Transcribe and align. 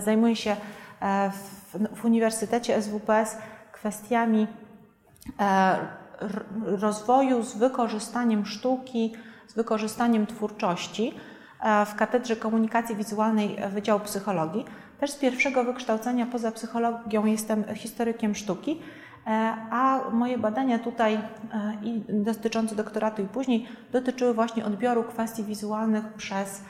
Zajmuję 0.00 0.36
się 0.36 0.56
w, 1.32 1.76
w 2.00 2.04
Uniwersytecie 2.04 2.82
SWPS 2.82 3.38
kwestiami 3.72 4.46
rozwoju 6.64 7.42
z 7.42 7.56
wykorzystaniem 7.56 8.46
sztuki, 8.46 9.12
z 9.48 9.54
wykorzystaniem 9.54 10.26
twórczości 10.26 11.14
w 11.86 11.94
Katedrze 11.94 12.36
Komunikacji 12.36 12.96
Wizualnej 12.96 13.56
Wydziału 13.70 14.00
Psychologii. 14.00 14.64
Też 15.00 15.10
z 15.10 15.16
pierwszego 15.16 15.64
wykształcenia 15.64 16.26
poza 16.26 16.52
psychologią 16.52 17.24
jestem 17.24 17.64
historykiem 17.74 18.34
sztuki, 18.34 18.80
a 19.70 20.00
moje 20.12 20.38
badania 20.38 20.78
tutaj 20.78 21.18
i 21.82 22.02
dotyczące 22.08 22.74
doktoratu 22.74 23.22
i 23.22 23.26
później 23.26 23.68
dotyczyły 23.92 24.34
właśnie 24.34 24.64
odbioru 24.64 25.04
kwestii 25.04 25.44
wizualnych 25.44 26.12
przez, 26.12 26.62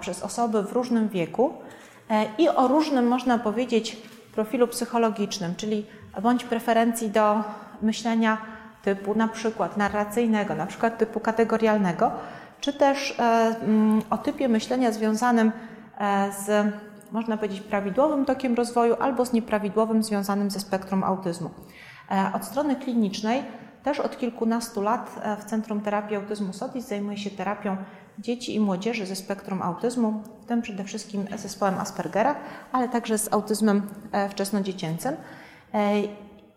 przez 0.00 0.22
osoby 0.22 0.62
w 0.62 0.72
różnym 0.72 1.08
wieku 1.08 1.54
i 2.38 2.48
o 2.48 2.68
różnym, 2.68 3.08
można 3.08 3.38
powiedzieć, 3.38 3.96
profilu 4.34 4.68
psychologicznym, 4.68 5.54
czyli 5.56 5.86
bądź 6.22 6.44
preferencji 6.44 7.10
do 7.10 7.42
myślenia 7.82 8.38
typu 8.82 9.14
na 9.14 9.28
przykład 9.28 9.76
narracyjnego, 9.76 10.54
na 10.54 10.66
przykład 10.66 10.98
typu 10.98 11.20
kategorialnego, 11.20 12.10
czy 12.60 12.72
też 12.72 13.18
o 14.10 14.18
typie 14.18 14.48
myślenia 14.48 14.92
związanym 14.92 15.52
z, 16.46 16.66
można 17.12 17.36
powiedzieć, 17.36 17.60
prawidłowym 17.60 18.24
tokiem 18.24 18.54
rozwoju 18.54 18.96
albo 19.00 19.26
z 19.26 19.32
nieprawidłowym 19.32 20.02
związanym 20.02 20.50
ze 20.50 20.60
spektrum 20.60 21.04
autyzmu. 21.04 21.50
Od 22.34 22.44
strony 22.44 22.76
klinicznej 22.76 23.42
też 23.82 24.00
od 24.00 24.18
kilkunastu 24.18 24.82
lat 24.82 25.20
w 25.40 25.44
Centrum 25.44 25.80
Terapii 25.80 26.16
Autyzmu 26.16 26.52
SOTIS 26.52 26.88
zajmuję 26.88 27.18
się 27.18 27.30
terapią 27.30 27.76
dzieci 28.18 28.54
i 28.54 28.60
młodzieży 28.60 29.06
ze 29.06 29.16
spektrum 29.16 29.62
autyzmu, 29.62 30.22
w 30.42 30.46
tym 30.46 30.62
przede 30.62 30.84
wszystkim 30.84 31.26
zespołem 31.36 31.78
Aspergera, 31.78 32.34
ale 32.72 32.88
także 32.88 33.18
z 33.18 33.32
autyzmem 33.32 33.82
wczesnodziecięcym. 34.30 35.16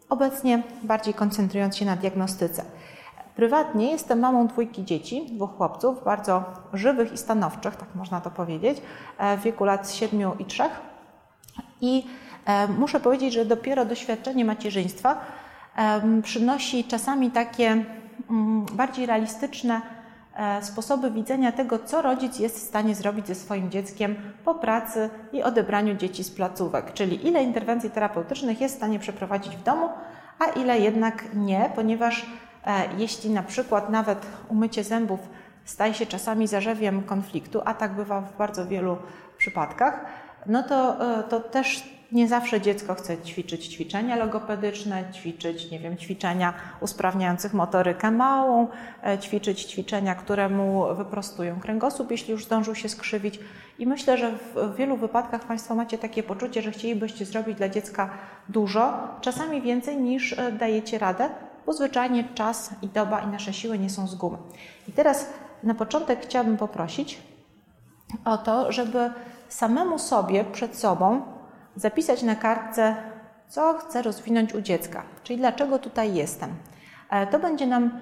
Obecnie 0.10 0.64
bardziej 0.84 1.14
koncentrując 1.14 1.78
się 1.78 1.86
na 1.86 1.96
diagnostyce. 1.96 2.66
Prywatnie 3.36 3.92
jestem 3.92 4.20
mamą 4.20 4.48
dwójki 4.48 4.86
dzieci, 4.86 5.26
dwóch 5.36 5.58
chłopców, 5.58 6.04
bardzo 6.04 6.44
żywych 6.74 7.14
i 7.14 7.18
stanowczych, 7.18 7.76
tak 7.76 7.96
można 7.96 8.22
to 8.22 8.32
powiedzieć, 8.32 8.82
w 9.38 9.42
wieku 9.42 9.66
lat 9.66 9.92
7 9.92 10.40
i 10.40 10.46
3. 10.46 10.64
I 11.82 12.06
muszę 12.80 13.00
powiedzieć, 13.00 13.34
że 13.34 13.46
dopiero 13.46 13.86
doświadczenie 13.86 14.46
macierzyństwa 14.46 15.22
przynosi 16.24 16.84
czasami 16.84 17.32
takie 17.32 17.86
bardziej 18.74 19.06
realistyczne 19.06 19.82
sposoby 20.62 21.12
widzenia 21.12 21.52
tego, 21.52 21.80
co 21.80 22.02
rodzic 22.02 22.40
jest 22.40 22.56
w 22.58 22.68
stanie 22.68 22.96
zrobić 22.96 23.28
ze 23.28 23.36
swoim 23.36 23.72
dzieckiem 23.72 24.16
po 24.46 24.56
pracy 24.56 25.10
i 25.34 25.44
odebraniu 25.44 25.96
dzieci 25.96 26.24
z 26.24 26.32
placówek, 26.32 26.94
czyli 26.94 27.28
ile 27.28 27.44
interwencji 27.44 27.90
terapeutycznych 27.90 28.62
jest 28.62 28.76
w 28.76 28.78
stanie 28.78 29.00
przeprowadzić 29.00 29.56
w 29.56 29.64
domu, 29.64 29.90
a 30.40 30.46
ile 30.46 30.80
jednak 30.80 31.24
nie, 31.36 31.72
ponieważ 31.76 32.26
jeśli 32.98 33.30
na 33.30 33.44
przykład 33.44 33.90
nawet 33.90 34.26
umycie 34.50 34.84
zębów 34.84 35.20
staje 35.66 35.94
się 35.94 36.06
czasami 36.06 36.48
zarzewiem 36.48 37.04
konfliktu, 37.04 37.62
a 37.66 37.74
tak 37.74 37.94
bywa 37.94 38.22
w 38.22 38.38
bardzo 38.38 38.66
wielu 38.66 38.98
przypadkach, 39.38 40.06
no 40.46 40.64
to, 40.64 40.98
to 41.30 41.40
też 41.40 41.99
nie 42.12 42.28
zawsze 42.28 42.62
dziecko 42.62 42.96
chce 42.96 43.18
ćwiczyć 43.18 43.68
ćwiczenia 43.68 44.16
logopedyczne, 44.16 45.04
ćwiczyć, 45.14 45.72
nie 45.72 45.80
wiem, 45.80 45.98
ćwiczenia 45.98 46.54
usprawniających 46.82 47.54
motorykę 47.54 48.12
małą, 48.12 48.68
ćwiczyć 49.22 49.64
ćwiczenia, 49.64 50.16
które 50.16 50.50
mu 50.50 50.96
wyprostują 50.96 51.60
kręgosłup, 51.60 52.12
jeśli 52.12 52.32
już 52.32 52.46
zdążył 52.46 52.76
się 52.76 52.90
skrzywić. 52.90 53.40
I 53.80 53.88
myślę, 53.88 54.18
że 54.18 54.32
w 54.32 54.76
wielu 54.76 54.98
wypadkach 54.98 55.44
Państwo 55.44 55.76
macie 55.76 55.98
takie 55.98 56.24
poczucie, 56.24 56.62
że 56.62 56.72
chcielibyście 56.72 57.26
zrobić 57.26 57.58
dla 57.58 57.70
dziecka 57.70 58.10
dużo, 58.50 58.94
czasami 59.22 59.62
więcej 59.62 59.98
niż 59.98 60.36
dajecie 60.60 61.00
radę, 61.00 61.30
bo 61.66 61.74
zwyczajnie 61.74 62.24
czas 62.36 62.72
i 62.82 62.88
doba 62.88 63.20
i 63.20 63.28
nasze 63.28 63.54
siły 63.54 63.80
nie 63.80 63.90
są 63.90 64.08
z 64.08 64.16
gumy. 64.16 64.38
I 64.88 64.92
teraz 64.92 65.30
na 65.64 65.74
początek 65.74 66.22
chciałabym 66.22 66.58
poprosić 66.58 67.22
o 68.26 68.38
to, 68.38 68.72
żeby 68.72 69.12
samemu 69.50 70.00
sobie 70.00 70.44
przed 70.44 70.78
sobą 70.78 71.22
zapisać 71.76 72.24
na 72.24 72.36
kartce, 72.36 72.96
co 73.48 73.74
chcę 73.74 74.02
rozwinąć 74.02 74.54
u 74.54 74.62
dziecka, 74.62 75.04
czyli 75.24 75.40
dlaczego 75.40 75.80
tutaj 75.80 76.14
jestem. 76.14 76.50
To 77.32 77.40
będzie 77.40 77.68
nam 77.68 78.00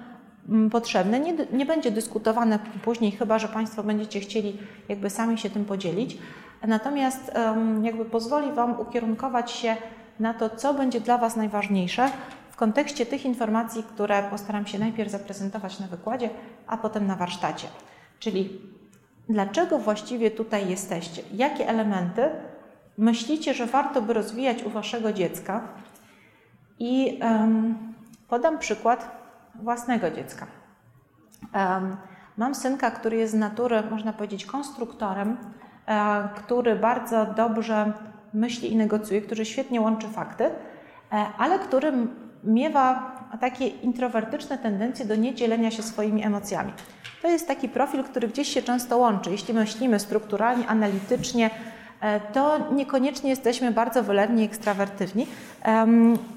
potrzebne, 0.70 1.20
nie, 1.20 1.34
nie 1.52 1.66
będzie 1.66 1.90
dyskutowane 1.90 2.58
później, 2.82 3.10
chyba 3.10 3.38
że 3.38 3.48
Państwo 3.48 3.82
będziecie 3.82 4.20
chcieli 4.20 4.58
jakby 4.88 5.10
sami 5.10 5.38
się 5.38 5.50
tym 5.50 5.64
podzielić. 5.64 6.18
Natomiast 6.66 7.32
jakby 7.82 8.04
pozwoli 8.04 8.52
Wam 8.52 8.80
ukierunkować 8.80 9.50
się 9.50 9.76
na 10.20 10.34
to, 10.34 10.50
co 10.50 10.74
będzie 10.74 11.00
dla 11.00 11.18
Was 11.18 11.36
najważniejsze 11.36 12.10
w 12.50 12.56
kontekście 12.56 13.06
tych 13.06 13.24
informacji, 13.24 13.82
które 13.82 14.22
postaram 14.30 14.66
się 14.66 14.78
najpierw 14.78 15.10
zaprezentować 15.10 15.80
na 15.80 15.86
wykładzie, 15.86 16.30
a 16.66 16.76
potem 16.76 17.06
na 17.06 17.16
warsztacie. 17.16 17.68
Czyli 18.18 18.60
dlaczego 19.28 19.78
właściwie 19.78 20.30
tutaj 20.30 20.68
jesteście? 20.70 21.22
Jakie 21.34 21.68
elementy 21.68 22.30
myślicie, 22.98 23.54
że 23.54 23.66
warto 23.66 24.02
by 24.02 24.12
rozwijać 24.12 24.62
u 24.62 24.70
Waszego 24.70 25.12
dziecka? 25.12 25.68
I 26.78 27.20
um, 27.22 27.94
podam 28.28 28.58
przykład 28.58 29.10
własnego 29.54 30.10
dziecka. 30.10 30.46
Um, 31.54 31.96
mam 32.38 32.54
synka, 32.54 32.90
który 32.90 33.16
jest 33.16 33.32
z 33.32 33.36
natury, 33.36 33.82
można 33.90 34.12
powiedzieć, 34.12 34.46
konstruktorem, 34.46 35.36
e, 35.86 36.28
który 36.36 36.76
bardzo 36.76 37.26
dobrze 37.26 37.92
myśli 38.34 38.72
i 38.72 38.76
negocjuje, 38.76 39.22
który 39.22 39.44
świetnie 39.44 39.80
łączy 39.80 40.08
fakty, 40.08 40.44
e, 40.44 40.50
ale 41.38 41.58
który 41.58 41.92
miewa 42.44 43.18
takie 43.40 43.66
introwertyczne 43.66 44.58
tendencje 44.58 45.04
do 45.04 45.16
niedzielenia 45.16 45.70
się 45.70 45.82
swoimi 45.82 46.24
emocjami. 46.24 46.72
To 47.22 47.28
jest 47.28 47.48
taki 47.48 47.68
profil, 47.68 48.04
który 48.04 48.28
gdzieś 48.28 48.48
się 48.48 48.62
często 48.62 48.98
łączy. 48.98 49.30
Jeśli 49.30 49.54
myślimy 49.54 49.98
strukturalnie, 49.98 50.66
analitycznie, 50.66 51.50
to 52.32 52.72
niekoniecznie 52.72 53.30
jesteśmy 53.30 53.70
bardzo 53.70 54.02
wylewni, 54.02 54.44
ekstrawertywni, 54.44 55.26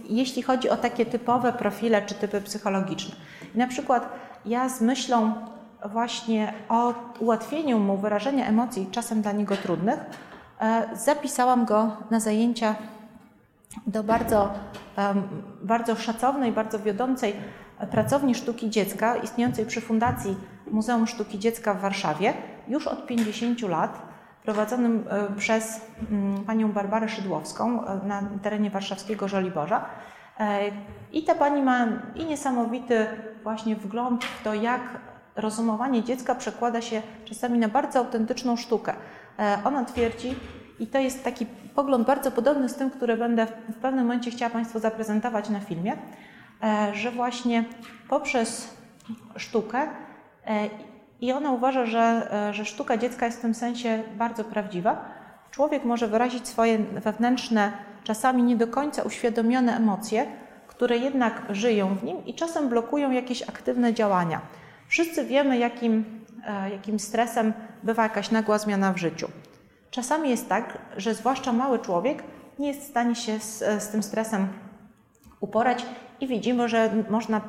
jeśli 0.09 0.41
chodzi 0.41 0.69
o 0.69 0.77
takie 0.77 1.05
typowe 1.05 1.53
profile 1.53 2.01
czy 2.01 2.15
typy 2.15 2.41
psychologiczne. 2.41 3.15
I 3.55 3.57
na 3.57 3.67
przykład 3.67 4.09
ja 4.45 4.69
z 4.69 4.81
myślą 4.81 5.33
właśnie 5.85 6.53
o 6.69 6.93
ułatwieniu 7.19 7.79
mu 7.79 7.97
wyrażenia 7.97 8.47
emocji, 8.47 8.87
czasem 8.91 9.21
dla 9.21 9.31
niego 9.31 9.57
trudnych, 9.57 9.99
zapisałam 10.93 11.65
go 11.65 11.97
na 12.11 12.19
zajęcia 12.19 12.75
do 13.87 14.03
bardzo, 14.03 14.53
bardzo 15.61 15.95
szacownej, 15.95 16.51
bardzo 16.51 16.79
wiodącej 16.79 17.35
pracowni 17.91 18.35
sztuki 18.35 18.69
dziecka 18.69 19.15
istniejącej 19.15 19.65
przy 19.65 19.81
Fundacji 19.81 20.35
Muzeum 20.71 21.07
Sztuki 21.07 21.39
Dziecka 21.39 21.73
w 21.73 21.81
Warszawie 21.81 22.33
już 22.67 22.87
od 22.87 23.07
50 23.07 23.61
lat 23.61 24.10
prowadzonym 24.43 25.03
e, 25.09 25.35
przez 25.37 25.81
mm, 26.11 26.43
panią 26.43 26.71
Barbarę 26.71 27.09
Szydłowską 27.09 27.85
e, 27.85 28.07
na 28.07 28.23
terenie 28.41 28.69
warszawskiego 28.69 29.27
Żoliborza. 29.27 29.85
E, 30.39 30.59
I 31.11 31.23
ta 31.23 31.35
pani 31.35 31.61
ma 31.61 31.87
i 32.15 32.25
niesamowity 32.25 33.07
właśnie 33.43 33.75
wgląd 33.75 34.25
w 34.25 34.43
to, 34.43 34.53
jak 34.53 34.81
rozumowanie 35.35 36.03
dziecka 36.03 36.35
przekłada 36.35 36.81
się 36.81 37.01
czasami 37.25 37.59
na 37.59 37.67
bardzo 37.67 37.99
autentyczną 37.99 38.55
sztukę. 38.55 38.93
Ona 39.63 39.85
twierdzi, 39.85 40.35
i 40.79 40.87
to 40.87 40.99
jest 40.99 41.23
taki 41.23 41.45
pogląd 41.75 42.07
bardzo 42.07 42.31
podobny 42.31 42.69
z 42.69 42.75
tym, 42.75 42.91
który 42.91 43.17
będę 43.17 43.45
w 43.45 43.75
pewnym 43.81 44.05
momencie 44.05 44.31
chciała 44.31 44.51
Państwu 44.51 44.79
zaprezentować 44.79 45.49
na 45.49 45.59
filmie, 45.59 45.97
że 46.93 47.11
właśnie 47.11 47.63
poprzez 48.09 48.77
sztukę 49.35 49.87
i 51.21 51.31
ona 51.31 51.51
uważa, 51.51 51.85
że, 51.85 52.27
e, 52.49 52.53
że 52.53 52.65
sztuka 52.65 52.97
dziecka 52.97 53.25
jest 53.25 53.37
w 53.37 53.41
tym 53.41 53.55
sensie 53.55 54.03
bardzo 54.17 54.43
prawdziwa. 54.43 55.05
Człowiek 55.51 55.85
może 55.85 56.07
wyrazić 56.07 56.47
swoje 56.47 56.77
wewnętrzne, 56.77 57.71
czasami 58.03 58.43
nie 58.43 58.55
do 58.55 58.67
końca 58.67 59.03
uświadomione 59.03 59.77
emocje, 59.77 60.25
które 60.67 60.97
jednak 60.97 61.41
żyją 61.49 61.95
w 61.95 62.03
nim 62.03 62.25
i 62.25 62.33
czasem 62.33 62.69
blokują 62.69 63.11
jakieś 63.11 63.41
aktywne 63.41 63.93
działania. 63.93 64.41
Wszyscy 64.87 65.25
wiemy, 65.25 65.57
jakim, 65.57 66.25
e, 66.47 66.69
jakim 66.69 66.99
stresem 66.99 67.53
bywa 67.83 68.03
jakaś 68.03 68.31
nagła 68.31 68.57
zmiana 68.57 68.93
w 68.93 68.97
życiu. 68.97 69.27
Czasami 69.91 70.29
jest 70.29 70.49
tak, 70.49 70.77
że 70.97 71.13
zwłaszcza 71.13 71.53
mały 71.53 71.79
człowiek 71.79 72.23
nie 72.59 72.67
jest 72.67 72.81
w 72.81 72.89
stanie 72.89 73.15
się 73.15 73.39
z, 73.39 73.83
z 73.83 73.89
tym 73.89 74.03
stresem 74.03 74.47
uporać 75.39 75.85
i 76.19 76.27
widzimy, 76.27 76.69
że 76.69 76.89
można 77.09 77.41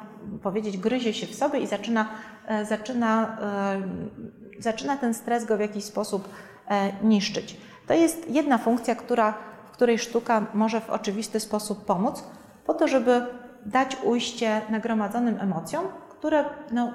powiedzieć, 0.43 0.79
gryzie 0.79 1.15
się 1.15 1.27
w 1.27 1.35
sobie 1.35 1.59
i 1.59 1.67
zaczyna, 1.67 2.09
e, 2.47 2.65
zaczyna, 2.65 3.37
e, 3.41 4.63
zaczyna 4.63 4.97
ten 4.97 5.15
stres 5.15 5.45
go 5.45 5.57
w 5.57 5.61
jakiś 5.61 5.85
sposób 5.85 6.29
e, 6.69 6.93
niszczyć. 7.03 7.57
To 7.87 7.95
jest 7.95 8.31
jedna 8.31 8.59
funkcja, 8.59 8.95
która, 8.95 9.35
w 9.67 9.71
której 9.71 9.99
sztuka 9.99 10.47
może 10.55 10.81
w 10.81 10.91
oczywisty 10.91 11.41
sposób 11.41 11.85
pomóc, 11.85 12.25
po 12.67 12.75
to, 12.75 12.89
żeby 12.89 13.27
dać 13.67 13.97
ujście 14.05 14.61
nagromadzonym 14.71 15.41
emocjom, 15.41 15.85
które 16.11 16.45
no, 16.71 16.93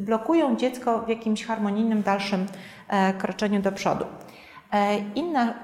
blokują 0.00 0.56
dziecko 0.56 1.02
w 1.02 1.08
jakimś 1.08 1.46
harmonijnym 1.46 2.02
dalszym 2.02 2.46
kroczeniu 3.18 3.62
do 3.62 3.72
przodu. 3.72 4.04
Inna 5.14 5.54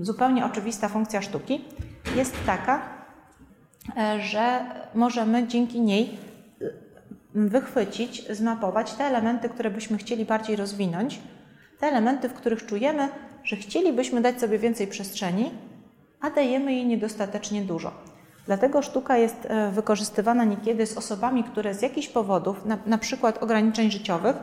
zupełnie 0.00 0.46
oczywista 0.46 0.88
funkcja 0.88 1.22
sztuki 1.22 1.64
jest 2.16 2.36
taka, 2.46 3.01
że 4.18 4.60
możemy 4.94 5.48
dzięki 5.48 5.80
niej 5.80 6.18
wychwycić, 7.34 8.28
zmapować 8.30 8.92
te 8.92 9.04
elementy, 9.04 9.48
które 9.48 9.70
byśmy 9.70 9.98
chcieli 9.98 10.24
bardziej 10.24 10.56
rozwinąć, 10.56 11.20
te 11.78 11.86
elementy, 11.86 12.28
w 12.28 12.34
których 12.34 12.66
czujemy, 12.66 13.08
że 13.44 13.56
chcielibyśmy 13.56 14.20
dać 14.20 14.40
sobie 14.40 14.58
więcej 14.58 14.86
przestrzeni, 14.86 15.50
a 16.20 16.30
dajemy 16.30 16.72
jej 16.72 16.86
niedostatecznie 16.86 17.62
dużo. 17.62 17.92
Dlatego 18.46 18.82
sztuka 18.82 19.16
jest 19.16 19.46
e, 19.46 19.70
wykorzystywana 19.70 20.44
niekiedy 20.44 20.86
z 20.86 20.96
osobami, 20.96 21.44
które 21.44 21.74
z 21.74 21.82
jakichś 21.82 22.08
powodów, 22.08 22.66
na, 22.66 22.78
na 22.86 22.98
przykład 22.98 23.42
ograniczeń 23.42 23.90
życiowych, 23.90 24.36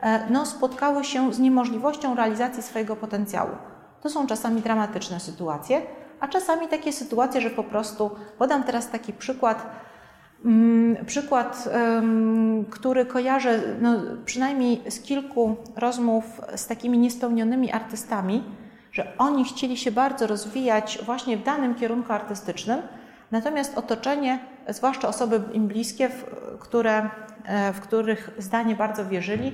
e, 0.00 0.30
no, 0.30 0.46
spotkały 0.46 1.04
się 1.04 1.32
z 1.32 1.38
niemożliwością 1.38 2.14
realizacji 2.14 2.62
swojego 2.62 2.96
potencjału. 2.96 3.50
To 4.02 4.10
są 4.10 4.26
czasami 4.26 4.60
dramatyczne 4.60 5.20
sytuacje, 5.20 5.82
a 6.22 6.28
czasami 6.28 6.68
takie 6.68 6.92
sytuacje, 6.92 7.40
że 7.40 7.50
po 7.50 7.64
prostu, 7.64 8.10
podam 8.38 8.64
teraz 8.64 8.90
taki 8.90 9.12
przykład, 9.12 9.66
mm, 10.44 11.06
przykład, 11.06 11.68
który 12.70 13.06
kojarzę 13.06 13.60
no, 13.80 13.94
przynajmniej 14.24 14.82
z 14.90 15.00
kilku 15.00 15.56
rozmów 15.76 16.40
z 16.56 16.66
takimi 16.66 16.98
niespełnionymi 16.98 17.72
artystami, 17.72 18.44
że 18.92 19.12
oni 19.18 19.44
chcieli 19.44 19.76
się 19.76 19.90
bardzo 19.90 20.26
rozwijać 20.26 20.98
właśnie 21.04 21.36
w 21.36 21.42
danym 21.42 21.74
kierunku 21.74 22.12
artystycznym, 22.12 22.82
natomiast 23.30 23.78
otoczenie, 23.78 24.38
zwłaszcza 24.68 25.08
osoby 25.08 25.40
im 25.52 25.68
bliskie, 25.68 26.08
w, 26.08 26.24
które, 26.58 27.10
e, 27.44 27.72
w 27.72 27.80
których 27.80 28.30
zdanie 28.38 28.76
bardzo 28.76 29.06
wierzyli, 29.06 29.52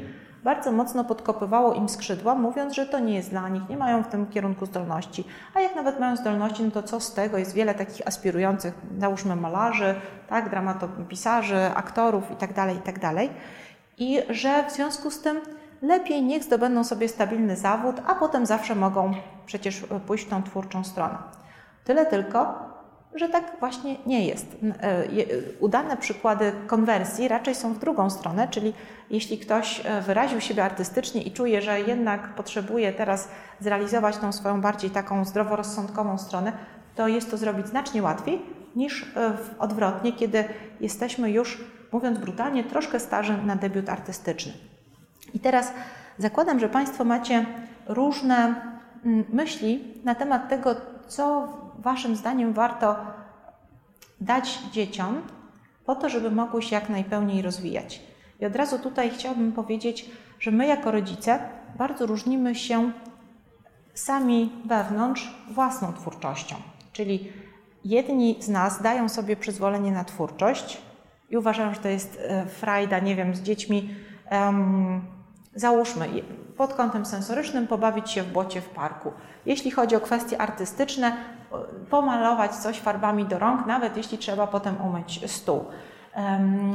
bardzo 0.48 0.72
mocno 0.72 1.04
podkopywało 1.04 1.74
im 1.74 1.88
skrzydła, 1.88 2.34
mówiąc, 2.34 2.74
że 2.74 2.86
to 2.86 2.98
nie 2.98 3.14
jest 3.14 3.30
dla 3.30 3.48
nich, 3.48 3.68
nie 3.68 3.76
mają 3.76 4.02
w 4.02 4.08
tym 4.08 4.26
kierunku 4.26 4.66
zdolności. 4.66 5.24
A 5.54 5.60
jak 5.60 5.76
nawet 5.76 6.00
mają 6.00 6.16
zdolności, 6.16 6.62
no 6.64 6.70
to 6.70 6.82
co 6.82 7.00
z 7.00 7.14
tego? 7.14 7.38
Jest 7.38 7.54
wiele 7.54 7.74
takich 7.74 8.06
aspirujących, 8.06 8.74
załóżmy 8.98 9.36
malarzy, 9.36 9.94
tak, 10.28 10.50
dramatopisarzy, 10.50 11.70
aktorów 11.74 12.30
itd., 12.30 12.54
tak 12.54 12.74
itd. 12.74 13.00
Tak 13.00 13.28
I 13.98 14.20
że 14.30 14.64
w 14.68 14.72
związku 14.72 15.10
z 15.10 15.20
tym 15.20 15.40
lepiej 15.82 16.22
niech 16.22 16.44
zdobędą 16.44 16.84
sobie 16.84 17.08
stabilny 17.08 17.56
zawód, 17.56 17.96
a 18.06 18.14
potem 18.14 18.46
zawsze 18.46 18.74
mogą 18.74 19.14
przecież 19.46 19.84
pójść 20.06 20.24
w 20.24 20.30
tą 20.30 20.42
twórczą 20.42 20.84
stronę. 20.84 21.18
Tyle 21.84 22.06
tylko, 22.06 22.54
że 23.14 23.28
tak 23.28 23.56
właśnie 23.60 23.96
nie 24.06 24.26
jest. 24.26 24.46
E, 24.82 25.04
udane 25.60 25.96
przykłady 25.96 26.52
konwersji 26.66 27.28
raczej 27.28 27.54
są 27.54 27.72
w 27.72 27.78
drugą 27.78 28.10
stronę, 28.10 28.48
czyli 28.48 28.74
jeśli 29.10 29.38
ktoś 29.38 29.82
e, 29.84 30.00
wyraził 30.02 30.40
siebie 30.40 30.64
artystycznie 30.64 31.22
i 31.22 31.32
czuje, 31.32 31.62
że 31.62 31.80
jednak 31.80 32.34
potrzebuje 32.34 32.92
teraz 32.92 33.28
zrealizować 33.60 34.16
tą 34.16 34.32
swoją 34.32 34.60
bardziej 34.60 34.90
taką 34.90 35.24
zdroworozsądkową 35.24 36.18
stronę, 36.18 36.52
to 36.94 37.08
jest 37.08 37.30
to 37.30 37.36
zrobić 37.36 37.66
znacznie 37.66 38.02
łatwiej 38.02 38.42
niż 38.76 39.02
e, 39.16 39.32
odwrotnie, 39.58 40.12
kiedy 40.12 40.44
jesteśmy 40.80 41.30
już, 41.30 41.64
mówiąc 41.92 42.18
brutalnie, 42.18 42.64
troszkę 42.64 43.00
starzy 43.00 43.38
na 43.46 43.56
debiut 43.56 43.88
artystyczny. 43.88 44.52
I 45.34 45.40
teraz 45.40 45.72
zakładam, 46.18 46.60
że 46.60 46.68
Państwo 46.68 47.04
macie 47.04 47.46
różne 47.86 48.54
mm, 49.04 49.24
myśli 49.32 49.94
na 50.04 50.14
temat 50.14 50.48
tego, 50.48 50.74
co 51.08 51.48
Waszym 51.88 52.16
zdaniem 52.16 52.52
warto 52.52 52.96
dać 54.20 54.58
dzieciom 54.72 55.22
po 55.84 55.94
to, 55.94 56.08
żeby 56.08 56.30
mogły 56.30 56.62
się 56.62 56.74
jak 56.74 56.88
najpełniej 56.88 57.42
rozwijać. 57.42 58.02
I 58.40 58.46
od 58.46 58.56
razu 58.56 58.78
tutaj 58.78 59.10
chciałabym 59.10 59.52
powiedzieć, 59.52 60.10
że 60.40 60.50
my 60.50 60.66
jako 60.66 60.90
rodzice 60.90 61.38
bardzo 61.78 62.06
różnimy 62.06 62.54
się 62.54 62.92
sami 63.94 64.52
wewnątrz 64.64 65.34
własną 65.50 65.92
twórczością. 65.92 66.56
Czyli 66.92 67.32
jedni 67.84 68.36
z 68.40 68.48
nas 68.48 68.82
dają 68.82 69.08
sobie 69.08 69.36
przyzwolenie 69.36 69.92
na 69.92 70.04
twórczość 70.04 70.82
i 71.30 71.36
uważają, 71.36 71.74
że 71.74 71.80
to 71.80 71.88
jest 71.88 72.18
e, 72.20 72.46
frajda, 72.46 72.98
nie 72.98 73.16
wiem, 73.16 73.34
z 73.34 73.42
dziećmi. 73.42 73.94
Um, 74.30 75.17
załóżmy, 75.60 76.08
pod 76.56 76.74
kątem 76.74 77.06
sensorycznym 77.06 77.66
pobawić 77.66 78.10
się 78.10 78.22
w 78.22 78.32
błocie 78.32 78.60
w 78.60 78.68
parku. 78.68 79.12
Jeśli 79.46 79.70
chodzi 79.70 79.96
o 79.96 80.00
kwestie 80.00 80.40
artystyczne, 80.40 81.16
pomalować 81.90 82.54
coś 82.54 82.78
farbami 82.78 83.24
do 83.24 83.38
rąk, 83.38 83.66
nawet 83.66 83.96
jeśli 83.96 84.18
trzeba 84.18 84.46
potem 84.46 84.76
umyć 84.80 85.30
stół. 85.30 85.64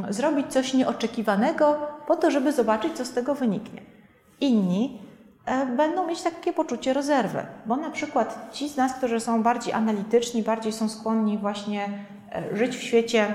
Zrobić 0.09 0.47
coś 0.47 0.73
nieoczekiwanego 0.73 1.77
po 2.07 2.15
to, 2.15 2.31
żeby 2.31 2.51
zobaczyć, 2.51 2.93
co 2.93 3.05
z 3.05 3.13
tego 3.13 3.35
wyniknie. 3.35 3.81
Inni 4.41 5.01
e, 5.45 5.65
będą 5.65 6.07
mieć 6.07 6.21
takie 6.21 6.53
poczucie 6.53 6.93
rezerwy, 6.93 7.45
bo 7.65 7.75
na 7.75 7.89
przykład 7.89 8.49
ci 8.51 8.69
z 8.69 8.77
nas, 8.77 8.93
którzy 8.93 9.19
są 9.19 9.43
bardziej 9.43 9.73
analityczni, 9.73 10.43
bardziej 10.43 10.73
są 10.73 10.89
skłonni 10.89 11.37
właśnie 11.37 11.89
e, 12.31 12.57
żyć 12.57 12.75
w 12.75 12.83
świecie 12.83 13.33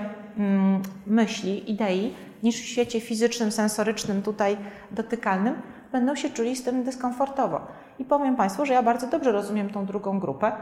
myśli, 1.07 1.71
idei, 1.71 2.15
niż 2.43 2.57
w 2.57 2.65
świecie 2.65 3.01
fizycznym, 3.01 3.53
sensorycznym, 3.53 4.23
tutaj 4.23 4.57
dotykalnym, 4.91 5.55
będą 5.93 6.15
się 6.15 6.31
czuli 6.31 6.57
z 6.57 6.63
tym 6.63 6.85
dyskomfortowo. 6.85 7.61
I 7.99 8.05
powiem 8.05 8.37
Państwu, 8.37 8.67
że 8.67 8.75
ja 8.75 8.83
bardzo 8.83 9.07
dobrze 9.07 9.33
rozumiem 9.33 9.71
tą 9.71 9.87
drugą 9.87 10.21
grupę, 10.21 10.53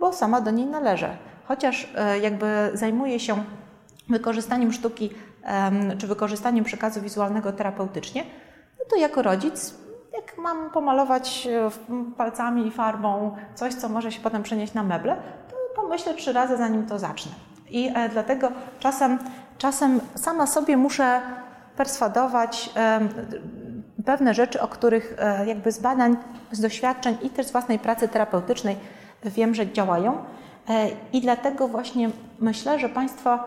bo 0.00 0.12
sama 0.12 0.40
do 0.40 0.50
niej 0.50 0.66
należę. 0.66 1.16
Chociaż 1.44 1.92
e, 1.96 2.18
jakby 2.18 2.70
zajmuję 2.74 3.20
się 3.20 3.44
wykorzystaniem 4.08 4.72
sztuki 4.72 5.10
czy 5.98 6.06
wykorzystaniem 6.06 6.64
przekazu 6.64 7.00
wizualnego 7.00 7.52
terapeutycznie, 7.52 8.24
no 8.78 8.84
to 8.90 8.96
jako 8.96 9.22
rodzic, 9.22 9.74
jak 10.12 10.38
mam 10.38 10.70
pomalować 10.70 11.48
e, 11.50 11.70
palcami 12.16 12.66
i 12.66 12.70
farbą 12.70 13.36
coś, 13.54 13.74
co 13.74 13.88
może 13.88 14.12
się 14.12 14.20
potem 14.20 14.42
przenieść 14.42 14.74
na 14.74 14.82
meble, 14.82 15.16
to 15.50 15.82
pomyślę 15.82 16.14
trzy 16.14 16.32
razy, 16.32 16.56
zanim 16.56 16.86
to 16.86 16.98
zacznę. 16.98 17.32
I 17.70 17.92
e, 17.94 18.08
dlatego 18.08 18.48
czasem, 18.78 19.18
czasem 19.58 20.00
sama 20.14 20.46
sobie 20.46 20.76
muszę 20.76 21.20
perswadować 21.76 22.70
pewne 24.04 24.34
rzeczy, 24.34 24.60
o 24.60 24.68
których 24.68 25.16
jakby 25.46 25.72
z 25.72 25.78
badań, 25.78 26.16
z 26.52 26.60
doświadczeń 26.60 27.16
i 27.22 27.30
też 27.30 27.46
z 27.46 27.52
własnej 27.52 27.78
pracy 27.78 28.08
terapeutycznej 28.08 28.76
wiem, 29.24 29.54
że 29.54 29.72
działają. 29.72 30.24
E, 30.68 30.88
I 31.12 31.20
dlatego 31.20 31.68
właśnie 31.68 32.10
myślę, 32.38 32.78
że 32.78 32.88
Państwo 32.88 33.38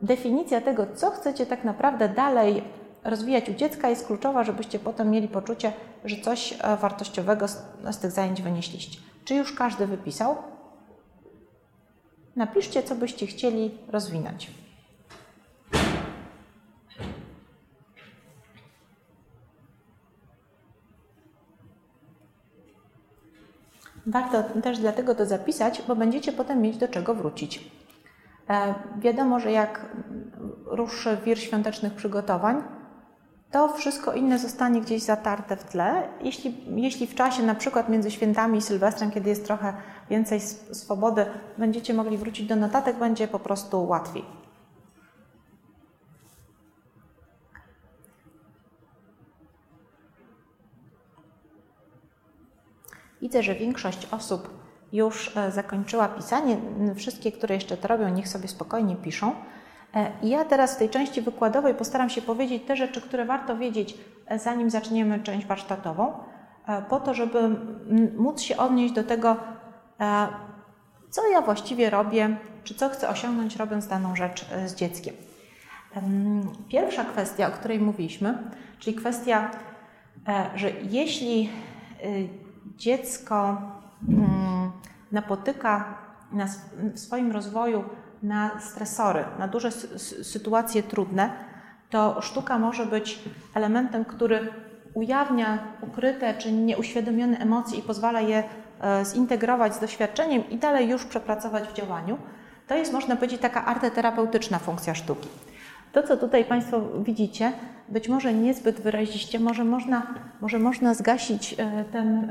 definicja 0.00 0.60
tego, 0.60 0.86
co 0.94 1.10
chcecie 1.10 1.46
tak 1.46 1.64
naprawdę 1.64 2.08
dalej 2.08 2.62
rozwijać 3.04 3.48
u 3.48 3.54
dziecka, 3.54 3.88
jest 3.88 4.06
kluczowa, 4.06 4.44
żebyście 4.44 4.78
potem 4.78 5.10
mieli 5.10 5.28
poczucie, 5.28 5.72
że 6.04 6.16
coś 6.16 6.54
e, 6.60 6.76
wartościowego 6.76 7.48
z, 7.48 7.62
z 7.90 7.98
tych 7.98 8.10
zajęć 8.10 8.42
wynieśliście. 8.42 9.00
Czy 9.24 9.34
już 9.34 9.52
każdy 9.52 9.86
wypisał? 9.86 10.36
Napiszcie, 12.38 12.82
co 12.82 12.94
byście 12.94 13.26
chcieli 13.26 13.70
rozwinąć. 13.88 14.50
Warto 24.06 24.42
też 24.42 24.78
dlatego 24.78 25.14
to 25.14 25.26
zapisać, 25.26 25.82
bo 25.88 25.96
będziecie 25.96 26.32
potem 26.32 26.62
mieć 26.62 26.76
do 26.76 26.88
czego 26.88 27.14
wrócić. 27.14 27.70
E, 28.50 28.74
wiadomo, 28.98 29.40
że 29.40 29.52
jak 29.52 29.86
ruszy 30.64 31.16
wir 31.24 31.38
świątecznych 31.38 31.92
przygotowań, 31.92 32.62
to 33.50 33.68
wszystko 33.68 34.12
inne 34.12 34.38
zostanie 34.38 34.80
gdzieś 34.80 35.02
zatarte 35.02 35.56
w 35.56 35.64
tle. 35.64 36.08
Jeśli, 36.20 36.54
jeśli 36.82 37.06
w 37.06 37.14
czasie, 37.14 37.42
na 37.42 37.54
przykład 37.54 37.88
między 37.88 38.10
świętami 38.10 38.58
i 38.58 38.62
Sylwestrem, 38.62 39.10
kiedy 39.10 39.28
jest 39.30 39.46
trochę 39.46 39.72
więcej 40.10 40.40
swobody, 40.72 41.26
będziecie 41.58 41.94
mogli 41.94 42.18
wrócić 42.18 42.46
do 42.48 42.56
notatek, 42.56 42.98
będzie 42.98 43.28
po 43.28 43.38
prostu 43.38 43.86
łatwiej. 43.86 44.24
Widzę, 53.22 53.42
że 53.42 53.54
większość 53.54 54.08
osób 54.10 54.48
już 54.92 55.36
e, 55.36 55.52
zakończyła 55.52 56.08
pisanie. 56.08 56.56
Wszystkie, 56.94 57.32
które 57.32 57.54
jeszcze 57.54 57.76
to 57.76 57.88
robią, 57.88 58.08
niech 58.08 58.28
sobie 58.28 58.48
spokojnie 58.48 58.96
piszą. 58.96 59.34
E, 59.94 60.12
ja 60.22 60.44
teraz 60.44 60.74
w 60.74 60.78
tej 60.78 60.88
części 60.88 61.22
wykładowej 61.22 61.74
postaram 61.74 62.10
się 62.10 62.22
powiedzieć 62.22 62.62
te 62.66 62.76
rzeczy, 62.76 63.00
które 63.00 63.24
warto 63.24 63.56
wiedzieć, 63.56 63.98
e, 64.26 64.38
zanim 64.38 64.70
zaczniemy 64.70 65.20
część 65.20 65.46
warsztatową, 65.46 66.12
po 66.88 67.00
to, 67.00 67.14
żeby 67.14 67.38
móc 68.16 68.40
się 68.40 68.56
odnieść 68.56 68.94
do 68.94 69.04
tego, 69.04 69.36
co 71.10 71.28
ja 71.28 71.40
właściwie 71.40 71.90
robię, 71.90 72.36
czy 72.64 72.74
co 72.74 72.88
chcę 72.88 73.08
osiągnąć, 73.08 73.56
robiąc 73.56 73.86
daną 73.86 74.16
rzecz 74.16 74.46
z 74.66 74.74
dzieckiem. 74.74 75.14
Pierwsza 76.68 77.04
kwestia, 77.04 77.48
o 77.48 77.50
której 77.50 77.80
mówiliśmy, 77.80 78.38
czyli 78.78 78.96
kwestia, 78.96 79.50
że 80.54 80.70
jeśli 80.70 81.50
dziecko 82.76 83.62
mm, 84.08 84.70
napotyka 85.12 85.98
na, 86.32 86.46
w 86.94 86.98
swoim 86.98 87.32
rozwoju 87.32 87.84
na 88.22 88.60
stresory, 88.60 89.24
na 89.38 89.48
duże 89.48 89.72
sytuacje 90.22 90.82
trudne, 90.82 91.30
to 91.90 92.22
sztuka 92.22 92.58
może 92.58 92.86
być 92.86 93.18
elementem, 93.54 94.04
który 94.04 94.48
ujawnia 94.94 95.58
ukryte 95.80 96.34
czy 96.34 96.52
nieuświadomione 96.52 97.38
emocje 97.38 97.78
i 97.78 97.82
pozwala 97.82 98.20
je 98.20 98.42
e, 98.80 99.04
zintegrować 99.04 99.74
z 99.74 99.80
doświadczeniem 99.80 100.50
i 100.50 100.56
dalej 100.56 100.88
już 100.88 101.04
przepracować 101.04 101.68
w 101.68 101.72
działaniu. 101.72 102.18
To 102.66 102.74
jest, 102.74 102.92
można 102.92 103.16
powiedzieć, 103.16 103.40
taka 103.40 103.64
arteterapeutyczna 103.64 104.58
funkcja 104.58 104.94
sztuki. 104.94 105.28
To, 105.92 106.02
co 106.02 106.16
tutaj 106.16 106.44
Państwo 106.44 106.80
widzicie, 106.98 107.52
być 107.88 108.08
może 108.08 108.34
niezbyt 108.34 108.80
wyraziście, 108.80 109.40
może 109.40 109.64
można, 109.64 110.06
może 110.40 110.58
można 110.58 110.94
zgasić 110.94 111.54
e, 111.58 111.84
ten 111.92 112.30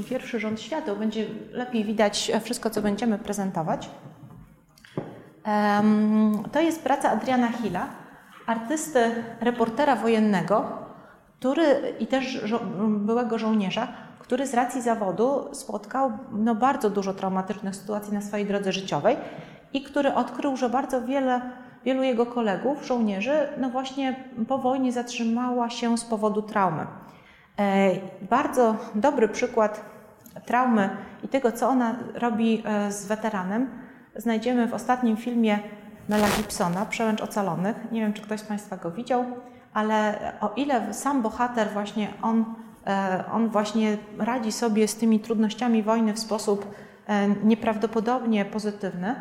e, 0.00 0.04
pierwszy 0.08 0.40
rząd 0.40 0.60
świateł, 0.60 0.96
będzie 0.96 1.26
lepiej 1.52 1.84
widać 1.84 2.32
wszystko, 2.42 2.70
co 2.70 2.82
będziemy 2.82 3.18
prezentować. 3.18 3.90
To 6.52 6.60
jest 6.60 6.82
praca 6.82 7.10
Adriana 7.10 7.48
Hilla, 7.48 7.86
artysty, 8.46 9.24
reportera 9.40 9.96
wojennego, 9.96 10.64
który 11.38 11.94
i 12.00 12.06
też 12.06 12.24
żo 12.24 12.60
byłego 12.88 13.38
żołnierza, 13.38 13.88
który 14.18 14.46
z 14.46 14.54
racji 14.54 14.82
zawodu 14.82 15.48
spotkał 15.52 16.12
no, 16.32 16.54
bardzo 16.54 16.90
dużo 16.90 17.14
traumatycznych 17.14 17.76
sytuacji 17.76 18.14
na 18.14 18.20
swojej 18.20 18.46
drodze 18.46 18.72
życiowej 18.72 19.16
i 19.72 19.82
który 19.82 20.14
odkrył, 20.14 20.56
że 20.56 20.70
bardzo 20.70 21.02
wiele, 21.02 21.40
wielu 21.84 22.02
jego 22.02 22.26
kolegów, 22.26 22.86
żołnierzy, 22.86 23.48
no 23.58 23.70
właśnie 23.70 24.24
po 24.48 24.58
wojnie 24.58 24.92
zatrzymała 24.92 25.70
się 25.70 25.98
z 25.98 26.04
powodu 26.04 26.42
traumy. 26.42 26.86
E, 27.58 27.90
bardzo 28.30 28.76
dobry 28.94 29.28
przykład 29.28 29.84
traumy 30.46 30.90
i 31.24 31.28
tego, 31.28 31.52
co 31.52 31.68
ona 31.68 31.94
robi 32.14 32.62
e, 32.64 32.92
z 32.92 33.06
weteranem, 33.06 33.70
znajdziemy 34.16 34.68
w 34.68 34.74
ostatnim 34.74 35.16
filmie 35.16 35.58
Mela 36.08 36.26
Gibsona, 36.36 36.86
Przełęcz 36.86 37.20
Ocalonych. 37.20 37.76
Nie 37.92 38.00
wiem, 38.00 38.12
czy 38.12 38.22
ktoś 38.22 38.40
z 38.40 38.44
Państwa 38.44 38.76
go 38.76 38.90
widział, 38.90 39.24
ale 39.74 40.18
o 40.40 40.52
ile 40.56 40.94
sam 40.94 41.22
bohater 41.22 41.68
właśnie 41.72 42.08
on, 42.22 42.44
e, 42.86 43.24
on 43.32 43.48
właśnie 43.48 43.96
radzi 44.18 44.52
sobie 44.52 44.88
z 44.88 44.96
tymi 44.96 45.20
trudnościami 45.20 45.82
wojny 45.82 46.12
w 46.14 46.18
sposób 46.18 46.74
e, 47.06 47.28
nieprawdopodobnie 47.28 48.44
pozytywny, 48.44 49.14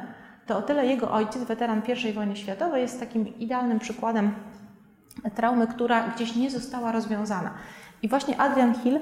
to 0.46 0.58
o 0.58 0.62
tyle 0.62 0.86
jego 0.86 1.12
ojciec, 1.12 1.44
weteran 1.44 1.82
I 2.10 2.14
wojny 2.14 2.36
światowej, 2.36 2.82
jest 2.82 3.00
takim 3.00 3.28
idealnym 3.38 3.80
przykładem 3.80 4.32
traumy, 5.36 5.68
która 5.68 6.08
gdzieś 6.08 6.36
nie 6.36 6.52
została 6.52 6.92
rozwiązana. 6.92 7.54
I 8.02 8.10
właśnie 8.10 8.42
Adrian 8.42 8.76
Hill 8.76 9.00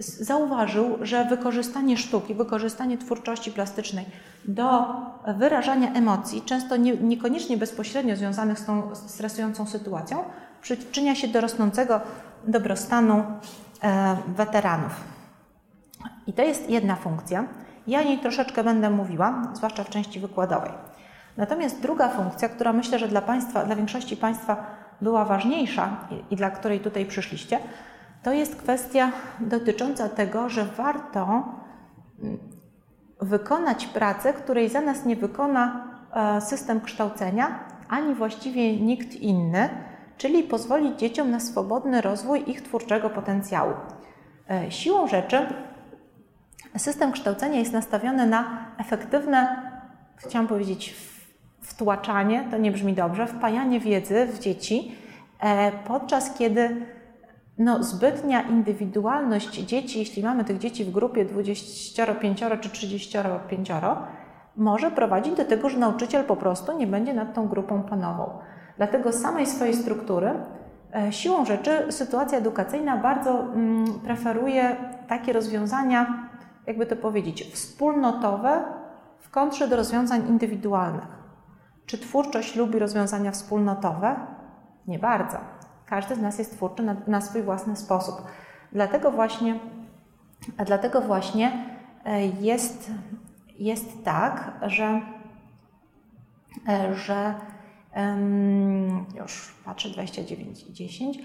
zauważył, 0.00 0.98
że 1.02 1.24
wykorzystanie 1.24 1.96
sztuki, 1.96 2.34
wykorzystanie 2.34 2.98
twórczości 2.98 3.52
plastycznej 3.52 4.06
do 4.44 4.84
wyrażania 5.38 5.92
emocji, 5.92 6.42
często 6.42 6.76
nie, 6.76 6.96
niekoniecznie 6.96 7.56
bezpośrednio 7.56 8.16
związanych 8.16 8.58
z 8.58 8.64
tą 8.64 8.94
stresującą 8.94 9.66
sytuacją, 9.66 10.24
przyczynia 10.62 11.14
się 11.14 11.28
do 11.28 11.40
rosnącego 11.40 12.00
dobrostanu 12.44 13.24
e, 13.82 14.16
weteranów. 14.36 15.04
I 16.26 16.32
to 16.32 16.42
jest 16.42 16.70
jedna 16.70 16.96
funkcja. 16.96 17.44
Ja 17.86 18.00
o 18.00 18.04
niej 18.04 18.18
troszeczkę 18.18 18.64
będę 18.64 18.90
mówiła, 18.90 19.42
zwłaszcza 19.54 19.84
w 19.84 19.90
części 19.90 20.20
wykładowej. 20.20 20.70
Natomiast 21.36 21.80
druga 21.80 22.08
funkcja, 22.08 22.48
która 22.48 22.72
myślę, 22.72 22.98
że 22.98 23.08
dla 23.08 23.22
Państwa, 23.22 23.64
dla 23.64 23.76
większości 23.76 24.16
Państwa 24.16 24.56
była 25.00 25.24
ważniejsza 25.24 25.96
i, 26.10 26.34
i 26.34 26.36
dla 26.36 26.50
której 26.50 26.80
tutaj 26.80 27.06
przyszliście, 27.06 27.58
to 28.22 28.32
jest 28.32 28.56
kwestia 28.56 29.12
dotycząca 29.40 30.08
tego, 30.08 30.48
że 30.48 30.64
warto 30.64 31.44
mm, 32.22 32.38
wykonać 33.20 33.86
pracę, 33.86 34.32
której 34.32 34.68
za 34.68 34.80
nas 34.80 35.04
nie 35.04 35.16
wykona 35.16 35.84
e, 36.14 36.40
system 36.40 36.80
kształcenia, 36.80 37.58
ani 37.88 38.14
właściwie 38.14 38.76
nikt 38.76 39.14
inny, 39.14 39.68
czyli 40.16 40.42
pozwolić 40.42 40.98
dzieciom 40.98 41.30
na 41.30 41.40
swobodny 41.40 42.00
rozwój 42.00 42.50
ich 42.50 42.62
twórczego 42.62 43.10
potencjału. 43.10 43.72
E, 44.50 44.70
siłą 44.70 45.06
rzeczy 45.06 45.46
system 46.76 47.12
kształcenia 47.12 47.58
jest 47.58 47.72
nastawiony 47.72 48.26
na 48.26 48.66
efektywne, 48.78 49.62
chciałam 50.16 50.48
powiedzieć, 50.48 50.94
wtłaczanie, 51.60 52.48
to 52.50 52.56
nie 52.56 52.72
brzmi 52.72 52.94
dobrze, 52.94 53.26
wpajanie 53.26 53.80
wiedzy 53.80 54.26
w 54.26 54.38
dzieci, 54.38 54.94
e, 55.40 55.72
podczas 55.72 56.34
kiedy 56.38 56.86
no, 57.60 57.82
zbytnia 57.82 58.42
indywidualność 58.42 59.50
dzieci, 59.50 59.98
jeśli 59.98 60.22
mamy 60.22 60.44
tych 60.44 60.58
dzieci 60.58 60.84
w 60.84 60.90
grupie 60.90 61.24
25 61.24 62.44
czy 62.60 62.70
35, 62.70 63.70
może 64.56 64.90
prowadzić 64.90 65.34
do 65.34 65.44
tego, 65.44 65.68
że 65.68 65.78
nauczyciel 65.78 66.24
po 66.24 66.36
prostu 66.36 66.78
nie 66.78 66.86
będzie 66.86 67.14
nad 67.14 67.34
tą 67.34 67.48
grupą 67.48 67.82
panował. 67.82 68.30
Dlatego 68.76 69.12
samej 69.12 69.46
swojej 69.46 69.74
struktury, 69.74 70.32
e, 70.94 71.12
siłą 71.12 71.44
rzeczy, 71.44 71.92
sytuacja 71.92 72.38
edukacyjna 72.38 72.96
bardzo 72.96 73.40
mm, 73.40 73.84
preferuje 74.04 74.76
takie 75.08 75.32
rozwiązania, 75.32 76.28
jakby 76.66 76.86
to 76.86 76.96
powiedzieć, 76.96 77.42
wspólnotowe 77.52 78.64
w 79.18 79.30
kontrze 79.30 79.68
do 79.68 79.76
rozwiązań 79.76 80.28
indywidualnych. 80.28 81.20
Czy 81.86 81.98
twórczość 81.98 82.56
lubi 82.56 82.78
rozwiązania 82.78 83.30
wspólnotowe? 83.30 84.16
Nie 84.86 84.98
bardzo. 84.98 85.59
Każdy 85.90 86.14
z 86.14 86.20
nas 86.20 86.38
jest 86.38 86.56
twórczy 86.56 86.82
na, 86.82 86.96
na 87.06 87.20
swój 87.20 87.42
własny 87.42 87.76
sposób. 87.76 88.22
Dlatego 88.72 89.10
właśnie, 89.10 89.60
dlatego 90.66 91.00
właśnie 91.00 91.66
e, 92.04 92.26
jest, 92.26 92.90
jest 93.58 94.04
tak, 94.04 94.52
że, 94.62 95.00
e, 96.68 96.94
że 96.94 97.34
już 99.14 99.54
patrzę 99.64 99.88
29 99.88 100.62
i 100.62 100.72
10. 100.72 101.18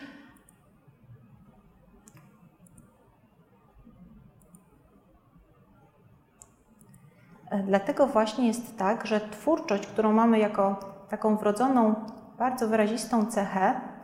E, 7.50 7.63
dlatego 7.63 8.07
właśnie 8.07 8.48
jest 8.48 8.77
tak, 8.77 9.07
że 9.07 9.22
twórczość, 9.29 9.88
którą 9.88 10.13
mamy 10.13 10.39
jako 10.39 10.79
taką 11.10 11.38
wrodzoną, 11.38 11.95
bardzo 12.38 12.67
wyrazistą 12.67 13.25
cechę, 13.25 13.95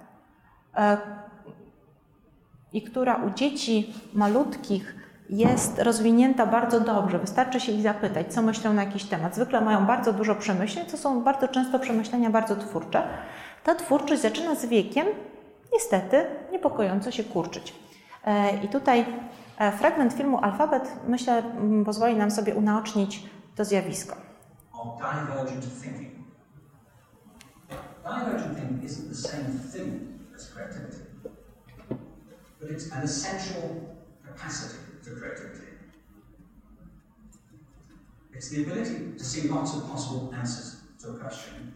i 2.74 2.82
która 2.82 3.16
u 3.16 3.30
dzieci 3.30 3.94
malutkich 4.14 4.96
jest 5.32 5.80
rozwinięta 5.80 6.46
bardzo 6.46 6.80
dobrze. 6.80 7.20
Wystarczy 7.20 7.60
się 7.60 7.72
ich 7.72 7.82
zapytać, 7.82 8.34
co 8.34 8.42
myślą 8.42 8.74
na 8.74 8.84
jakiś 8.84 9.04
temat. 9.04 9.36
Zwykle 9.36 9.62
mają 9.62 9.86
bardzo 9.86 10.14
dużo 10.14 10.36
przemyśleń, 10.36 10.86
to 10.86 10.98
są 10.98 11.24
bardzo 11.24 11.48
często 11.48 11.80
przemyślenia 11.80 12.30
bardzo 12.30 12.56
twórcze. 12.56 13.04
Ta 13.64 13.76
twórczość 13.76 14.22
zaczyna 14.22 14.56
z 14.56 14.66
wiekiem, 14.66 15.08
niestety, 15.74 16.26
niepokojąco 16.52 17.12
się 17.12 17.24
kurczyć. 17.24 17.74
E, 18.26 18.58
I 18.64 18.68
tutaj 18.68 19.06
e, 19.58 19.72
fragment 19.72 20.14
filmu 20.14 20.40
Alfabet, 20.44 20.92
myślę, 21.08 21.44
pozwoli 21.86 22.16
nam 22.16 22.32
sobie 22.32 22.56
unaocznić 22.56 23.24
to 23.56 23.66
zjawisko. 23.66 24.16
Divergent 24.98 25.82
thinking. 25.82 26.12
Divergent 28.04 28.58
thinking 28.58 28.84
isn't 28.84 29.10
the 29.10 29.16
same 29.16 29.44
thing 29.74 30.11
creativity. 30.50 31.04
But 32.60 32.70
it's 32.70 32.92
an 32.92 33.02
essential 33.04 33.98
capacity 34.26 34.80
to 35.04 35.10
creativity. 35.12 35.68
It's 38.34 38.50
the 38.50 38.64
ability 38.64 39.14
to 39.18 39.24
see 39.24 39.48
lots 39.50 39.76
of 39.76 39.88
possible 39.88 40.34
answers 40.36 40.82
to 41.00 41.12
a 41.12 41.18
question, 41.20 41.74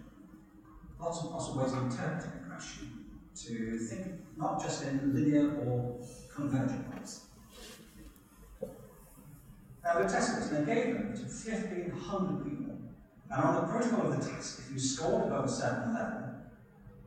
lots 0.99 1.23
of 1.23 1.31
possible 1.31 1.61
ways 1.63 1.73
of 1.73 1.83
interpreting 1.83 2.31
a 2.43 2.49
question, 2.49 3.05
to 3.35 3.77
think 3.77 4.07
not 4.37 4.61
just 4.61 4.83
in 4.83 5.13
linear 5.13 5.55
or 5.65 5.99
convergent 6.33 6.93
ways. 6.93 7.21
Now, 9.83 10.01
the 10.01 10.09
test 10.09 10.37
was 10.37 10.49
they 10.49 10.65
gave 10.65 10.93
them 10.95 11.13
to 11.13 11.21
1,500 11.21 12.43
people, 12.43 12.77
and 13.29 13.43
on 13.43 13.55
the 13.55 13.61
protocol 13.71 14.11
of 14.11 14.19
the 14.19 14.29
test, 14.29 14.59
if 14.59 14.71
you 14.73 14.79
scored 14.79 15.27
above 15.27 15.45
a 15.45 15.49
certain 15.49 15.93
level, 15.93 16.34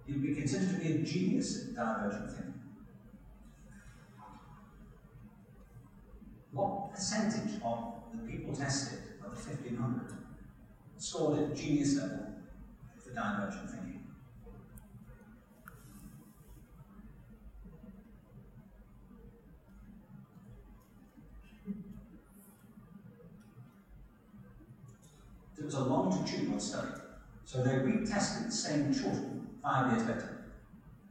you'd 0.09 0.23
be 0.23 0.35
considered 0.35 0.71
to 0.71 0.77
be 0.77 0.95
a 0.95 0.99
genius 0.99 1.69
at 1.69 1.75
divergent 1.75 2.31
thinking. 2.31 2.55
What 6.53 6.91
percentage 6.91 7.61
of 7.63 7.95
the 8.15 8.27
people 8.27 8.57
tested, 8.57 9.01
of 9.23 9.37
the 9.37 9.51
1500, 9.51 10.17
scored 10.97 11.51
at 11.51 11.55
genius 11.55 11.97
level 11.99 12.27
for 13.05 13.11
divergent 13.11 13.71
thinking? 13.71 14.07
It 25.59 25.65
was 25.65 25.75
a 25.75 25.81
longitudinal 25.81 26.59
study, 26.59 26.93
so 27.45 27.63
they 27.63 27.73
retested 27.73 28.47
the 28.47 28.53
same 28.53 28.95
children 28.95 29.38
Five 29.63 29.93
years 29.93 30.09
later, 30.09 30.45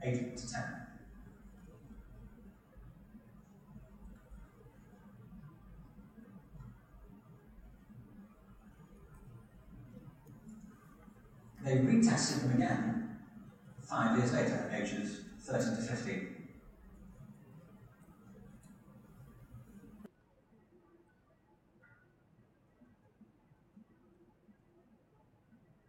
eight 0.03 0.37
to 0.37 0.51
ten. 0.51 0.63
They 11.63 11.75
retested 11.77 12.43
them 12.43 12.55
again 12.55 13.17
five 13.81 14.17
years 14.17 14.33
later, 14.33 14.69
ages 14.73 15.21
13 15.41 15.75
to 15.75 15.81
15. 15.81 16.33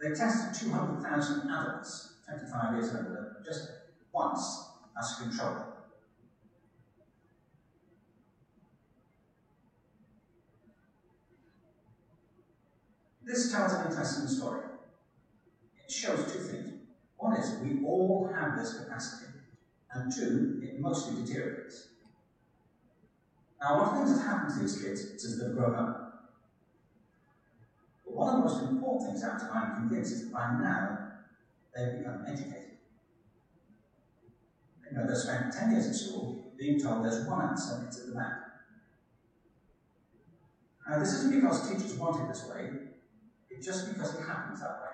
They 0.01 0.09
tested 0.11 0.69
200,000 0.69 1.51
adults 1.51 2.18
25 2.29 2.75
years 2.75 2.95
ago 2.95 3.27
just 3.45 3.71
once 4.13 4.73
as 4.99 5.19
a 5.19 5.25
control. 5.25 5.55
This 13.25 13.53
tells 13.53 13.75
an 13.75 13.87
interesting 13.87 14.27
story. 14.27 14.61
It 15.85 15.91
shows 15.91 16.33
two 16.33 16.41
things. 16.41 16.73
One 17.17 17.37
is 17.37 17.61
we 17.63 17.83
all 17.85 18.31
have 18.35 18.57
this 18.59 18.79
capacity, 18.79 19.27
and 19.93 20.13
two, 20.13 20.61
it 20.63 20.81
mostly 20.81 21.25
deteriorates. 21.25 21.89
Now, 23.61 23.79
one 23.79 23.89
of 23.89 23.95
the 23.95 23.99
things 23.99 24.19
that 24.19 24.25
happens 24.25 24.55
to 24.55 24.61
these 24.61 24.81
kids 24.81 25.01
is 25.25 25.39
they've 25.39 25.55
grown 25.55 25.75
up. 25.75 26.19
But 28.05 28.15
one 28.15 28.29
of 28.29 28.35
the 28.37 28.41
most 28.41 28.63
important 28.63 29.21
things, 29.21 29.25
I'm 29.25 29.75
convinced, 29.75 30.13
is 30.13 30.21
that 30.21 30.33
by 30.33 30.53
now 30.53 30.98
they've 31.79 31.99
become 31.99 32.25
educated. 32.27 32.79
You 34.91 34.97
know, 34.97 35.07
they've 35.07 35.17
spent 35.17 35.53
10 35.53 35.71
years 35.71 35.87
at 35.87 35.95
school 35.95 36.53
being 36.57 36.81
told 36.81 37.05
there's 37.05 37.25
one 37.27 37.45
answer, 37.51 37.85
it's 37.87 37.99
at 37.99 38.07
the 38.07 38.13
back. 38.13 38.35
Now, 40.89 40.99
this 40.99 41.13
isn't 41.13 41.35
because 41.35 41.69
teachers 41.69 41.95
want 41.95 42.17
it 42.21 42.29
this 42.29 42.49
way, 42.49 42.71
it's 43.51 43.67
just 43.67 43.87
because 43.87 44.15
it 44.15 44.23
happens 44.23 44.61
that 44.61 44.81
way. 44.81 44.89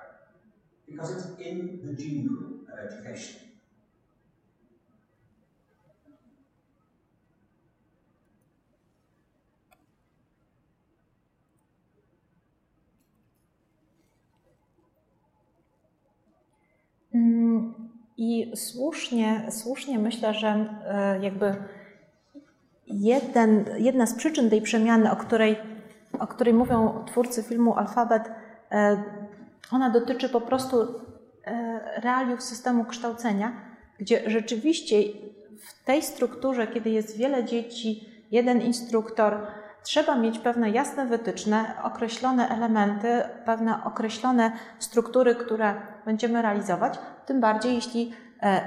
Because 0.86 1.10
it's 1.10 1.38
in 1.38 1.80
the 1.82 1.94
gene 1.94 2.28
pool 2.28 2.60
of 2.68 2.78
education. 2.78 3.43
I 18.16 18.52
słusznie, 18.56 19.46
słusznie 19.50 19.98
myślę, 19.98 20.34
że 20.34 20.48
e, 20.86 21.24
jakby 21.24 21.54
jeden, 22.86 23.64
jedna 23.78 24.06
z 24.06 24.14
przyczyn 24.14 24.50
tej 24.50 24.62
przemiany, 24.62 25.10
o 25.10 25.16
której, 25.16 25.56
o 26.18 26.26
której 26.26 26.54
mówią 26.54 27.04
twórcy 27.06 27.42
filmu 27.42 27.74
Alfabet, 27.74 28.22
e, 28.72 29.02
ona 29.70 29.90
dotyczy 29.90 30.28
po 30.28 30.40
prostu 30.40 30.82
e, 31.44 32.00
realiów 32.00 32.42
systemu 32.42 32.84
kształcenia, 32.84 33.52
gdzie 33.98 34.30
rzeczywiście 34.30 34.96
w 35.58 35.84
tej 35.84 36.02
strukturze, 36.02 36.66
kiedy 36.66 36.90
jest 36.90 37.16
wiele 37.16 37.44
dzieci, 37.44 38.08
jeden 38.30 38.62
instruktor, 38.62 39.46
trzeba 39.84 40.16
mieć 40.16 40.38
pewne 40.38 40.70
jasne 40.70 41.06
wytyczne, 41.06 41.74
określone 41.82 42.48
elementy, 42.48 43.22
pewne 43.44 43.84
określone 43.84 44.52
struktury, 44.78 45.34
które 45.34 45.74
będziemy 46.04 46.42
realizować, 46.42 46.98
tym 47.26 47.40
bardziej 47.40 47.74
jeśli 47.74 48.12
e, 48.42 48.60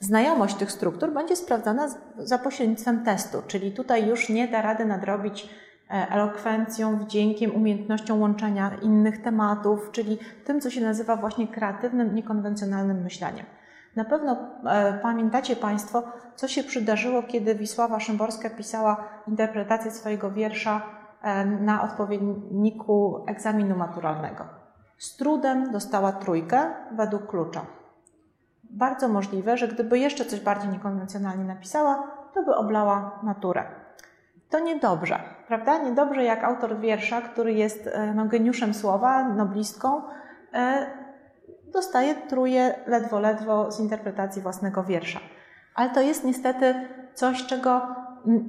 znajomość 0.00 0.54
tych 0.54 0.72
struktur 0.72 1.12
będzie 1.12 1.36
sprawdzana 1.36 1.88
za 2.18 2.38
pośrednictwem 2.38 3.04
testu, 3.04 3.42
czyli 3.46 3.72
tutaj 3.72 4.08
już 4.08 4.28
nie 4.28 4.48
da 4.48 4.62
rady 4.62 4.84
nadrobić 4.84 5.48
e, 5.90 6.06
elokwencją, 6.10 6.98
wdziękiem, 6.98 7.54
umiejętnością 7.54 8.20
łączenia 8.20 8.70
innych 8.82 9.22
tematów, 9.22 9.90
czyli 9.92 10.18
tym, 10.44 10.60
co 10.60 10.70
się 10.70 10.80
nazywa 10.80 11.16
właśnie 11.16 11.48
kreatywnym, 11.48 12.14
niekonwencjonalnym 12.14 13.02
myśleniem. 13.02 13.46
Na 13.96 14.04
pewno 14.04 14.36
e, 14.66 14.98
pamiętacie 15.02 15.56
Państwo, 15.56 16.02
co 16.34 16.48
się 16.48 16.64
przydarzyło, 16.64 17.22
kiedy 17.22 17.54
Wisława 17.54 18.00
Szymborska 18.00 18.50
pisała 18.50 19.08
interpretację 19.28 19.90
swojego 19.90 20.30
wiersza 20.30 20.82
e, 21.22 21.44
na 21.44 21.82
odpowiedniku 21.82 23.24
egzaminu 23.26 23.76
maturalnego. 23.76 24.44
Z 24.98 25.16
trudem 25.16 25.72
dostała 25.72 26.12
trójkę 26.12 26.70
według 26.92 27.26
klucza. 27.26 27.60
Bardzo 28.70 29.08
możliwe, 29.08 29.56
że 29.56 29.68
gdyby 29.68 29.98
jeszcze 29.98 30.24
coś 30.24 30.40
bardziej 30.40 30.70
niekonwencjonalnie 30.70 31.44
napisała, 31.44 32.02
to 32.34 32.42
by 32.42 32.54
oblała 32.54 33.18
maturę. 33.22 33.64
To 34.50 34.58
niedobrze, 34.60 35.18
prawda? 35.48 35.78
Niedobrze 35.78 36.24
jak 36.24 36.44
autor 36.44 36.78
wiersza, 36.78 37.20
który 37.20 37.52
jest 37.52 37.86
e, 37.86 38.14
no, 38.14 38.26
geniuszem 38.26 38.74
słowa, 38.74 39.28
noblistką, 39.28 40.02
e, 40.54 40.86
dostaje 41.72 42.14
truje 42.14 42.74
ledwo, 42.86 43.20
ledwo 43.20 43.72
z 43.72 43.80
interpretacji 43.80 44.42
własnego 44.42 44.84
wiersza. 44.84 45.20
Ale 45.74 45.90
to 45.90 46.00
jest 46.00 46.24
niestety 46.24 46.74
coś, 47.14 47.46
czego 47.46 47.80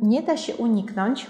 nie 0.01 0.21
da 0.21 0.37
się 0.37 0.55
uniknąć 0.55 1.27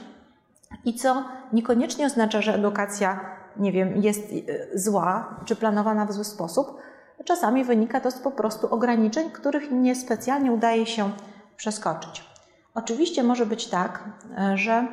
i 0.85 0.93
co 0.93 1.23
niekoniecznie 1.53 2.05
oznacza, 2.05 2.41
że 2.41 2.55
edukacja, 2.55 3.19
nie 3.57 3.71
wiem, 3.71 3.97
jest 3.97 4.31
e, 4.73 4.79
zła 4.79 5.39
czy 5.45 5.55
planowana 5.55 6.05
w 6.05 6.11
zły 6.11 6.23
sposób. 6.23 6.77
Czasami 7.25 7.63
wynika 7.63 8.01
to 8.01 8.11
z 8.11 8.19
po 8.19 8.31
prostu 8.31 8.73
ograniczeń, 8.73 9.29
których 9.31 9.71
niespecjalnie 9.71 10.51
udaje 10.51 10.85
się 10.85 11.11
przeskoczyć. 11.57 12.29
Oczywiście 12.73 13.23
może 13.23 13.45
być 13.45 13.67
tak, 13.67 14.03
e, 14.37 14.57
że 14.57 14.87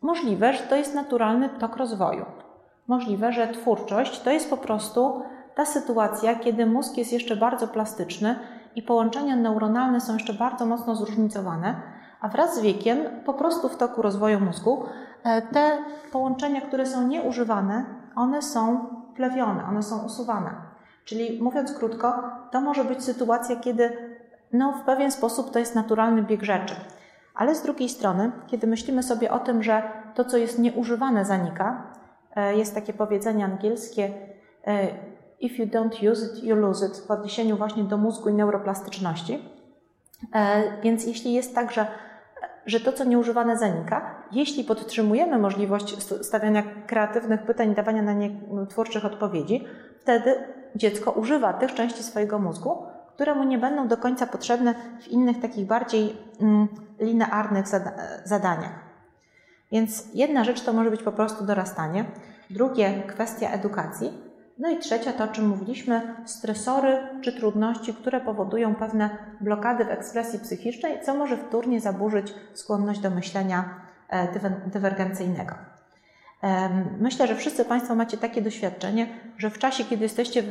możliwe, 0.00 0.52
że 0.52 0.62
to 0.62 0.76
jest 0.76 0.94
naturalny 0.94 1.48
tok 1.48 1.76
rozwoju. 1.76 2.26
Możliwe, 2.86 3.32
że 3.32 3.48
twórczość 3.48 4.20
to 4.20 4.30
jest 4.30 4.50
po 4.50 4.56
prostu 4.56 5.22
ta 5.58 5.64
sytuacja, 5.64 6.34
kiedy 6.34 6.66
mózg 6.66 6.96
jest 6.96 7.12
jeszcze 7.12 7.36
bardzo 7.36 7.68
plastyczny 7.68 8.38
i 8.76 8.82
połączenia 8.82 9.36
neuronalne 9.36 10.00
są 10.00 10.14
jeszcze 10.14 10.34
bardzo 10.34 10.66
mocno 10.66 10.96
zróżnicowane, 10.96 11.74
a 12.20 12.28
wraz 12.28 12.56
z 12.56 12.60
wiekiem, 12.60 12.98
po 13.24 13.34
prostu 13.34 13.68
w 13.68 13.76
toku 13.76 14.02
rozwoju 14.02 14.40
mózgu, 14.40 14.84
e, 15.24 15.42
te 15.42 15.78
połączenia, 16.12 16.60
które 16.60 16.86
są 16.86 17.06
nieużywane, 17.06 17.84
one 18.16 18.42
są 18.42 18.86
plewione, 19.16 19.64
one 19.64 19.82
są 19.82 20.04
usuwane. 20.04 20.50
Czyli 21.04 21.42
mówiąc 21.42 21.72
krótko, 21.72 22.22
to 22.50 22.60
może 22.60 22.84
być 22.84 23.04
sytuacja, 23.04 23.56
kiedy 23.56 23.96
no, 24.52 24.72
w 24.72 24.82
pewien 24.82 25.10
sposób 25.10 25.50
to 25.50 25.58
jest 25.58 25.74
naturalny 25.74 26.22
bieg 26.22 26.42
rzeczy. 26.42 26.74
Ale 27.34 27.54
z 27.54 27.62
drugiej 27.62 27.88
strony, 27.88 28.32
kiedy 28.46 28.66
myślimy 28.66 29.02
sobie 29.02 29.30
o 29.30 29.38
tym, 29.38 29.62
że 29.62 29.82
to, 30.14 30.24
co 30.24 30.36
jest 30.36 30.58
nieużywane, 30.58 31.24
zanika, 31.24 31.82
e, 32.36 32.56
jest 32.56 32.74
takie 32.74 32.92
powiedzenie 32.92 33.44
angielskie 33.44 34.12
e, 34.66 35.07
If 35.40 35.62
you 35.62 35.66
don't 35.66 36.10
use 36.10 36.26
it, 36.26 36.44
you 36.44 36.56
lose 36.56 36.86
it 36.86 36.96
w 37.06 37.10
odniesieniu 37.10 37.56
właśnie 37.56 37.84
do 37.84 37.96
mózgu 37.96 38.28
i 38.28 38.32
neuroplastyczności. 38.32 39.38
E, 40.34 40.62
więc 40.82 41.06
jeśli 41.06 41.32
jest 41.32 41.54
tak, 41.54 41.72
że, 41.72 41.86
że 42.66 42.80
to, 42.80 42.92
co 42.92 43.04
nieużywane, 43.04 43.58
zanika, 43.58 44.14
jeśli 44.32 44.64
podtrzymujemy 44.64 45.38
możliwość 45.38 46.02
stawiania 46.22 46.62
kreatywnych 46.86 47.42
pytań, 47.42 47.74
dawania 47.74 48.02
na 48.02 48.12
nie 48.12 48.30
twórczych 48.68 49.04
odpowiedzi, 49.04 49.64
wtedy 50.00 50.34
dziecko 50.76 51.12
używa 51.12 51.52
tych 51.52 51.74
części 51.74 52.02
swojego 52.02 52.38
mózgu, 52.38 52.82
które 53.14 53.34
mu 53.34 53.44
nie 53.44 53.58
będą 53.58 53.88
do 53.88 53.96
końca 53.96 54.26
potrzebne 54.26 54.74
w 55.00 55.08
innych 55.08 55.40
takich 55.40 55.66
bardziej 55.66 56.16
mm, 56.40 56.68
linearnych 57.00 57.66
zadaniach. 58.24 58.88
Więc 59.72 60.14
jedna 60.14 60.44
rzecz 60.44 60.60
to 60.60 60.72
może 60.72 60.90
być 60.90 61.02
po 61.02 61.12
prostu 61.12 61.44
dorastanie, 61.44 62.04
drugie 62.50 63.02
kwestia 63.06 63.50
edukacji, 63.50 64.27
no 64.58 64.70
i 64.70 64.78
trzecia 64.78 65.12
to, 65.12 65.24
o 65.24 65.28
czym 65.28 65.48
mówiliśmy, 65.48 66.14
stresory 66.24 66.98
czy 67.20 67.32
trudności, 67.32 67.94
które 67.94 68.20
powodują 68.20 68.74
pewne 68.74 69.10
blokady 69.40 69.84
w 69.84 69.90
ekspresji 69.90 70.38
psychicznej, 70.38 71.00
co 71.02 71.14
może 71.14 71.36
wtórnie 71.36 71.80
zaburzyć 71.80 72.34
skłonność 72.54 73.00
do 73.00 73.10
myślenia 73.10 73.74
e, 74.08 74.28
dywergencyjnego. 74.66 75.54
Myślę, 77.00 77.26
że 77.26 77.36
wszyscy 77.36 77.64
Państwo 77.64 77.94
macie 77.94 78.16
takie 78.16 78.42
doświadczenie, 78.42 79.06
że 79.38 79.50
w 79.50 79.58
czasie, 79.58 79.84
kiedy 79.84 80.02
jesteście 80.02 80.42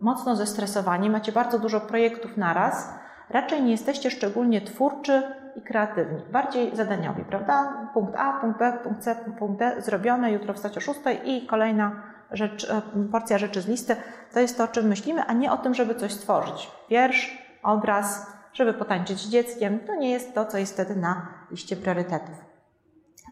mocno 0.00 0.36
zestresowani, 0.36 1.10
macie 1.10 1.32
bardzo 1.32 1.58
dużo 1.58 1.80
projektów 1.80 2.36
naraz, 2.36 2.94
raczej 3.30 3.62
nie 3.62 3.70
jesteście 3.70 4.10
szczególnie 4.10 4.60
twórczy 4.60 5.22
i 5.56 5.62
kreatywni, 5.62 6.22
bardziej 6.32 6.76
zadaniowi, 6.76 7.24
prawda? 7.24 7.88
Punkt 7.94 8.14
A, 8.16 8.40
punkt 8.40 8.58
B, 8.58 8.78
punkt 8.84 9.02
C, 9.02 9.16
punkt 9.38 9.58
D 9.58 9.82
zrobione, 9.82 10.32
jutro 10.32 10.54
wstać 10.54 10.78
o 10.78 10.80
6 10.80 11.00
i 11.24 11.46
kolejna 11.46 12.13
rzecz, 12.36 12.70
e, 12.70 12.82
porcja 13.12 13.38
rzeczy 13.38 13.62
z 13.62 13.68
listy, 13.68 13.96
to 14.32 14.40
jest 14.40 14.58
to, 14.58 14.64
o 14.64 14.68
czym 14.68 14.86
myślimy, 14.86 15.24
a 15.24 15.32
nie 15.32 15.52
o 15.52 15.56
tym, 15.56 15.74
żeby 15.74 15.94
coś 15.94 16.12
stworzyć. 16.12 16.70
Wiersz, 16.90 17.38
obraz, 17.62 18.26
żeby 18.52 18.74
potańczyć 18.74 19.18
z 19.18 19.28
dzieckiem, 19.28 19.78
to 19.86 19.94
nie 19.94 20.10
jest 20.10 20.34
to, 20.34 20.44
co 20.44 20.58
jest 20.58 20.72
wtedy 20.72 20.96
na 20.96 21.28
liście 21.50 21.76
priorytetów. 21.76 22.44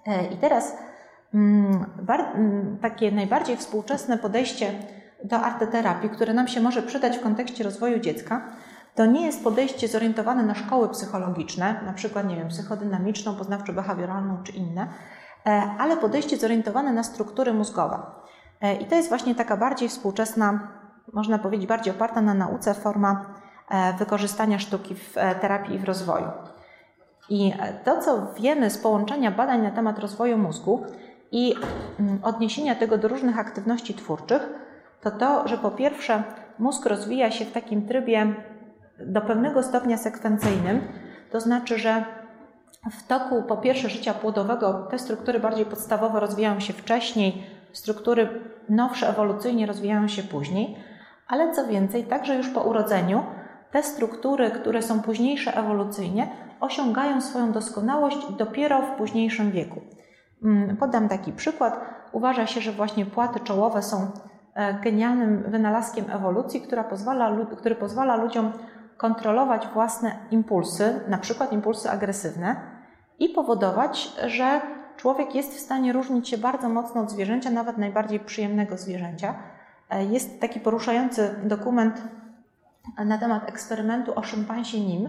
E, 0.07 0.27
I 0.27 0.37
teraz 0.37 0.77
mm, 1.35 1.87
mm, 2.09 2.79
takie 2.83 3.13
najbardziej 3.13 3.57
współczesne 3.57 4.19
podejście 4.19 4.73
do 5.25 5.37
arteterapii, 5.37 6.11
które 6.11 6.35
nam 6.35 6.49
się 6.49 6.61
może 6.61 6.83
przydać 6.83 7.19
w 7.19 7.23
kontekście 7.23 7.65
rozwoju 7.65 7.99
dziecka, 7.99 8.49
to 8.95 9.07
nie 9.07 9.27
jest 9.27 9.45
podejście 9.45 9.89
zorientowane 9.89 10.43
na 10.43 10.55
szkoły 10.55 10.89
psychologiczne, 10.89 11.81
na 11.87 11.93
przykład, 11.93 12.29
nie 12.29 12.37
wiem, 12.37 12.49
psychodynamiczną, 12.49 13.37
poznawczo-behawioralną 13.37 14.43
czy 14.43 14.53
inne, 14.53 14.87
e, 15.47 15.63
ale 15.79 15.97
podejście 15.97 16.37
zorientowane 16.37 16.93
na 16.93 17.03
struktury 17.03 17.53
mózgowe. 17.53 17.99
E, 18.63 18.75
I 18.75 18.87
to 18.87 18.95
jest 18.95 19.09
właśnie 19.09 19.35
taka 19.35 19.57
bardziej 19.57 19.89
współczesna, 19.89 20.69
można 21.13 21.39
powiedzieć, 21.39 21.67
bardziej 21.67 21.95
oparta 21.95 22.21
na 22.21 22.35
nauce 22.35 22.75
forma 22.75 23.35
e, 23.71 23.93
wykorzystania 23.93 24.59
sztuki 24.59 24.95
w 24.95 25.19
e, 25.19 25.35
terapii 25.35 25.75
i 25.75 25.79
w 25.79 25.85
rozwoju. 25.85 26.27
I 27.29 27.53
to, 27.85 28.01
co 28.01 28.27
wiemy 28.41 28.71
z 28.71 28.79
połączenia 28.79 29.31
badań 29.31 29.63
na 29.63 29.71
temat 29.71 29.99
rozwoju 29.99 30.39
mózgu 30.39 30.87
i 31.33 31.55
mm, 32.01 32.19
odniesienia 32.23 32.75
tego 32.75 32.99
do 32.99 33.09
różnych 33.09 33.39
aktywności 33.39 33.95
twórczych, 33.95 34.49
to 35.01 35.11
to, 35.11 35.49
że 35.49 35.59
po 35.59 35.71
pierwsze 35.71 36.23
mózg 36.59 36.87
rozwija 36.87 37.31
się 37.31 37.45
w 37.45 37.53
takim 37.53 37.87
trybie 37.89 38.35
do 39.07 39.21
pewnego 39.21 39.63
stopnia 39.63 39.97
sekwencyjnym, 39.97 40.81
to 41.31 41.41
znaczy, 41.41 41.79
że 41.79 42.05
w 42.91 43.07
toku 43.07 43.43
po 43.43 43.57
pierwsze 43.57 43.89
życia 43.89 44.15
płodowego 44.15 44.87
te 44.91 44.99
struktury 44.99 45.41
bardziej 45.41 45.67
podstawowe 45.67 46.21
rozwijają 46.21 46.61
się 46.61 46.73
wcześniej, 46.73 47.47
struktury 47.73 48.29
nowsze 48.69 49.09
ewolucyjnie 49.09 49.67
rozwijają 49.67 50.09
się 50.09 50.23
później, 50.23 50.77
ale 51.29 51.53
co 51.53 51.67
więcej, 51.67 52.05
także 52.05 52.37
już 52.37 52.49
po 52.49 52.61
urodzeniu 52.61 53.23
te 53.71 53.83
struktury, 53.83 54.51
które 54.51 54.83
są 54.83 55.03
późniejsze 55.03 55.57
ewolucyjnie, 55.57 56.29
osiągają 56.61 57.21
swoją 57.21 57.53
doskonałość 57.53 58.19
dopiero 58.39 58.83
w 58.83 58.91
późniejszym 58.91 59.51
wieku. 59.51 59.81
Mm, 60.45 60.77
podam 60.77 61.09
taki 61.09 61.33
przykład. 61.33 61.81
Uważa 62.13 62.47
się, 62.47 62.61
że 62.61 62.73
właśnie 62.73 63.07
płaty 63.07 63.41
czołowe 63.41 63.83
są 63.83 64.11
e, 64.55 64.75
genialnym 64.75 65.43
wynalazkiem 65.51 66.05
ewolucji, 66.11 66.61
która 66.61 66.85
pozwala, 66.85 67.37
który 67.59 67.75
pozwala 67.75 68.17
ludziom 68.17 68.53
kontrolować 68.97 69.67
własne 69.67 70.17
impulsy, 70.31 71.01
na 71.09 71.19
przykład 71.19 71.53
impulsy 71.53 71.91
agresywne, 71.91 72.57
i 73.19 73.29
powodować, 73.29 74.13
że 74.27 74.61
człowiek 75.03 75.35
jest 75.35 75.55
w 75.55 75.61
stanie 75.61 75.93
różnić 75.93 76.29
się 76.29 76.39
bardzo 76.39 76.69
mocno 76.69 77.01
od 77.01 77.11
zwierzęcia, 77.11 77.51
nawet 77.51 77.79
najbardziej 77.79 78.21
przyjemnego 78.21 78.77
zwierzęcia. 78.77 79.35
E, 79.91 80.05
jest 80.05 80.41
taki 80.41 80.61
poruszający 80.61 81.35
dokument 81.45 82.03
na 83.05 83.19
temat 83.19 83.49
eksperymentu 83.49 84.19
o 84.19 84.23
szympansie 84.23 84.81
Nim, 84.81 85.09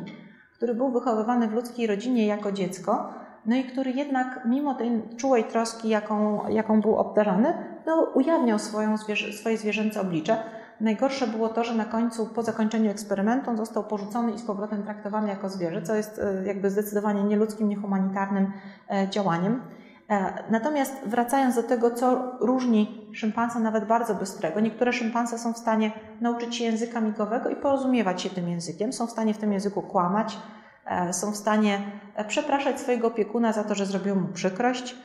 który 0.53 0.75
był 0.75 0.91
wychowywany 0.91 1.47
w 1.47 1.53
ludzkiej 1.53 1.87
rodzinie 1.87 2.27
jako 2.27 2.51
dziecko, 2.51 3.13
no 3.45 3.55
i 3.55 3.63
który 3.63 3.91
jednak 3.91 4.41
mimo 4.45 4.73
tej 4.73 5.01
czułej 5.17 5.43
troski, 5.43 5.89
jaką, 5.89 6.47
jaką 6.49 6.81
był 6.81 6.95
obdarzany, 6.95 7.53
no, 7.85 8.11
ujawniał 8.13 8.59
swoją 8.59 8.97
zwierzę, 8.97 9.33
swoje 9.33 9.57
zwierzęce 9.57 10.01
oblicze. 10.01 10.37
Najgorsze 10.81 11.27
było 11.27 11.49
to, 11.49 11.63
że 11.63 11.75
na 11.75 11.85
końcu, 11.85 12.25
po 12.25 12.43
zakończeniu 12.43 12.91
eksperymentu, 12.91 13.57
został 13.57 13.83
porzucony 13.83 14.31
i 14.31 14.39
z 14.39 14.43
powrotem 14.43 14.83
traktowany 14.83 15.27
jako 15.27 15.49
zwierzę, 15.49 15.81
co 15.81 15.95
jest 15.95 16.19
e, 16.19 16.47
jakby 16.47 16.69
zdecydowanie 16.69 17.23
nieludzkim, 17.23 17.69
niehumanitarnym 17.69 18.51
e, 18.89 19.09
działaniem. 19.09 19.61
E, 20.09 20.43
natomiast 20.49 21.01
wracając 21.05 21.55
do 21.55 21.63
tego, 21.63 21.91
co 21.91 22.37
różni 22.39 23.09
szympansa 23.13 23.59
nawet 23.59 23.85
bardzo 23.85 24.15
bystrego, 24.15 24.59
niektóre 24.59 24.93
szympanse 24.93 25.37
są 25.37 25.53
w 25.53 25.57
stanie 25.57 25.91
nauczyć 26.21 26.55
się 26.55 26.63
języka 26.63 27.01
migowego 27.01 27.49
i 27.49 27.55
porozumiewać 27.55 28.21
się 28.21 28.29
tym 28.29 28.49
językiem, 28.49 28.93
są 28.93 29.07
w 29.07 29.11
stanie 29.11 29.33
w 29.33 29.37
tym 29.37 29.53
języku 29.53 29.81
kłamać, 29.81 30.37
e, 30.85 31.13
są 31.13 31.31
w 31.31 31.35
stanie 31.35 31.79
e, 32.15 32.25
przepraszać 32.25 32.79
swojego 32.79 33.07
opiekuna 33.07 33.53
za 33.53 33.63
to, 33.63 33.75
że 33.75 33.85
zrobił 33.85 34.15
mu 34.15 34.27
przykrość, 34.27 34.95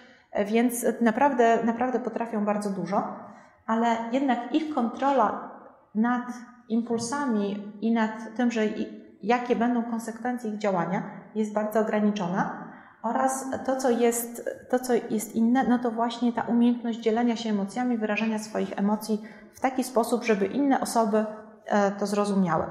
więc 0.46 0.86
naprawdę, 1.00 1.64
naprawdę 1.64 2.00
potrafią 2.00 2.44
bardzo 2.44 2.70
dużo, 2.70 3.02
ale 3.66 3.96
jednak 4.12 4.54
ich 4.54 4.74
kontrola 4.74 5.50
nad 5.94 6.22
impulsami 6.68 7.72
i 7.80 7.92
nad 7.92 8.36
tym, 8.36 8.50
że 8.50 8.62
jakie 9.22 9.56
będą 9.56 9.82
konsekwencje 9.82 10.50
ich 10.50 10.58
działania, 10.58 11.02
jest 11.34 11.52
bardzo 11.52 11.80
ograniczona. 11.80 12.67
Oraz 13.02 13.46
to 13.66 13.76
co, 13.76 13.90
jest, 13.90 14.50
to, 14.70 14.78
co 14.78 14.92
jest 14.94 15.34
inne, 15.34 15.64
no 15.64 15.78
to 15.78 15.90
właśnie 15.90 16.32
ta 16.32 16.42
umiejętność 16.42 16.98
dzielenia 16.98 17.36
się 17.36 17.50
emocjami, 17.50 17.98
wyrażania 17.98 18.38
swoich 18.38 18.78
emocji 18.78 19.22
w 19.54 19.60
taki 19.60 19.84
sposób, 19.84 20.24
żeby 20.24 20.46
inne 20.46 20.80
osoby 20.80 21.24
e, 21.66 21.90
to 21.90 22.06
zrozumiały. 22.06 22.64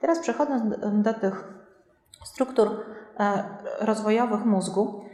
Teraz 0.00 0.18
przechodząc 0.18 0.62
do 1.02 1.14
tych 1.14 1.54
struktur 2.24 2.70
e, 3.18 3.44
rozwojowych 3.80 4.44
mózgu, 4.44 5.04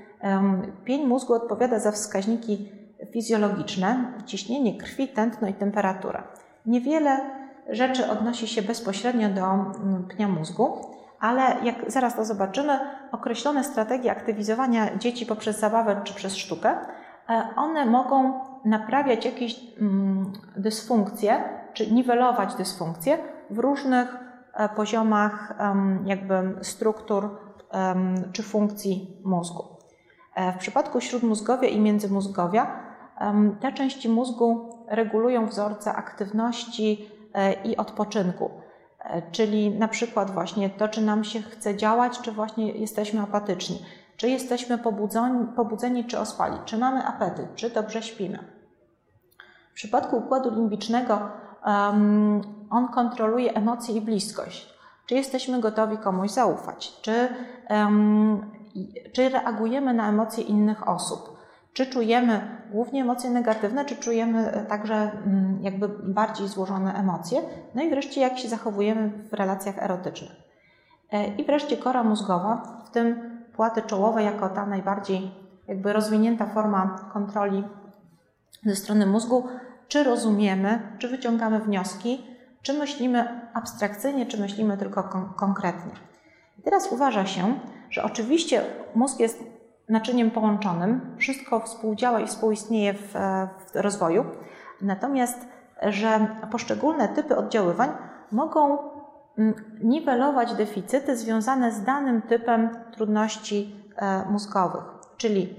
pień 0.84 1.06
mózgu 1.06 1.34
odpowiada 1.34 1.78
za 1.78 1.92
wskaźniki 1.92 2.72
fizjologiczne, 3.12 4.12
ciśnienie 4.26 4.78
krwi, 4.78 5.08
tętno 5.08 5.48
i 5.48 5.54
temperatura. 5.54 6.22
Niewiele 6.66 7.20
rzeczy 7.68 8.10
odnosi 8.10 8.48
się 8.48 8.62
bezpośrednio 8.62 9.28
do 9.28 9.42
pnia 10.08 10.28
mózgu 10.28 10.95
ale 11.20 11.56
jak 11.62 11.90
zaraz 11.90 12.16
to 12.16 12.24
zobaczymy, 12.24 12.80
określone 13.12 13.64
strategie 13.64 14.10
aktywizowania 14.10 14.96
dzieci 14.96 15.26
poprzez 15.26 15.58
zabawę 15.58 16.00
czy 16.04 16.14
przez 16.14 16.36
sztukę, 16.36 16.76
e, 17.28 17.48
one 17.56 17.86
mogą 17.86 18.40
naprawiać 18.64 19.24
jakieś 19.24 19.60
mm, 19.80 20.32
dysfunkcje, 20.56 21.44
czy 21.72 21.90
niwelować 21.90 22.54
dysfunkcje 22.54 23.18
w 23.50 23.58
różnych 23.58 24.16
e, 24.54 24.68
poziomach 24.68 25.54
jakby 26.04 26.58
struktur 26.62 27.46
czy 28.32 28.42
funkcji 28.42 29.20
mózgu. 29.24 29.64
E, 30.34 30.52
w 30.52 30.56
przypadku 30.56 31.00
śródmózgowia 31.00 31.68
i 31.68 31.80
międzymózgowia 31.80 32.86
te 33.60 33.72
części 33.72 34.08
mózgu 34.08 34.70
regulują 34.88 35.46
wzorce 35.46 35.92
aktywności 35.92 37.08
i 37.64 37.76
odpoczynku. 37.76 38.50
Czyli 39.32 39.70
na 39.70 39.88
przykład 39.88 40.30
właśnie 40.30 40.70
to, 40.70 40.88
czy 40.88 41.00
nam 41.00 41.24
się 41.24 41.42
chce 41.42 41.76
działać, 41.76 42.20
czy 42.20 42.32
właśnie 42.32 42.72
jesteśmy 42.72 43.20
apatyczni, 43.20 43.82
czy 44.16 44.28
jesteśmy 44.28 44.78
pobudzeni, 44.78 45.46
pobudzeni 45.56 46.04
czy 46.04 46.18
ospali, 46.18 46.58
czy 46.64 46.78
mamy 46.78 47.06
apetyt, 47.06 47.54
czy 47.54 47.70
dobrze 47.70 48.02
śpimy. 48.02 48.38
W 49.70 49.74
przypadku 49.74 50.16
układu 50.16 50.50
limbicznego 50.50 51.28
um, 51.66 52.40
on 52.70 52.88
kontroluje 52.88 53.54
emocje 53.54 53.94
i 53.94 54.00
bliskość. 54.00 54.76
Czy 55.06 55.14
jesteśmy 55.14 55.60
gotowi 55.60 55.98
komuś 55.98 56.30
zaufać, 56.30 57.00
czy, 57.02 57.28
um, 57.70 58.50
czy 59.12 59.28
reagujemy 59.28 59.94
na 59.94 60.08
emocje 60.08 60.44
innych 60.44 60.88
osób 60.88 61.35
czy 61.76 61.86
czujemy 61.86 62.40
głównie 62.70 63.02
emocje 63.02 63.30
negatywne, 63.30 63.84
czy 63.84 63.96
czujemy 63.96 64.52
e, 64.52 64.64
także 64.64 64.94
mm, 64.94 65.58
jakby 65.62 65.88
bardziej 65.88 66.48
złożone 66.48 66.94
emocje. 66.94 67.40
No 67.74 67.82
i 67.82 67.90
wreszcie 67.90 68.20
jak 68.20 68.38
się 68.38 68.48
zachowujemy 68.48 69.08
w 69.08 69.32
relacjach 69.32 69.82
erotycznych. 69.82 70.30
E, 71.12 71.26
I 71.26 71.44
wreszcie 71.44 71.76
kora 71.76 72.04
mózgowa, 72.04 72.82
w 72.86 72.90
tym 72.90 73.16
płaty 73.56 73.82
czołowe 73.82 74.22
jako 74.22 74.48
ta 74.48 74.66
najbardziej 74.66 75.30
jakby 75.68 75.92
rozwinięta 75.92 76.46
forma 76.46 77.10
kontroli 77.12 77.64
ze 78.66 78.76
strony 78.76 79.06
mózgu, 79.06 79.48
czy 79.88 80.04
rozumiemy, 80.04 80.96
czy 80.98 81.08
wyciągamy 81.08 81.60
wnioski, 81.60 82.26
czy 82.62 82.72
myślimy 82.72 83.48
abstrakcyjnie, 83.54 84.26
czy 84.26 84.40
myślimy 84.40 84.76
tylko 84.76 85.02
kon 85.02 85.28
konkretnie. 85.36 85.92
I 86.58 86.62
teraz 86.62 86.92
uważa 86.92 87.26
się, 87.26 87.58
że 87.90 88.02
oczywiście 88.02 88.62
mózg 88.94 89.20
jest 89.20 89.55
naczyniem 89.88 90.30
połączonym. 90.30 91.00
Wszystko 91.18 91.60
współdziała 91.60 92.20
i 92.20 92.26
współistnieje 92.26 92.94
w, 92.94 93.12
w 93.72 93.74
rozwoju. 93.74 94.24
Natomiast, 94.82 95.46
że 95.82 96.36
poszczególne 96.50 97.08
typy 97.08 97.36
oddziaływań 97.36 97.90
mogą 98.32 98.78
mm, 99.38 99.54
niwelować 99.82 100.54
deficyty 100.54 101.16
związane 101.16 101.72
z 101.72 101.82
danym 101.82 102.22
typem 102.22 102.70
trudności 102.92 103.76
e, 103.96 104.24
mózgowych. 104.30 104.84
Czyli 105.16 105.54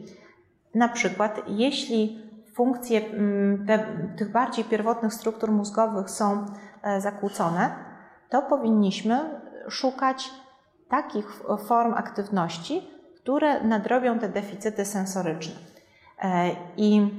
na 0.76 0.88
przykład, 0.88 1.42
jeśli 1.48 2.28
funkcje 2.54 3.02
mm, 3.06 3.68
tych 4.18 4.32
bardziej 4.32 4.66
pierwotnych 4.66 5.14
struktur 5.14 5.52
mózgowych 5.52 6.10
są 6.10 6.46
e, 6.84 7.02
zakłócone, 7.02 7.76
to 8.30 8.42
powinniśmy 8.42 9.42
szukać 9.70 10.32
takich 10.90 11.44
form 11.68 11.94
aktywności, 11.94 12.97
które 13.28 13.64
nadrobią 13.64 14.20
te 14.20 14.30
deficyty 14.30 14.86
sensoryczne. 14.86 15.56
E, 16.22 16.50
I 16.78 17.10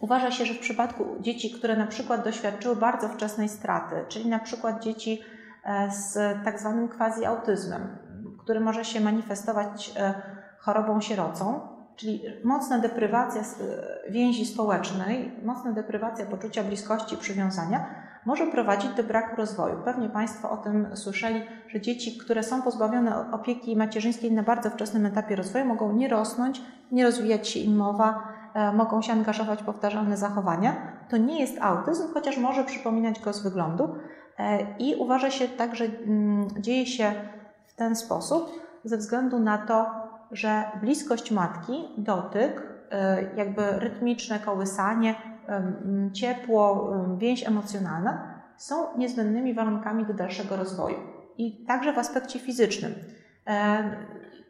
uważa 0.00 0.30
się, 0.30 0.44
że 0.46 0.54
w 0.54 0.58
przypadku 0.58 1.04
dzieci, 1.20 1.50
które 1.50 1.76
na 1.76 1.86
przykład 1.86 2.24
doświadczyły 2.24 2.76
bardzo 2.76 3.08
wczesnej 3.08 3.48
straty, 3.48 3.94
czyli 4.08 4.28
na 4.28 4.38
przykład 4.38 4.82
dzieci 4.82 5.22
e, 5.64 5.90
z 5.90 6.14
tak 6.44 6.60
zwanym 6.60 6.88
quasi-autyzmem, 6.88 7.98
który 8.38 8.60
może 8.60 8.84
się 8.84 9.00
manifestować 9.00 9.92
e, 9.96 10.14
chorobą 10.58 11.00
sierocą, 11.00 11.60
czyli 11.96 12.22
mocna 12.44 12.78
deprywacja 12.78 13.42
więzi 14.10 14.46
społecznej, 14.46 15.32
mocna 15.44 15.72
deprywacja 15.72 16.26
poczucia 16.26 16.64
bliskości 16.64 17.14
i 17.14 17.18
przywiązania, 17.18 18.03
może 18.26 18.46
prowadzić 18.46 18.90
do 18.90 19.02
braku 19.02 19.36
rozwoju. 19.36 19.76
Pewnie 19.84 20.08
Państwo 20.08 20.50
o 20.50 20.56
tym 20.56 20.86
słyszeli, 20.94 21.42
że 21.68 21.80
dzieci, 21.80 22.18
które 22.18 22.42
są 22.42 22.62
pozbawione 22.62 23.30
opieki 23.32 23.76
macierzyńskiej 23.76 24.32
na 24.32 24.42
bardzo 24.42 24.70
wczesnym 24.70 25.06
etapie 25.06 25.36
rozwoju, 25.36 25.64
mogą 25.64 25.92
nie 25.92 26.08
rosnąć, 26.08 26.62
nie 26.92 27.04
rozwijać 27.04 27.48
się 27.48 27.60
im 27.60 27.76
mowa, 27.76 28.28
e, 28.54 28.72
mogą 28.72 29.02
się 29.02 29.12
angażować 29.12 29.62
w 29.62 29.64
powtarzalne 29.64 30.16
zachowania. 30.16 30.76
To 31.08 31.16
nie 31.16 31.40
jest 31.40 31.58
autyzm, 31.60 32.14
chociaż 32.14 32.38
może 32.38 32.64
przypominać 32.64 33.20
go 33.20 33.32
z 33.32 33.42
wyglądu. 33.42 33.94
E, 34.38 34.58
I 34.78 34.96
uważa 34.96 35.30
się 35.30 35.48
tak, 35.48 35.76
że 35.76 35.84
mm, 35.84 36.48
dzieje 36.58 36.86
się 36.86 37.12
w 37.66 37.74
ten 37.74 37.96
sposób 37.96 38.50
ze 38.84 38.96
względu 38.96 39.38
na 39.38 39.58
to, 39.58 39.86
że 40.30 40.64
bliskość 40.80 41.30
matki, 41.30 41.88
dotyk, 41.98 42.73
jakby 43.36 43.62
rytmiczne 43.78 44.38
kołysanie, 44.38 45.14
ciepło, 46.12 46.92
więź 47.18 47.48
emocjonalna 47.48 48.34
są 48.56 48.96
niezbędnymi 48.98 49.54
warunkami 49.54 50.06
do 50.06 50.14
dalszego 50.14 50.56
rozwoju. 50.56 50.96
I 51.38 51.64
także 51.66 51.92
w 51.92 51.98
aspekcie 51.98 52.38
fizycznym. 52.38 52.94
E, 53.46 53.84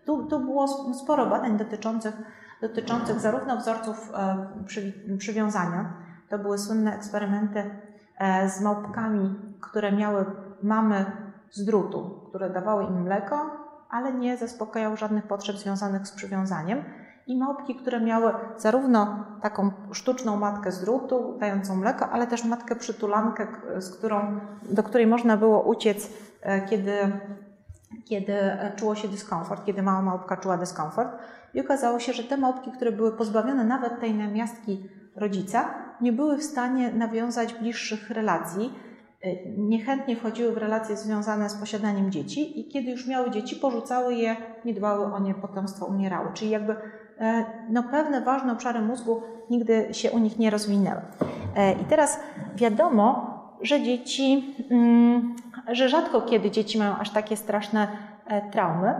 tu, 0.04 0.26
tu 0.26 0.40
było 0.40 0.94
sporo 0.94 1.26
badań 1.26 1.58
dotyczących, 1.58 2.14
dotyczących 2.60 3.20
zarówno 3.20 3.56
wzorców 3.56 4.12
e, 4.14 4.46
przy, 4.66 4.92
przywiązania, 5.18 5.92
to 6.28 6.38
były 6.38 6.58
słynne 6.58 6.94
eksperymenty 6.94 7.70
e, 8.18 8.48
z 8.48 8.60
małpkami, 8.60 9.34
które 9.60 9.92
miały 9.92 10.24
mamy 10.62 11.04
z 11.50 11.64
drutu, 11.64 12.20
które 12.28 12.50
dawały 12.50 12.84
im 12.84 13.02
mleko, 13.02 13.50
ale 13.90 14.12
nie 14.12 14.36
zaspokajały 14.36 14.96
żadnych 14.96 15.26
potrzeb 15.26 15.56
związanych 15.56 16.06
z 16.06 16.12
przywiązaniem. 16.12 16.84
I 17.26 17.36
małpki, 17.36 17.74
które 17.74 18.00
miały 18.00 18.32
zarówno 18.56 19.24
taką 19.42 19.70
sztuczną 19.92 20.36
matkę 20.36 20.72
z 20.72 20.80
drutu, 20.80 21.36
dającą 21.40 21.76
mleko, 21.76 22.10
ale 22.10 22.26
też 22.26 22.44
matkę 22.44 22.76
przytulankę, 22.76 23.46
z 23.78 23.90
którą, 23.90 24.40
do 24.70 24.82
której 24.82 25.06
można 25.06 25.36
było 25.36 25.62
uciec, 25.62 26.10
e, 26.42 26.66
kiedy, 26.66 26.92
kiedy 28.04 28.34
czuło 28.76 28.94
się 28.94 29.08
dyskomfort, 29.08 29.64
kiedy 29.64 29.82
mała 29.82 30.02
małpka 30.02 30.36
czuła 30.36 30.56
dyskomfort. 30.56 31.18
I 31.54 31.60
okazało 31.60 31.98
się, 31.98 32.12
że 32.12 32.24
te 32.24 32.36
małpki, 32.36 32.72
które 32.72 32.92
były 32.92 33.12
pozbawione 33.12 33.64
nawet 33.64 34.00
tej 34.00 34.14
namiastki 34.14 34.88
rodzica, 35.16 35.74
nie 36.00 36.12
były 36.12 36.36
w 36.36 36.42
stanie 36.42 36.92
nawiązać 36.92 37.54
bliższych 37.54 38.10
relacji, 38.10 38.72
y, 39.24 39.54
niechętnie 39.58 40.16
wchodziły 40.16 40.52
w 40.52 40.56
relacje 40.56 40.96
związane 40.96 41.50
z 41.50 41.54
posiadaniem 41.54 42.10
dzieci 42.10 42.60
i 42.60 42.68
kiedy 42.68 42.90
już 42.90 43.06
miały 43.06 43.30
dzieci, 43.30 43.56
porzucały 43.56 44.14
je, 44.14 44.36
nie 44.64 44.74
dbały 44.74 45.04
o 45.04 45.18
nie, 45.18 45.34
potomstwo 45.34 45.86
umierało. 45.86 46.32
Czyli 46.32 46.50
jakby 46.50 46.72
e, 46.72 46.76
no, 47.70 47.82
pewne 47.82 48.20
ważne 48.20 48.52
obszary 48.52 48.80
mózgu 48.80 49.22
nigdy 49.50 49.88
się 49.92 50.10
u 50.10 50.18
nich 50.18 50.38
nie 50.38 50.50
rozwinęły. 50.50 51.00
E, 51.56 51.72
I 51.72 51.84
teraz 51.84 52.20
wiadomo, 52.54 53.34
że 53.62 53.82
dzieci, 53.82 54.54
mm, 54.70 55.36
że 55.68 55.88
rzadko 55.88 56.22
kiedy 56.22 56.50
dzieci 56.50 56.78
mają 56.78 56.96
aż 56.96 57.10
takie 57.10 57.36
straszne 57.36 57.88
e, 58.26 58.50
traumy, 58.50 58.94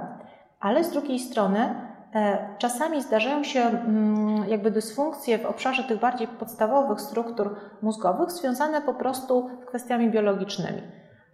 ale 0.61 0.85
z 0.85 0.91
drugiej 0.91 1.19
strony 1.19 1.75
E, 2.15 2.49
czasami 2.59 3.03
zdarzają 3.03 3.45
się 3.45 3.61
mm, 3.61 4.49
jakby 4.49 4.71
dysfunkcje 4.71 5.39
w 5.39 5.47
obszarze 5.47 5.85
tych 5.85 6.01
bardziej 6.01 6.29
podstawowych 6.29 7.01
struktur 7.01 7.57
mózgowych 7.83 8.31
związane 8.31 8.81
po 8.83 8.95
prostu 8.95 9.51
z 9.63 9.67
kwestiami 9.67 10.11
biologicznymi. 10.11 10.83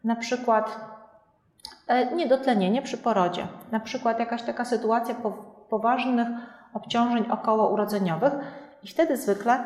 Na 0.04 0.16
przykład 0.16 0.80
e, 1.86 2.14
niedotlenienie 2.14 2.82
przy 2.82 2.98
porodzie, 2.98 3.46
na 3.72 3.80
przykład 3.80 4.18
jakaś 4.18 4.42
taka 4.42 4.64
sytuacja 4.64 5.14
poważnych 5.70 6.28
obciążeń 6.74 7.30
okołourodzeniowych 7.30 8.33
i 8.83 8.88
wtedy 8.88 9.16
zwykle 9.16 9.64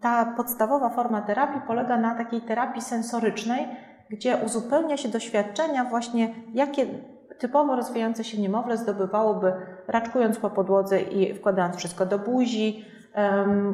ta 0.00 0.24
podstawowa 0.36 0.90
forma 0.90 1.22
terapii 1.22 1.60
polega 1.66 1.96
na 1.96 2.14
takiej 2.14 2.40
terapii 2.40 2.82
sensorycznej, 2.82 3.68
gdzie 4.10 4.36
uzupełnia 4.36 4.96
się 4.96 5.08
doświadczenia 5.08 5.84
właśnie, 5.84 6.34
jakie 6.54 6.86
typowo 7.38 7.76
rozwijające 7.76 8.24
się 8.24 8.40
niemowlę 8.40 8.76
zdobywałoby 8.76 9.52
raczkując 9.88 10.38
po 10.38 10.50
podłodze 10.50 11.00
i 11.00 11.34
wkładając 11.34 11.76
wszystko 11.76 12.06
do 12.06 12.18
buzi, 12.18 12.84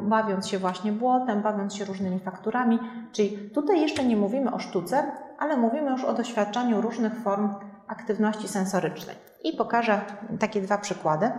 bawiąc 0.01 0.47
się 0.47 0.57
właśnie 0.57 0.91
błotem, 0.91 1.41
bawiąc 1.41 1.75
się 1.75 1.85
różnymi 1.85 2.19
fakturami. 2.19 2.79
Czyli 3.11 3.49
tutaj 3.49 3.81
jeszcze 3.81 4.03
nie 4.03 4.17
mówimy 4.17 4.53
o 4.53 4.59
sztuce, 4.59 5.03
ale 5.39 5.57
mówimy 5.57 5.91
już 5.91 6.03
o 6.03 6.13
doświadczaniu 6.13 6.81
różnych 6.81 7.13
form 7.13 7.53
aktywności 7.87 8.47
sensorycznej. 8.47 9.15
I 9.43 9.57
pokażę 9.57 10.01
takie 10.39 10.61
dwa 10.61 10.77
przykłady. 10.77 11.31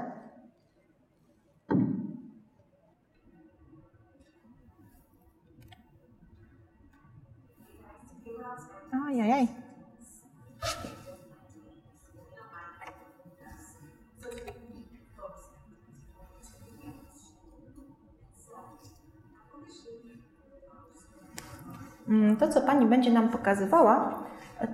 Mm, 22.09 22.37
to, 22.37 22.48
co 22.48 22.61
Pani 22.61 22.87
będzie 22.87 23.12
nam 23.12 23.29
pokazywała, 23.29 24.22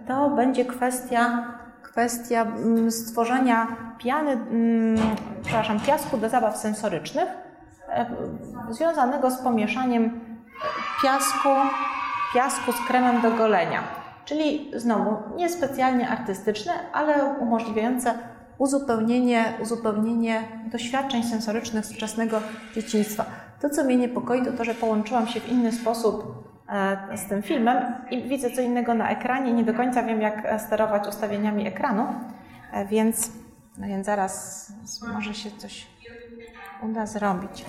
to 0.09 0.31
będzie 0.31 0.65
kwestia, 0.65 1.53
kwestia 1.83 2.43
mm, 2.43 2.91
stworzenia 2.91 3.67
piany, 3.99 4.33
mm, 4.33 4.99
przepraszam, 5.43 5.81
piasku 5.81 6.17
do 6.17 6.29
zabaw 6.29 6.57
sensorycznych, 6.57 7.29
e, 7.89 8.07
związanego 8.71 9.31
z 9.31 9.39
pomieszaniem 9.39 10.21
piasku, 11.03 11.49
piasku 12.35 12.73
z 12.73 12.87
kremem 12.89 13.21
do 13.21 13.31
golenia. 13.31 13.98
Czyli 14.29 14.71
znowu 14.77 15.37
niespecjalnie 15.37 16.09
artystyczne, 16.09 16.73
ale 16.93 17.25
umożliwiające 17.25 18.15
uzupełnienie, 18.59 19.45
uzupełnienie 19.63 20.43
doświadczeń 20.73 21.23
sensorycznych 21.23 21.87
z 21.87 21.93
wczesnego 21.93 22.41
dzieciństwa. 22.75 23.25
To, 23.61 23.71
co 23.71 23.85
mnie 23.85 23.97
niepokoi, 23.97 24.45
to 24.45 24.53
to, 24.53 24.65
że 24.65 24.75
połączyłam 24.75 25.27
się 25.27 25.41
w 25.41 25.49
inny 25.49 25.73
sposób 25.73 26.49
E, 26.69 27.17
z 27.17 27.29
tym 27.29 27.43
filmem 27.43 27.95
i 28.11 28.29
widzę 28.29 28.51
co 28.51 28.61
innego 28.61 28.95
na 28.95 29.11
ekranie. 29.11 29.53
Nie 29.53 29.65
do 29.65 29.75
końca 29.75 30.03
wiem, 30.03 30.21
jak 30.21 30.61
sterować 30.61 31.09
ustawieniami 31.09 31.67
ekranu, 31.67 32.07
e, 32.73 32.87
więc, 32.87 33.33
no 33.79 33.87
więc 33.87 34.07
zaraz 34.07 34.67
może 35.15 35.35
się 35.35 35.51
coś 35.51 35.87
uda 36.83 37.07
zrobić. 37.07 37.65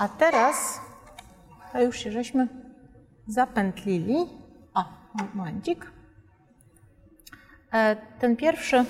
A 0.00 0.08
teraz, 0.08 0.80
to 1.72 1.82
już 1.82 1.96
się 1.96 2.12
żeśmy 2.12 2.48
zapętlili. 3.26 4.16
O, 4.74 4.84
momencik. 5.34 5.92
E, 7.72 7.96
ten 8.20 8.36
pierwszy, 8.36 8.84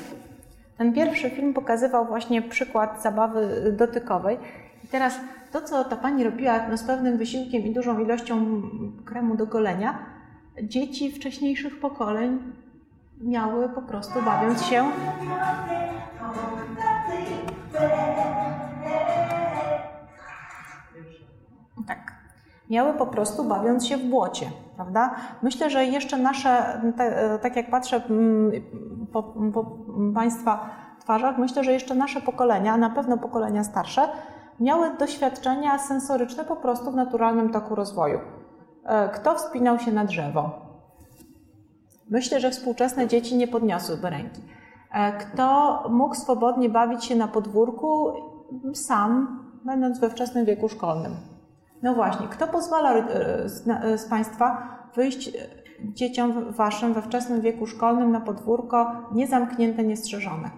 ten 0.78 0.92
pierwszy 0.92 1.30
film 1.30 1.54
pokazywał 1.54 2.06
właśnie 2.06 2.42
przykład 2.42 3.02
zabawy 3.02 3.72
dotykowej. 3.78 4.38
I 4.84 4.88
teraz 4.88 5.20
to, 5.52 5.62
co 5.62 5.84
ta 5.84 5.96
pani 5.96 6.24
robiła 6.24 6.68
no, 6.68 6.76
z 6.76 6.82
pewnym 6.82 7.18
wysiłkiem 7.18 7.62
i 7.62 7.74
dużą 7.74 7.98
ilością 7.98 8.62
kremu 9.04 9.36
do 9.36 9.46
golenia, 9.46 9.98
dzieci 10.62 11.12
wcześniejszych 11.12 11.80
pokoleń 11.80 12.52
miały 13.20 13.68
po 13.68 13.82
prostu 13.82 14.22
bawiąc 14.22 14.64
się 14.64 14.90
tak. 21.86 22.12
Miały 22.70 22.94
po 22.94 23.06
prostu 23.06 23.44
bawiąc 23.44 23.86
się 23.86 23.96
w 23.96 24.04
błocie, 24.04 24.46
prawda? 24.76 25.14
Myślę, 25.42 25.70
że 25.70 25.84
jeszcze 25.84 26.18
nasze, 26.18 26.80
te, 26.96 27.38
tak 27.42 27.56
jak 27.56 27.70
patrzę 27.70 28.02
mm, 28.10 28.52
po, 29.12 29.22
po 29.54 29.78
Państwa 30.14 30.70
twarzach, 31.00 31.38
myślę, 31.38 31.64
że 31.64 31.72
jeszcze 31.72 31.94
nasze 31.94 32.20
pokolenia, 32.20 32.76
na 32.76 32.90
pewno 32.90 33.18
pokolenia 33.18 33.64
starsze, 33.64 34.08
miały 34.60 34.96
doświadczenia 34.96 35.78
sensoryczne 35.78 36.44
po 36.44 36.56
prostu 36.56 36.92
w 36.92 36.94
naturalnym 36.94 37.52
toku 37.52 37.74
rozwoju. 37.74 38.20
E, 38.84 39.08
kto 39.08 39.34
wspinał 39.34 39.78
się 39.78 39.92
na 39.92 40.04
drzewo? 40.04 40.50
Myślę, 42.10 42.40
że 42.40 42.50
współczesne 42.50 43.08
dzieci 43.08 43.36
nie 43.36 43.48
podniosłyby 43.48 44.10
ręki. 44.10 44.42
E, 44.92 45.12
kto 45.12 45.82
mógł 45.90 46.14
swobodnie 46.14 46.68
bawić 46.68 47.04
się 47.04 47.16
na 47.16 47.28
podwórku 47.28 48.12
sam, 48.74 49.40
będąc 49.64 49.98
we 49.98 50.10
wczesnym 50.10 50.44
wieku 50.44 50.68
szkolnym? 50.68 51.12
No 51.82 51.94
właśnie, 51.94 52.28
kto 52.28 52.46
pozwala 52.46 52.94
e, 52.94 53.48
z, 53.98 54.08
Państwa 54.10 54.68
wyjść 54.94 55.30
dzieciom 55.84 56.52
Waszym 56.52 56.92
we 56.92 57.02
wczesnym 57.02 57.40
wieku 57.40 57.66
szkolnym 57.66 58.12
na 58.12 58.20
podwórko 58.20 58.92
niezamknięte, 59.12 59.84
niestrzeżone? 59.84 60.50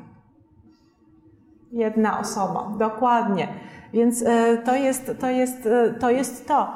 Jedna 1.72 2.20
osoba, 2.20 2.72
dokładnie. 2.78 3.48
Więc 3.92 4.24
to 4.64 4.74
jest 4.74 5.12
to. 5.20 5.26
Jest, 5.26 5.68
to, 6.00 6.10
jest 6.10 6.48
to. 6.48 6.68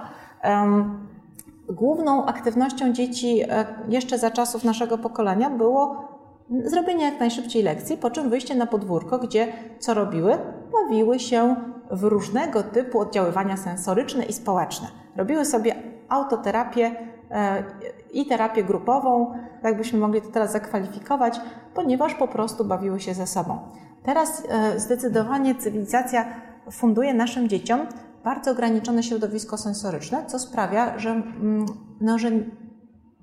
Główną 1.69 2.27
aktywnością 2.27 2.93
dzieci 2.93 3.43
jeszcze 3.89 4.19
za 4.19 4.31
czasów 4.31 4.65
naszego 4.65 4.99
pokolenia 4.99 5.51
było 5.51 6.16
zrobienie 6.65 7.05
jak 7.05 7.21
najszybciej 7.21 7.63
lekcji, 7.63 7.97
po 7.97 8.11
czym 8.11 8.31
wyjście 8.31 8.55
na 8.55 8.67
podwórko, 8.67 9.19
gdzie 9.19 9.53
co 9.79 9.95
robiły? 9.95 10.39
Bawiły 10.73 11.19
się 11.19 11.57
w 11.91 12.05
różnego 12.05 12.63
typu 12.63 13.01
oddziaływania 13.01 13.57
sensoryczne 13.57 14.25
i 14.25 14.33
społeczne. 14.33 14.89
Robiły 15.17 15.45
sobie 15.45 15.75
autoterapię 16.09 16.97
e, 17.31 17.65
i 18.13 18.27
terapię 18.27 18.65
grupową, 18.65 19.35
tak 19.63 19.77
byśmy 19.77 19.99
mogli 19.99 20.23
to 20.23 20.29
teraz 20.29 20.53
zakwalifikować, 20.53 21.41
ponieważ 21.75 22.15
po 22.15 22.29
prostu 22.29 22.65
bawiły 22.65 23.01
się 23.01 23.15
ze 23.15 23.27
sobą. 23.27 23.59
Teraz 24.03 24.43
e, 24.49 24.81
zdecydowanie 24.81 25.55
cywilizacja 25.55 26.25
funduje 26.71 27.15
naszym 27.15 27.49
dzieciom 27.49 27.81
bardzo 28.25 28.51
ograniczone 28.51 29.03
środowisko 29.03 29.59
sensoryczne, 29.59 30.27
co 30.27 30.39
sprawia, 30.39 30.99
że, 30.99 31.11
mm, 31.11 31.67
no, 32.01 32.19
że 32.19 32.31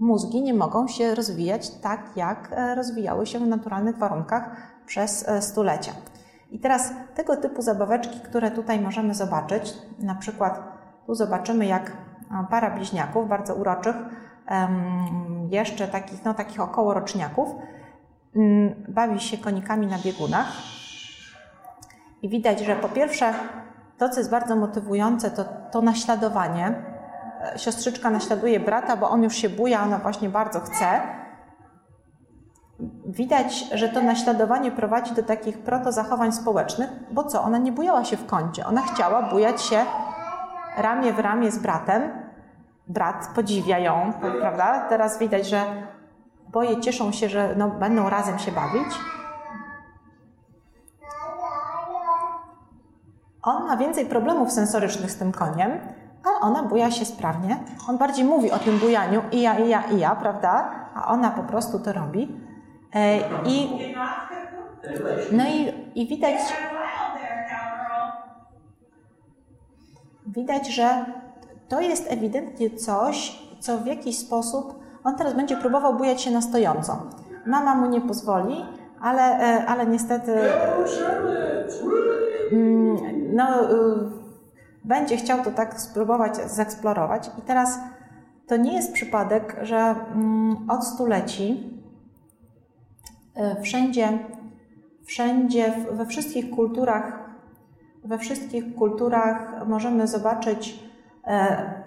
mózgi 0.03 0.41
nie 0.41 0.53
mogą 0.53 0.87
się 0.87 1.15
rozwijać 1.15 1.69
tak, 1.69 2.01
jak 2.15 2.49
e, 2.51 2.75
rozwijały 2.75 3.25
się 3.25 3.39
w 3.39 3.47
naturalnych 3.47 3.97
warunkach 3.97 4.49
przez 4.85 5.29
e, 5.29 5.41
stulecia. 5.41 5.91
I 6.51 6.59
teraz 6.59 6.93
tego 7.15 7.37
typu 7.37 7.61
zabaweczki, 7.61 8.19
które 8.19 8.51
tutaj 8.51 8.81
możemy 8.81 9.13
zobaczyć, 9.13 9.73
na 9.99 10.15
przykład 10.15 10.59
tu 11.05 11.15
zobaczymy 11.15 11.65
jak 11.65 11.91
para 12.49 12.69
bliźniaków, 12.69 13.29
bardzo 13.29 13.55
uroczych, 13.55 13.95
jeszcze 15.49 15.87
takich, 15.87 16.25
no, 16.25 16.33
takich 16.33 16.59
około 16.59 16.93
roczniaków, 16.93 17.49
mm, 18.35 18.85
bawi 18.87 19.19
się 19.19 19.37
konikami 19.37 19.87
na 19.87 19.97
biegunach. 19.97 20.47
I 22.21 22.29
widać, 22.29 22.59
że 22.59 22.75
po 22.75 22.89
pierwsze 22.89 23.33
to, 23.97 24.09
co 24.09 24.19
jest 24.19 24.31
bardzo 24.31 24.55
motywujące, 24.55 25.31
to 25.31 25.45
to 25.71 25.81
naśladowanie, 25.81 26.92
siostrzyczka 27.57 28.09
naśladuje 28.09 28.59
brata, 28.59 28.97
bo 28.97 29.09
on 29.09 29.23
już 29.23 29.35
się 29.35 29.49
buja, 29.49 29.83
ona 29.83 29.97
właśnie 29.97 30.29
bardzo 30.29 30.59
chce. 30.59 31.01
Widać, 33.05 33.69
że 33.73 33.89
to 33.89 34.01
naśladowanie 34.01 34.71
prowadzi 34.71 35.13
do 35.13 35.23
takich 35.23 35.57
protozachowań 35.59 36.31
społecznych, 36.31 36.89
bo 37.11 37.23
co? 37.23 37.43
Ona 37.43 37.57
nie 37.57 37.71
bujała 37.71 38.03
się 38.03 38.17
w 38.17 38.25
kącie. 38.25 38.65
Ona 38.65 38.81
chciała 38.81 39.21
bujać 39.21 39.61
się 39.61 39.85
ramię 40.77 41.13
w 41.13 41.19
ramię 41.19 41.51
z 41.51 41.57
bratem. 41.57 42.01
Brat 42.87 43.29
podziwia 43.35 43.79
ją, 43.79 44.13
prawda? 44.39 44.85
Teraz 44.89 45.19
widać, 45.19 45.47
że 45.47 45.63
boje 46.47 46.81
cieszą 46.81 47.11
się, 47.11 47.29
że 47.29 47.55
no, 47.57 47.69
będą 47.69 48.09
razem 48.09 48.39
się 48.39 48.51
bawić. 48.51 48.93
On 53.43 53.67
ma 53.67 53.77
więcej 53.77 54.05
problemów 54.05 54.51
sensorycznych 54.51 55.11
z 55.11 55.17
tym 55.17 55.31
koniem, 55.31 55.71
a 56.23 56.45
ona 56.45 56.63
buja 56.63 56.91
się 56.91 57.05
sprawnie. 57.05 57.57
On 57.87 57.97
bardziej 57.97 58.25
mówi 58.25 58.51
o 58.51 58.59
tym 58.59 58.79
bujaniu 58.79 59.21
i 59.31 59.41
ja, 59.41 59.59
i 59.59 59.69
ja, 59.69 59.81
i 59.81 59.99
ja, 59.99 60.15
prawda? 60.15 60.71
A 60.95 61.07
ona 61.07 61.31
po 61.31 61.43
prostu 61.43 61.79
to 61.79 61.93
robi. 61.93 62.39
E, 62.95 63.17
I, 63.45 63.69
no 65.31 65.43
i, 65.47 65.73
i 65.95 66.07
widać, 66.07 66.35
widać, 70.27 70.67
że 70.67 71.05
to 71.69 71.81
jest 71.81 72.11
ewidentnie 72.11 72.69
coś, 72.69 73.43
co 73.59 73.77
w 73.77 73.85
jakiś 73.85 74.17
sposób 74.17 74.83
on 75.03 75.15
teraz 75.15 75.33
będzie 75.33 75.57
próbował 75.57 75.97
bujać 75.97 76.21
się 76.21 76.31
na 76.31 76.41
stojąco. 76.41 77.01
Mama 77.45 77.75
mu 77.75 77.89
nie 77.89 78.01
pozwoli, 78.01 78.65
ale, 79.01 79.21
e, 79.21 79.65
ale 79.65 79.85
niestety. 79.85 80.31
Mm, 82.51 83.35
no, 83.35 83.63
y, 83.63 84.22
będzie 84.83 85.17
chciał 85.17 85.43
to 85.43 85.51
tak 85.51 85.81
spróbować 85.81 86.51
zeksplorować. 86.51 87.31
I 87.39 87.41
teraz 87.41 87.79
to 88.47 88.57
nie 88.57 88.73
jest 88.73 88.93
przypadek, 88.93 89.55
że 89.61 89.77
mm, 89.77 90.69
od 90.69 90.85
stuleci 90.85 91.79
e, 93.35 93.61
wszędzie, 93.61 94.19
wszędzie, 95.05 95.73
we 95.91 96.05
wszystkich 96.05 96.49
kulturach, 96.49 97.29
we 98.03 98.17
wszystkich 98.17 98.75
kulturach 98.75 99.67
możemy 99.67 100.07
zobaczyć 100.07 100.79
e, 101.27 101.83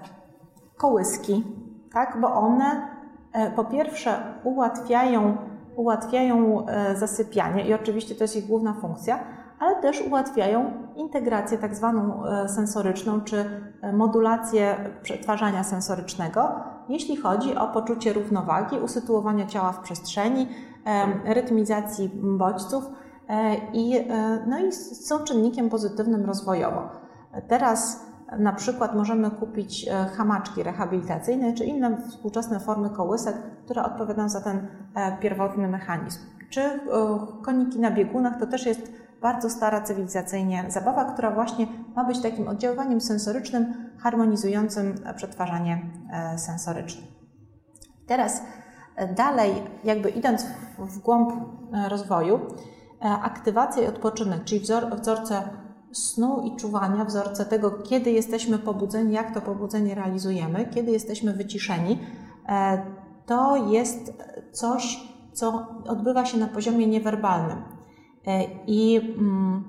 kołyski, 0.77 1.45
tak? 1.93 2.21
bo 2.21 2.33
one 2.33 2.89
e, 3.33 3.51
po 3.51 3.65
pierwsze 3.65 4.35
ułatwiają, 4.45 5.37
ułatwiają 5.77 6.67
zasypianie 6.95 7.69
i 7.69 7.75
oczywiście 7.75 8.15
to 8.15 8.25
jest 8.25 8.37
ich 8.37 8.47
główna 8.47 8.75
funkcja, 8.81 9.19
ale 9.59 9.83
też 9.83 10.03
ułatwiają 10.03 10.73
integrację 10.97 11.59
tak 11.59 11.75
zwaną 11.75 12.27
e, 12.27 12.49
sensoryczną, 12.49 13.21
czy 13.21 13.45
e, 13.83 13.93
modulację 13.93 14.77
przetwarzania 15.03 15.65
sensorycznego, 15.65 16.49
jeśli 16.89 17.17
chodzi 17.17 17.57
o 17.57 17.69
poczucie 17.69 18.13
równowagi, 18.13 18.79
usytuowania 18.79 19.47
ciała 19.47 19.73
w 19.73 19.81
przestrzeni, 19.81 20.49
e, 20.87 21.35
rytmizacji 21.35 22.11
bodźców 22.23 22.85
i, 23.73 24.09
no 24.47 24.59
i 24.59 24.73
są 24.73 25.19
czynnikiem 25.19 25.71
pozytywnym 25.71 26.25
rozwojowo. 26.25 26.89
Teraz 27.49 28.07
na 28.39 28.53
przykład 28.53 28.95
możemy 28.95 29.31
kupić 29.31 29.87
hamaczki 30.17 30.63
rehabilitacyjne 30.63 31.53
czy 31.53 31.65
inne 31.65 31.97
współczesne 32.09 32.61
formy 32.61 32.91
kołysek, 32.91 33.37
które 33.65 33.85
odpowiadają 33.85 34.29
za 34.29 34.41
ten 34.41 34.67
pierwotny 35.21 35.69
mechanizm. 35.69 36.19
Czy 36.51 36.61
koniki 37.43 37.81
na 37.81 37.91
biegunach 37.91 38.39
to 38.41 38.47
też 38.47 38.67
jest 38.67 38.93
bardzo 39.27 39.51
stara 39.51 39.81
cywilizacyjnie 39.81 40.65
zabawa, 40.69 41.05
która 41.05 41.31
właśnie 41.31 41.67
ma 41.97 42.05
być 42.05 42.23
takim 42.23 42.49
oddziaływaniem 42.49 43.01
sensorycznym, 43.01 43.91
harmonizującym 43.99 44.95
przetwarzanie 45.17 45.91
e, 46.13 46.39
sensoryczne. 46.39 47.03
Teraz 48.07 48.43
e, 48.97 49.15
dalej, 49.15 49.53
jakby 49.85 50.11
idąc 50.11 50.47
w 50.79 50.99
głąb 50.99 51.33
e, 51.33 51.89
rozwoju, 51.89 52.41
aktywacja 53.01 53.83
i 53.83 53.87
odpoczynek, 53.87 54.45
czyli 54.45 54.61
wzor, 54.61 55.01
wzorce 55.01 55.43
snu 55.93 56.43
i 56.43 56.57
czuwania, 56.57 57.05
wzorce 57.05 57.45
tego, 57.45 57.71
kiedy 57.71 58.11
jesteśmy 58.11 58.59
pobudzeni, 58.59 59.13
jak 59.13 59.35
to 59.35 59.41
pobudzenie 59.41 59.95
realizujemy, 59.95 60.67
kiedy 60.75 60.91
jesteśmy 60.91 61.33
wyciszeni, 61.33 62.01
to 63.27 63.57
jest 63.57 64.13
coś, 64.53 65.09
co 65.33 65.67
odbywa 65.89 66.25
się 66.25 66.39
na 66.39 66.47
poziomie 66.47 66.87
niewerbalnym. 66.87 67.76
E, 68.27 68.45
I 68.67 68.97
mm, 69.19 69.65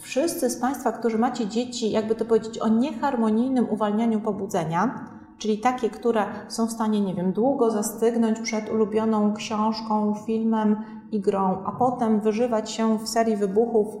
wszyscy 0.00 0.50
z 0.50 0.56
Państwa, 0.60 0.92
którzy 0.92 1.18
macie 1.18 1.46
dzieci, 1.46 1.90
jakby 1.90 2.14
to 2.14 2.24
powiedzieć, 2.24 2.58
o 2.58 2.68
nieharmonijnym 2.68 3.70
uwalnianiu 3.70 4.20
pobudzenia, 4.20 5.08
czyli 5.38 5.58
takie, 5.58 5.90
które 5.90 6.26
są 6.48 6.66
w 6.66 6.72
stanie, 6.72 7.00
nie 7.00 7.14
wiem, 7.14 7.32
długo 7.32 7.70
zastygnąć 7.70 8.40
przed 8.40 8.70
ulubioną 8.70 9.34
książką, 9.34 10.14
filmem 10.26 10.76
i 11.12 11.20
grą, 11.20 11.62
a 11.64 11.72
potem 11.72 12.20
wyżywać 12.20 12.70
się 12.70 12.98
w 12.98 13.08
serii 13.08 13.36
wybuchów, 13.36 13.96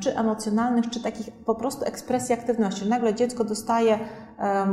czy 0.00 0.16
emocjonalnych, 0.16 0.90
czy 0.90 1.02
takich 1.02 1.32
po 1.32 1.54
prostu 1.54 1.84
ekspresji 1.84 2.34
aktywności. 2.34 2.88
Nagle 2.88 3.14
dziecko 3.14 3.44
dostaje 3.44 3.98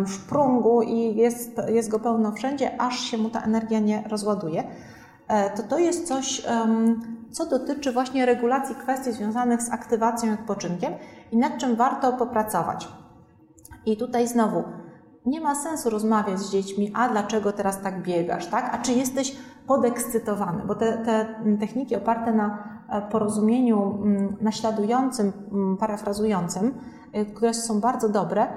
szprungu 0.06 0.82
i 0.82 1.16
jest, 1.16 1.62
jest 1.68 1.90
go 1.90 2.00
pełno 2.00 2.32
wszędzie, 2.32 2.82
aż 2.82 3.00
się 3.00 3.18
mu 3.18 3.30
ta 3.30 3.42
energia 3.42 3.80
nie 3.80 4.04
rozładuje. 4.10 4.64
E, 5.28 5.50
to 5.50 5.64
to 5.64 5.80
jest 5.80 6.08
coś, 6.08 6.46
co 7.32 7.46
dotyczy 7.46 7.92
właśnie 7.92 8.26
regulacji 8.26 8.76
kwestii 8.76 9.12
związanych 9.12 9.62
z 9.62 9.72
aktywacją 9.72 10.32
i 10.32 10.34
odpoczynkiem 10.34 10.94
i 11.32 11.38
nad 11.38 11.58
czym 11.58 11.76
warto 11.76 12.14
popracować. 12.14 12.88
I 13.86 13.98
tutaj 13.98 14.28
znowu, 14.28 14.64
nie 15.26 15.42
ma 15.42 15.56
sensu 15.56 15.90
rozmawiać 15.90 16.40
z 16.40 16.52
dziećmi, 16.52 16.92
a 16.96 17.10
dlaczego 17.10 17.52
teraz 17.52 17.82
tak 17.82 18.02
biegasz, 18.02 18.48
tak? 18.48 18.70
A 18.74 18.78
czy 18.78 18.92
jesteś 18.92 19.38
podekscytowany? 19.68 20.64
Bo 20.66 20.76
te, 20.76 20.98
te 20.98 21.26
techniki 21.60 21.96
oparte 21.96 22.34
na 22.34 22.64
e, 22.90 23.02
porozumieniu 23.02 24.00
naśladującym, 24.42 25.32
parafrazującym, 25.80 26.74
e, 27.14 27.26
które 27.26 27.54
są 27.54 27.80
bardzo 27.80 28.10
dobre, 28.10 28.48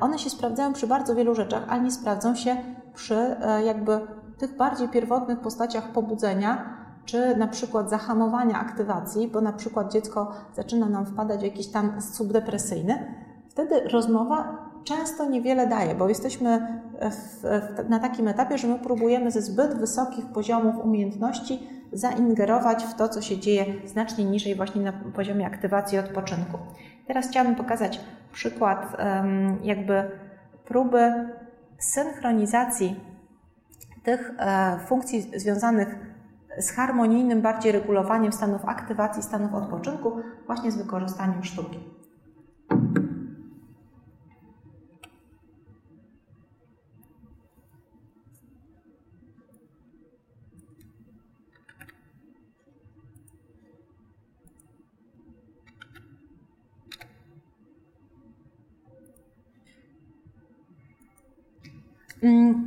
one 0.00 0.18
się 0.18 0.30
sprawdzają 0.30 0.72
przy 0.72 0.86
bardzo 0.86 1.14
wielu 1.14 1.34
rzeczach, 1.34 1.64
ale 1.68 1.82
nie 1.82 1.90
sprawdzą 1.90 2.34
się 2.34 2.56
przy 2.94 3.36
jakby 3.64 4.00
tych 4.38 4.56
bardziej 4.56 4.88
pierwotnych 4.88 5.40
postaciach 5.40 5.92
pobudzenia, 5.92 6.78
czy 7.04 7.36
na 7.36 7.48
przykład 7.48 7.90
zahamowania 7.90 8.60
aktywacji, 8.60 9.28
bo 9.28 9.40
na 9.40 9.52
przykład 9.52 9.92
dziecko 9.92 10.32
zaczyna 10.54 10.88
nam 10.88 11.06
wpadać 11.06 11.40
w 11.40 11.44
jakiś 11.44 11.66
tam 11.66 12.00
subdepresyjny, 12.00 13.14
wtedy 13.48 13.80
rozmowa 13.80 14.68
często 14.84 15.28
niewiele 15.30 15.66
daje, 15.66 15.94
bo 15.94 16.08
jesteśmy 16.08 16.80
w, 17.10 17.42
w, 17.42 17.88
na 17.90 17.98
takim 17.98 18.28
etapie, 18.28 18.58
że 18.58 18.68
my 18.68 18.78
próbujemy 18.78 19.30
ze 19.30 19.42
zbyt 19.42 19.74
wysokich 19.74 20.26
poziomów 20.26 20.84
umiejętności 20.84 21.68
zaingerować 21.92 22.84
w 22.84 22.94
to, 22.94 23.08
co 23.08 23.22
się 23.22 23.38
dzieje 23.38 23.64
znacznie 23.84 24.24
niżej 24.24 24.54
właśnie 24.54 24.82
na 24.82 24.92
poziomie 24.92 25.46
aktywacji 25.46 25.96
i 25.96 25.98
odpoczynku. 25.98 26.58
Teraz 27.06 27.28
chciałabym 27.28 27.54
pokazać 27.54 28.00
przykład 28.32 28.96
jakby 29.62 30.10
próby 30.64 31.28
synchronizacji 31.78 33.00
tych 34.08 34.32
e, 34.38 34.78
funkcji 34.86 35.22
związanych 35.36 35.88
z 36.58 36.70
harmonijnym 36.70 37.42
bardziej 37.42 37.72
regulowaniem 37.72 38.32
stanów 38.32 38.64
aktywacji, 38.64 39.22
stanów 39.22 39.54
odpoczynku, 39.54 40.12
właśnie 40.46 40.72
z 40.72 40.76
wykorzystaniem 40.76 41.44
sztuki. 41.44 41.78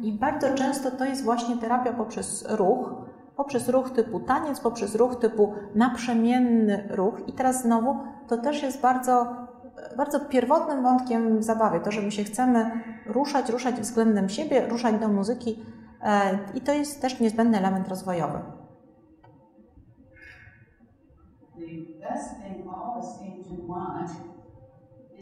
I 0.02 0.18
bardzo 0.20 0.54
często 0.54 0.91
to 0.91 1.06
jest 1.06 1.24
właśnie 1.24 1.58
terapia 1.58 1.93
poprzez 1.93 2.45
ruch, 2.49 2.93
poprzez 3.36 3.70
ruch 3.70 3.89
typu 3.89 4.20
taniec, 4.20 4.60
poprzez 4.60 4.95
ruch 4.95 5.16
typu 5.16 5.54
naprzemienny 5.76 6.88
ruch. 6.89 7.22
I 7.28 7.34
teraz 7.34 7.62
znowu 7.62 7.95
to 8.28 8.38
też 8.38 8.64
jest 8.64 8.82
bardzo, 8.82 9.36
bardzo 9.97 10.20
pierwotnym 10.20 10.84
wątkiem 10.84 11.39
w 11.39 11.43
zabawie, 11.43 11.80
to, 11.80 11.91
że 11.91 12.02
my 12.02 12.12
się 12.12 12.24
chcemy 12.24 12.72
ruszać, 13.06 13.49
ruszać 13.49 13.76
względem 13.76 14.30
siebie, 14.30 14.68
ruszać 14.68 14.95
do 14.95 15.08
muzyki 15.08 15.60
e, 16.04 16.39
i 16.54 16.62
to 16.62 16.74
jest 16.74 17.02
też 17.02 17.20
niezbędny 17.20 17.58
element 17.58 17.88
rozwojowy. 17.88 18.39
To 21.54 21.58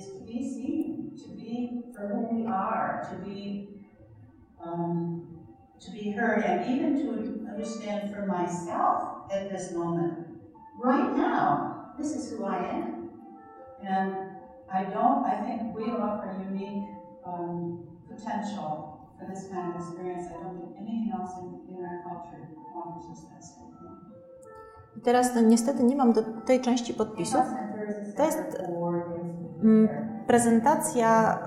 to 0.06 0.26
be 0.26 0.44
seen, 0.44 1.12
to 1.18 1.28
be 1.36 1.84
for 1.94 2.08
who 2.14 2.28
we 2.32 2.48
are, 2.48 3.08
to 3.10 3.16
be 3.26 3.79
um, 4.64 5.40
to 5.80 5.92
be 5.92 6.12
heard 6.12 6.44
and 6.44 6.66
even 6.76 6.96
to 7.02 7.50
understand 7.50 8.14
for 8.14 8.26
myself 8.26 9.32
at 9.32 9.50
this 9.50 9.72
moment, 9.74 10.28
right 10.78 11.16
now, 11.16 11.94
this 11.98 12.16
is 12.16 12.32
who 12.32 12.46
I 12.46 12.58
am. 12.58 13.10
And 13.84 14.14
I 14.72 14.84
don't, 14.84 15.26
I 15.26 15.42
think 15.42 15.76
we 15.76 15.84
offer 15.92 16.36
unique 16.50 16.84
um, 17.26 17.88
potential 18.08 19.10
for 19.18 19.26
this 19.30 19.48
kind 19.52 19.74
of 19.74 19.82
experience. 19.82 20.28
I 20.30 20.44
don't 20.44 20.60
think 20.60 20.76
anything 20.78 21.12
else 21.14 21.32
in, 21.40 21.76
in 21.76 21.86
our 21.86 22.04
culture 22.04 22.50
offers 22.76 23.06
us 23.10 23.26
that 23.30 23.40
I 25.00 25.02
teraz 25.02 25.36
niestety 25.36 25.84
nie 25.84 25.96
mam 25.96 26.14
do 26.14 26.24
tej 26.46 26.62
części 26.62 26.94
podpisów. 26.94 27.42
To 28.18 28.24
jest 28.24 28.40
mm, 29.64 29.90
prezentacja 30.28 31.40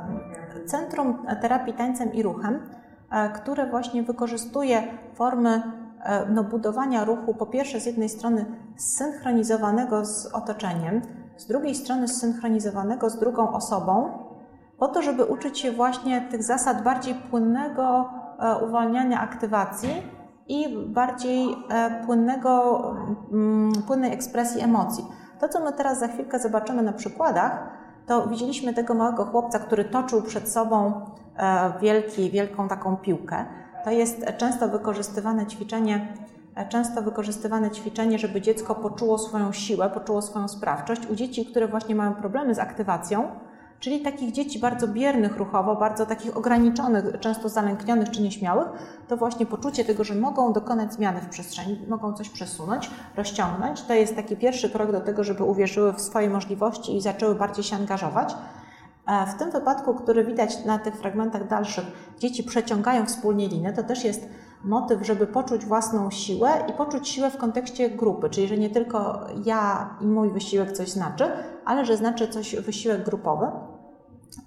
Centrum 0.66 1.26
Terapii 1.40 1.74
Tańcem 1.74 2.12
i 2.12 2.22
Ruchem 2.22 2.60
które 3.34 3.66
właśnie 3.66 4.02
wykorzystuje 4.02 4.82
formy 5.14 5.62
e, 6.02 6.26
no, 6.26 6.44
budowania 6.44 7.04
ruchu, 7.04 7.34
po 7.34 7.46
pierwsze 7.46 7.80
z 7.80 7.86
jednej 7.86 8.08
strony 8.08 8.46
zsynchronizowanego 8.76 10.04
z 10.04 10.26
otoczeniem, 10.26 11.02
z 11.36 11.46
drugiej 11.46 11.74
strony 11.74 12.08
zsynchronizowanego 12.08 13.10
z 13.10 13.18
drugą 13.18 13.52
osobą, 13.52 14.18
po 14.78 14.88
to, 14.88 15.02
żeby 15.02 15.24
uczyć 15.24 15.58
się 15.58 15.72
właśnie 15.72 16.20
tych 16.20 16.42
zasad 16.42 16.82
bardziej 16.82 17.14
płynnego 17.14 18.10
e, 18.38 18.66
uwalniania 18.66 19.20
aktywacji 19.20 20.02
i 20.48 20.78
bardziej 20.86 21.56
płynnego, 22.06 22.82
mm, 23.32 23.72
płynnej 23.86 24.12
ekspresji 24.12 24.60
emocji. 24.60 25.04
To, 25.40 25.48
co 25.48 25.64
my 25.64 25.72
teraz 25.72 25.98
za 25.98 26.08
chwilkę 26.08 26.38
zobaczymy 26.38 26.82
na 26.82 26.92
przykładach, 26.92 27.70
to 28.06 28.26
widzieliśmy 28.26 28.74
tego 28.74 28.94
małego 28.94 29.24
chłopca, 29.24 29.58
który 29.58 29.84
toczył 29.84 30.22
przed 30.22 30.48
sobą 30.48 30.92
E, 30.92 31.21
wielki, 31.80 32.30
wielką 32.30 32.68
taką 32.68 32.96
piłkę. 32.96 33.44
To 33.84 33.90
jest 33.90 34.24
często 34.38 34.68
wykorzystywane 34.68 35.46
ćwiczenie, 35.46 36.08
e, 36.54 36.68
często 36.68 37.02
wykorzystywane 37.02 37.70
ćwiczenie, 37.70 38.18
żeby 38.18 38.40
dziecko 38.40 38.74
poczuło 38.74 39.18
swoją 39.18 39.52
siłę, 39.52 39.90
poczuło 39.90 40.22
swoją 40.22 40.48
sprawczość. 40.48 41.06
U 41.06 41.14
dzieci, 41.14 41.46
które 41.46 41.68
właśnie 41.68 41.94
mają 41.94 42.14
problemy 42.14 42.54
z 42.54 42.58
aktywacją, 42.58 43.30
czyli 43.80 44.00
takich 44.00 44.32
dzieci 44.32 44.58
bardzo 44.58 44.88
biernych 44.88 45.36
ruchowo, 45.36 45.76
bardzo 45.76 46.06
takich 46.06 46.36
ograniczonych, 46.36 47.04
często 47.20 47.48
zalęknionych 47.48 48.10
czy 48.10 48.22
nieśmiałych, 48.22 48.68
to 49.08 49.16
właśnie 49.16 49.46
poczucie 49.46 49.84
tego, 49.84 50.04
że 50.04 50.14
mogą 50.14 50.52
dokonać 50.52 50.92
zmiany 50.92 51.20
w 51.20 51.28
przestrzeni, 51.28 51.78
mogą 51.88 52.12
coś 52.12 52.28
przesunąć, 52.28 52.90
rozciągnąć, 53.16 53.82
to 53.82 53.94
jest 53.94 54.16
taki 54.16 54.36
pierwszy 54.36 54.70
krok 54.70 54.92
do 54.92 55.00
tego, 55.00 55.24
żeby 55.24 55.44
uwierzyły 55.44 55.92
w 55.92 56.00
swoje 56.00 56.30
możliwości 56.30 56.96
i 56.96 57.00
zaczęły 57.00 57.34
bardziej 57.34 57.64
się 57.64 57.76
angażować. 57.76 58.34
W 59.26 59.38
tym 59.38 59.50
wypadku, 59.50 59.94
który 59.94 60.24
widać 60.24 60.64
na 60.64 60.78
tych 60.78 60.94
fragmentach 60.94 61.48
dalszych, 61.48 61.84
dzieci 62.18 62.42
przeciągają 62.42 63.06
wspólnie 63.06 63.48
liny, 63.48 63.72
to 63.72 63.82
też 63.82 64.04
jest 64.04 64.28
motyw, 64.64 65.06
żeby 65.06 65.26
poczuć 65.26 65.64
własną 65.64 66.10
siłę 66.10 66.50
i 66.68 66.72
poczuć 66.72 67.08
siłę 67.08 67.30
w 67.30 67.36
kontekście 67.36 67.90
grupy, 67.90 68.30
czyli 68.30 68.48
że 68.48 68.58
nie 68.58 68.70
tylko 68.70 69.26
ja 69.44 69.90
i 70.00 70.06
mój 70.06 70.30
wysiłek 70.30 70.72
coś 70.72 70.90
znaczy, 70.90 71.24
ale 71.64 71.84
że 71.84 71.96
znaczy 71.96 72.28
coś 72.28 72.56
wysiłek 72.56 73.04
grupowy 73.04 73.46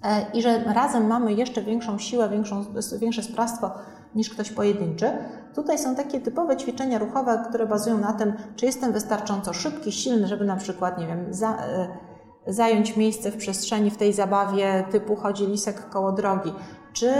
e, 0.04 0.26
i 0.34 0.42
że 0.42 0.64
razem 0.64 1.06
mamy 1.06 1.32
jeszcze 1.32 1.62
większą 1.62 1.98
siłę, 1.98 2.28
większą, 2.28 2.64
większe 2.98 3.22
sprawstwo 3.22 3.70
niż 4.14 4.30
ktoś 4.30 4.52
pojedynczy. 4.52 5.10
Tutaj 5.54 5.78
są 5.78 5.94
takie 5.96 6.20
typowe 6.20 6.56
ćwiczenia 6.56 6.98
ruchowe, 6.98 7.44
które 7.48 7.66
bazują 7.66 7.98
na 7.98 8.12
tym, 8.12 8.32
czy 8.56 8.66
jestem 8.66 8.92
wystarczająco 8.92 9.52
szybki, 9.52 9.92
silny, 9.92 10.26
żeby 10.26 10.44
na 10.44 10.56
przykład, 10.56 10.98
nie 10.98 11.06
wiem, 11.06 11.26
za, 11.30 11.56
e, 11.56 11.88
zająć 12.46 12.96
miejsce 12.96 13.30
w 13.30 13.36
przestrzeni 13.36 13.90
w 13.90 13.96
tej 13.96 14.12
zabawie 14.12 14.84
typu 14.90 15.16
chodzi 15.16 15.46
lisek 15.46 15.88
koło 15.88 16.12
drogi, 16.12 16.52
czy, 16.92 17.12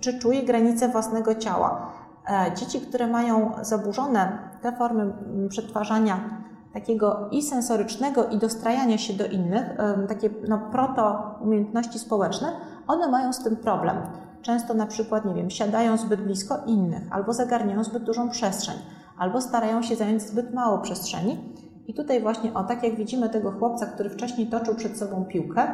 czy 0.00 0.18
czuje 0.18 0.42
granice 0.42 0.88
własnego 0.88 1.34
ciała. 1.34 1.92
E, 2.30 2.54
dzieci, 2.54 2.80
które 2.80 3.06
mają 3.06 3.52
zaburzone 3.62 4.38
te 4.62 4.72
formy 4.72 5.12
przetwarzania 5.48 6.44
takiego 6.72 7.28
i 7.30 7.42
sensorycznego, 7.42 8.28
i 8.28 8.38
dostrajania 8.38 8.98
się 8.98 9.12
do 9.12 9.26
innych, 9.26 9.64
takie 10.08 10.30
no, 10.48 10.58
proto 10.72 11.34
umiejętności 11.40 11.98
społeczne, 11.98 12.52
one 12.86 13.08
mają 13.08 13.32
z 13.32 13.44
tym 13.44 13.56
problem. 13.56 13.96
Często 14.42 14.74
na 14.74 14.86
przykład, 14.86 15.24
nie 15.24 15.34
wiem, 15.34 15.50
siadają 15.50 15.96
zbyt 15.96 16.20
blisko 16.20 16.56
innych, 16.66 17.02
albo 17.10 17.32
zagarniają 17.32 17.84
zbyt 17.84 18.04
dużą 18.04 18.30
przestrzeń, 18.30 18.76
albo 19.18 19.40
starają 19.40 19.82
się 19.82 19.96
zająć 19.96 20.22
zbyt 20.22 20.54
mało 20.54 20.78
przestrzeni 20.78 21.54
i 21.86 21.94
tutaj 21.94 22.22
właśnie, 22.22 22.54
o 22.54 22.64
tak 22.64 22.82
jak 22.82 22.96
widzimy 22.96 23.28
tego 23.28 23.52
chłopca, 23.52 23.86
który 23.86 24.10
wcześniej 24.10 24.46
toczył 24.46 24.74
przed 24.74 24.98
sobą 24.98 25.24
piłkę, 25.24 25.66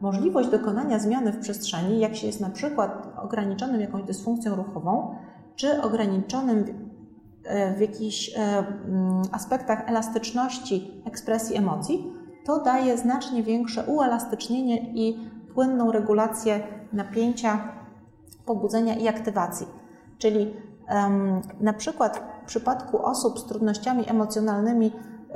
możliwość 0.00 0.48
dokonania 0.48 0.98
zmiany 0.98 1.32
w 1.32 1.38
przestrzeni, 1.38 2.00
jak 2.00 2.16
się 2.16 2.26
jest 2.26 2.40
na 2.40 2.50
przykład 2.50 3.08
ograniczonym 3.22 3.80
jakąś 3.80 4.02
dysfunkcją 4.02 4.54
ruchową, 4.54 5.14
czy 5.56 5.82
ograniczonym 5.82 6.64
e, 7.44 7.74
w 7.74 7.80
jakichś 7.80 8.28
e, 8.28 8.38
mm, 8.38 9.22
aspektach 9.32 9.88
elastyczności 9.88 11.02
ekspresji 11.06 11.56
emocji, 11.56 12.12
to 12.44 12.60
daje 12.60 12.98
znacznie 12.98 13.42
większe 13.42 13.84
uelastycznienie 13.84 14.92
i 14.94 15.30
płynną 15.54 15.92
regulację 15.92 16.60
napięcia, 16.92 17.72
pobudzenia 18.46 18.94
i 18.94 19.08
aktywacji. 19.08 19.66
Czyli 20.18 20.54
na 21.60 21.72
przykład 21.72 22.22
w 22.42 22.46
przypadku 22.46 23.06
osób 23.06 23.38
z 23.38 23.44
trudnościami 23.44 24.10
emocjonalnymi 24.10 24.92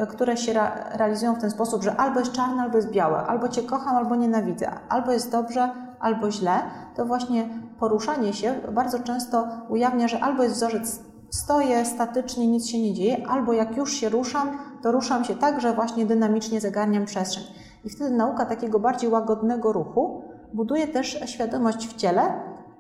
które 0.07 0.37
się 0.37 0.53
realizują 0.93 1.35
w 1.35 1.41
ten 1.41 1.51
sposób, 1.51 1.83
że 1.83 1.97
albo 1.97 2.21
jest 2.21 2.33
czarne, 2.33 2.63
albo 2.63 2.77
jest 2.77 2.91
białe, 2.91 3.19
albo 3.19 3.49
cię 3.49 3.63
kocham, 3.63 3.97
albo 3.97 4.17
nienawidzę, 4.17 4.71
albo 4.89 5.13
jest 5.13 5.33
dobrze, 5.33 5.71
albo 6.01 6.31
źle, 6.31 6.53
to 6.95 7.07
właśnie 7.07 7.49
poruszanie 7.79 8.33
się 8.33 8.55
bardzo 8.73 8.99
często 8.99 9.49
ujawnia, 9.69 10.09
że 10.09 10.21
albo 10.21 10.43
jest 10.43 10.55
wzorzec 10.55 11.01
stoję 11.31 11.85
statycznie, 11.85 12.47
nic 12.47 12.67
się 12.67 12.83
nie 12.83 12.95
dzieje, 12.95 13.27
albo 13.29 13.53
jak 13.53 13.77
już 13.77 13.93
się 13.93 14.09
ruszam, 14.09 14.59
to 14.83 14.93
ruszam 14.93 15.25
się 15.25 15.35
tak, 15.35 15.61
że 15.61 15.73
właśnie 15.73 16.07
dynamicznie 16.07 16.61
zagarniam 16.61 17.05
przestrzeń. 17.05 17.45
I 17.85 17.91
wtedy 17.91 18.11
nauka 18.11 18.47
takiego 18.47 18.81
bardziej 18.81 19.11
łagodnego 19.11 19.73
ruchu 19.73 20.25
buduje 20.55 20.89
też 20.89 21.21
świadomość 21.27 21.89
w 21.89 21.97
ciele 21.97 22.23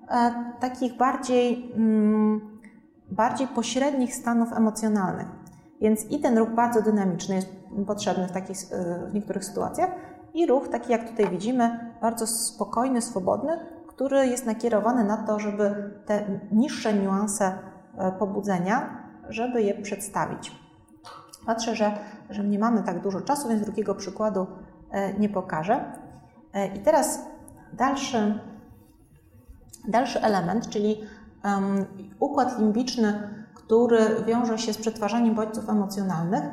e, 0.09 0.35
takich 0.61 0.97
bardziej, 0.97 1.73
mm, 1.77 2.59
bardziej 3.11 3.49
pośrednich 3.49 4.15
stanów 4.15 4.53
emocjonalnych. 4.53 5.40
Więc 5.81 6.05
i 6.11 6.21
ten 6.21 6.39
ruch 6.39 6.51
bardzo 6.51 6.83
dynamiczny 6.83 7.35
jest 7.35 7.49
potrzebny 7.87 8.29
w, 8.29 8.33
takich, 8.33 8.57
w 9.11 9.15
niektórych 9.15 9.45
sytuacjach, 9.45 9.91
i 10.35 10.47
ruch, 10.47 10.69
taki 10.69 10.93
jak 10.93 11.11
tutaj 11.11 11.31
widzimy, 11.31 11.93
bardzo 12.01 12.27
spokojny, 12.27 13.03
swobodny, 13.03 13.59
który 13.87 14.27
jest 14.27 14.47
nakierowany 14.47 15.05
na 15.05 15.17
to, 15.17 15.39
żeby 15.39 15.93
te 16.07 16.41
niższe 16.53 16.95
niuanse 16.95 17.53
e, 17.99 18.13
pobudzenia, 18.13 19.05
żeby 19.29 19.63
je 19.63 19.75
przedstawić. 19.83 20.61
Patrzę, 21.47 21.77
że, 21.77 21.93
że 22.31 22.45
nie 22.45 22.59
mamy 22.59 22.83
tak 22.83 23.03
dużo 23.03 23.21
czasu, 23.21 23.49
więc 23.49 23.63
drugiego 23.63 23.95
przykładu 23.95 24.47
e, 24.91 25.19
nie 25.19 25.29
pokażę. 25.29 25.85
E, 26.55 26.67
I 26.67 26.81
teraz 26.81 27.21
dalszy, 27.73 28.41
dalszy 29.89 30.21
element, 30.21 30.69
czyli 30.69 31.01
um, 31.45 31.85
układ 32.21 32.59
limbiczny 32.59 33.31
który 33.71 34.25
wiąże 34.27 34.59
się 34.59 34.73
z 34.73 34.79
przetwarzaniem 34.79 35.35
bodźców 35.35 35.69
emocjonalnych, 35.69 36.45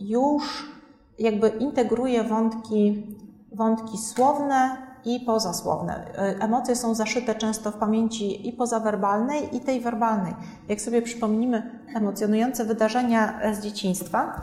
już 0.00 0.72
jakby 1.18 1.48
integruje 1.48 2.24
wątki 2.24 3.06
wątki 3.52 3.98
słowne 3.98 4.76
i 5.04 5.20
pozasłowne. 5.20 6.04
Emocje 6.40 6.76
są 6.76 6.94
zaszyte 6.94 7.34
często 7.34 7.70
w 7.70 7.74
pamięci 7.74 8.48
i 8.48 8.52
pozawerbalnej, 8.52 9.56
i 9.56 9.60
tej 9.60 9.80
werbalnej. 9.80 10.34
Jak 10.68 10.80
sobie 10.80 11.02
przypomnimy 11.02 11.80
emocjonujące 11.94 12.64
wydarzenia 12.64 13.54
z 13.54 13.60
dzieciństwa, 13.60 14.40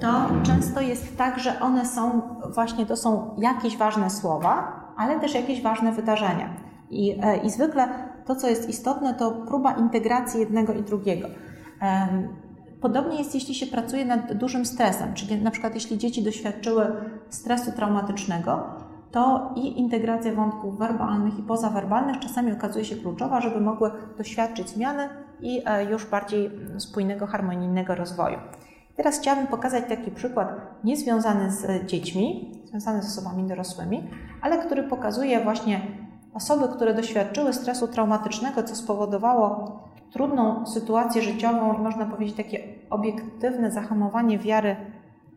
to 0.00 0.08
często 0.42 0.80
jest 0.80 1.16
tak, 1.16 1.38
że 1.38 1.60
one 1.60 1.86
są 1.86 2.22
właśnie, 2.54 2.86
to 2.86 2.96
są 2.96 3.34
jakieś 3.38 3.76
ważne 3.76 4.10
słowa, 4.10 4.80
ale 4.96 5.20
też 5.20 5.34
jakieś 5.34 5.62
ważne 5.62 5.92
wydarzenia. 5.92 6.56
I, 6.90 7.18
e, 7.22 7.36
i 7.36 7.50
zwykle 7.50 7.88
to, 8.26 8.36
co 8.36 8.48
jest 8.48 8.68
istotne, 8.68 9.14
to 9.14 9.30
próba 9.30 9.72
integracji 9.72 10.40
jednego 10.40 10.72
i 10.72 10.82
drugiego. 10.82 11.28
Podobnie 12.80 13.18
jest, 13.18 13.34
jeśli 13.34 13.54
się 13.54 13.66
pracuje 13.66 14.04
nad 14.04 14.32
dużym 14.32 14.66
stresem, 14.66 15.14
czyli 15.14 15.42
na 15.42 15.50
przykład 15.50 15.74
jeśli 15.74 15.98
dzieci 15.98 16.22
doświadczyły 16.22 16.86
stresu 17.28 17.72
traumatycznego, 17.72 18.62
to 19.10 19.52
i 19.56 19.78
integracja 19.80 20.34
wątków 20.34 20.78
werbalnych 20.78 21.38
i 21.38 21.42
pozawerbalnych 21.42 22.18
czasami 22.18 22.52
okazuje 22.52 22.84
się 22.84 22.96
kluczowa, 22.96 23.40
żeby 23.40 23.60
mogły 23.60 23.90
doświadczyć 24.18 24.68
zmiany 24.68 25.08
i 25.40 25.62
e, 25.66 25.84
już 25.84 26.06
bardziej 26.06 26.50
spójnego, 26.78 27.26
harmonijnego 27.26 27.94
rozwoju. 27.94 28.38
Teraz 28.96 29.18
chciałabym 29.18 29.46
pokazać 29.46 29.84
taki 29.88 30.10
przykład 30.10 30.48
niezwiązany 30.84 31.50
z 31.50 31.86
dziećmi, 31.86 32.52
związany 32.64 33.02
z 33.02 33.18
osobami 33.18 33.48
dorosłymi, 33.48 34.08
ale 34.42 34.58
który 34.58 34.82
pokazuje 34.82 35.44
właśnie 35.44 35.80
osoby, 36.34 36.68
które 36.74 36.94
doświadczyły 36.94 37.52
stresu 37.52 37.88
traumatycznego, 37.88 38.62
co 38.62 38.76
spowodowało 38.76 39.78
trudną 40.12 40.66
sytuację 40.66 41.22
życiową 41.22 41.74
i 41.74 41.78
można 41.78 42.06
powiedzieć 42.06 42.36
takie 42.36 42.60
obiektywne 42.90 43.70
zahamowanie 43.70 44.38
wiary, 44.38 44.76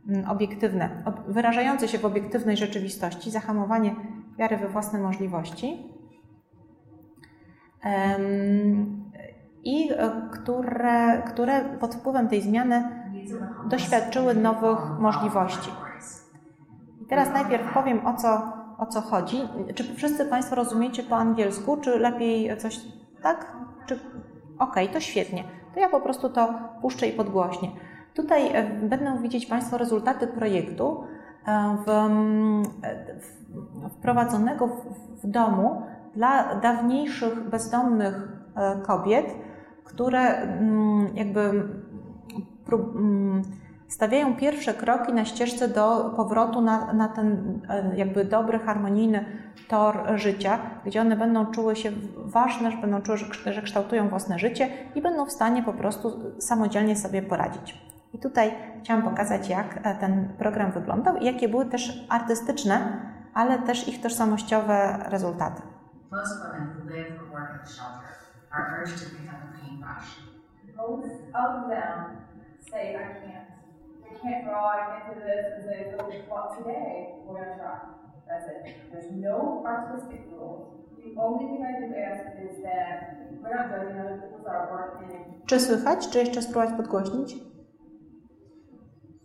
mm, 0.10 0.30
obiektywne, 0.30 1.04
wyrażające 1.28 1.88
się 1.88 1.98
w 1.98 2.06
obiektywnej 2.06 2.58
rzeczywistości, 2.58 3.32
zahamowanie 3.32 3.96
wiary 4.38 4.58
we 4.58 4.68
własne 4.68 5.00
możliwości. 5.00 5.90
I 9.64 9.90
e, 9.92 10.12
które, 10.32 11.22
które 11.22 11.66
pod 11.80 11.96
wpływem 11.96 12.28
tej 12.28 12.42
zmiany 12.42 12.90
doświadczyły 13.70 14.36
nowych 14.36 15.00
możliwości. 15.00 15.72
I 17.02 17.06
teraz 17.06 17.34
najpierw 17.34 17.74
powiem 17.74 18.08
o 18.08 18.14
co, 18.14 18.54
o 18.84 18.86
co 18.86 19.02
chodzi. 19.02 19.38
Czy 19.76 19.96
wszyscy 19.96 20.26
Państwo 20.26 20.56
rozumiecie 20.56 21.04
po 21.04 21.16
angielsku, 21.16 21.78
czy 21.78 22.00
lepiej 22.00 22.58
coś 22.58 22.80
tak? 23.22 23.58
Czy... 23.86 23.96
Okej, 24.60 24.84
okay, 24.84 24.94
to 24.94 25.00
świetnie. 25.00 25.44
To 25.74 25.80
ja 25.80 25.90
po 25.90 26.02
prostu 26.02 26.30
to 26.30 26.54
puszczę 26.82 27.08
i 27.08 27.14
podgłośnię. 27.14 27.72
Tutaj 28.14 28.56
e, 28.56 28.64
będą 28.64 29.22
widzieć 29.22 29.46
Państwo 29.46 29.78
rezultaty 29.78 30.28
projektu 30.28 31.04
e, 31.48 31.78
w, 31.86 31.92
w, 33.22 33.94
wprowadzonego 33.94 34.68
w, 34.68 34.82
w 35.24 35.28
domu 35.28 35.82
dla 36.16 36.56
dawniejszych 36.56 37.50
bezdomnych 37.50 38.28
e, 38.56 38.82
kobiet, 38.82 39.26
które 39.84 40.20
mm, 40.20 41.16
jakby 41.16 41.70
Mm, 42.72 43.42
stawiają 43.94 44.36
pierwsze 44.36 44.74
kroki 44.74 45.14
na 45.14 45.26
ścieżce 45.26 45.68
do 45.68 46.14
powrotu 46.16 46.62
na, 46.62 46.94
na 46.94 47.08
ten 47.08 47.60
e, 47.70 47.96
jakby 47.96 48.26
dobry, 48.26 48.60
harmonijny 48.60 49.26
tor 49.68 50.04
życia, 50.16 50.60
gdzie 50.86 51.02
one 51.02 51.16
będą 51.18 51.52
czuły 51.52 51.76
się 51.76 51.92
ważne, 52.18 52.72
że 52.72 52.78
będą 52.78 53.02
czuły, 53.02 53.18
że 53.46 53.62
kształtują 53.62 54.10
własne 54.10 54.40
życie 54.40 54.70
i 54.96 55.02
będą 55.02 55.26
w 55.26 55.32
stanie 55.32 55.64
po 55.64 55.74
prostu 55.74 56.34
samodzielnie 56.40 56.96
sobie 56.96 57.22
poradzić. 57.22 57.82
I 58.14 58.20
tutaj 58.20 58.54
chciałam 58.84 59.04
pokazać, 59.04 59.50
jak 59.50 59.80
e, 59.84 59.96
ten 59.96 60.34
program 60.38 60.72
wyglądał 60.72 61.18
i 61.18 61.26
jakie 61.26 61.50
były 61.50 61.66
też 61.66 62.06
artystyczne, 62.10 63.02
ale 63.34 63.60
też 63.60 63.88
ich 63.88 64.02
tożsamościowe 64.02 65.06
rezultaty. 65.10 65.62
Most 66.12 66.44
women 66.44 66.68
who 66.68 66.96
live 66.96 67.22
or 67.22 67.30
work 67.32 67.62
in 67.62 67.68
shelter 67.68 68.10
are 68.52 68.82
urged 68.82 69.00
to 69.00 69.10
pick 69.16 69.30
up 69.34 69.40
a 69.50 69.60
paintbrush. 69.60 70.10
Both 70.78 71.06
of 71.34 71.70
them 71.70 72.18
say, 72.72 72.96
I 72.96 73.14
can't. 73.22 73.43
Can't 74.24 74.46
draw, 74.46 74.72
I 74.72 74.80
can't 74.88 75.06
do 75.14 75.20
this, 75.20 75.46
and 75.56 75.64
say, 75.68 75.92
so 75.92 76.00
well, 76.32 76.56
today 76.56 77.20
we're 77.28 77.44
going 77.44 77.52
to 77.52 77.60
try. 77.60 77.76
That's 78.24 78.48
it. 78.48 78.64
There's 78.92 79.12
no 79.12 79.62
artistic 79.68 80.22
rules. 80.32 80.80
The 80.96 81.12
only 81.20 81.44
thing 81.44 81.60
I 81.60 81.76
do 81.84 81.92
ask 81.92 82.24
is 82.40 82.64
that 82.64 83.20
we're 83.44 83.54
not 83.54 83.68
judging 83.68 84.00
other 84.00 84.24
people's 84.24 84.48
artwork. 84.48 85.04
And 85.04 85.46
czy 85.46 85.60
słychać? 85.60 86.10
Czy 86.10 86.20
jeszcze 86.20 86.42
spróbować 86.42 86.78
podgłośnić? 86.78 87.36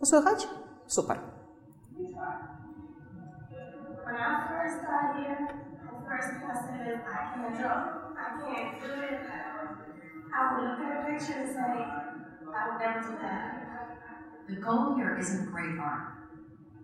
Posłychać? 0.01 0.49
Super. 0.86 1.18
When 4.05 4.16
I 4.16 4.49
first 4.49 4.80
got 4.82 5.16
here, 5.16 5.38
the 5.46 6.09
first 6.09 6.30
person 6.42 6.74
is 6.90 6.99
I 7.07 7.18
can't 7.34 7.57
draw. 7.59 7.76
I 8.16 8.26
can't 8.42 8.80
do 8.82 8.92
it. 9.03 9.20
I 10.34 10.55
would 10.55 10.64
look 10.64 10.80
at 10.80 10.92
a 10.99 11.07
picture 11.07 11.38
and 11.40 11.51
say, 11.51 11.84
I 12.55 12.68
would 12.68 12.78
never 12.80 13.01
do 13.01 13.16
that. 13.22 13.58
The 14.49 14.57
goal 14.57 14.96
here 14.96 15.18
isn't 15.20 15.53
great 15.53 15.78
art, 15.78 16.09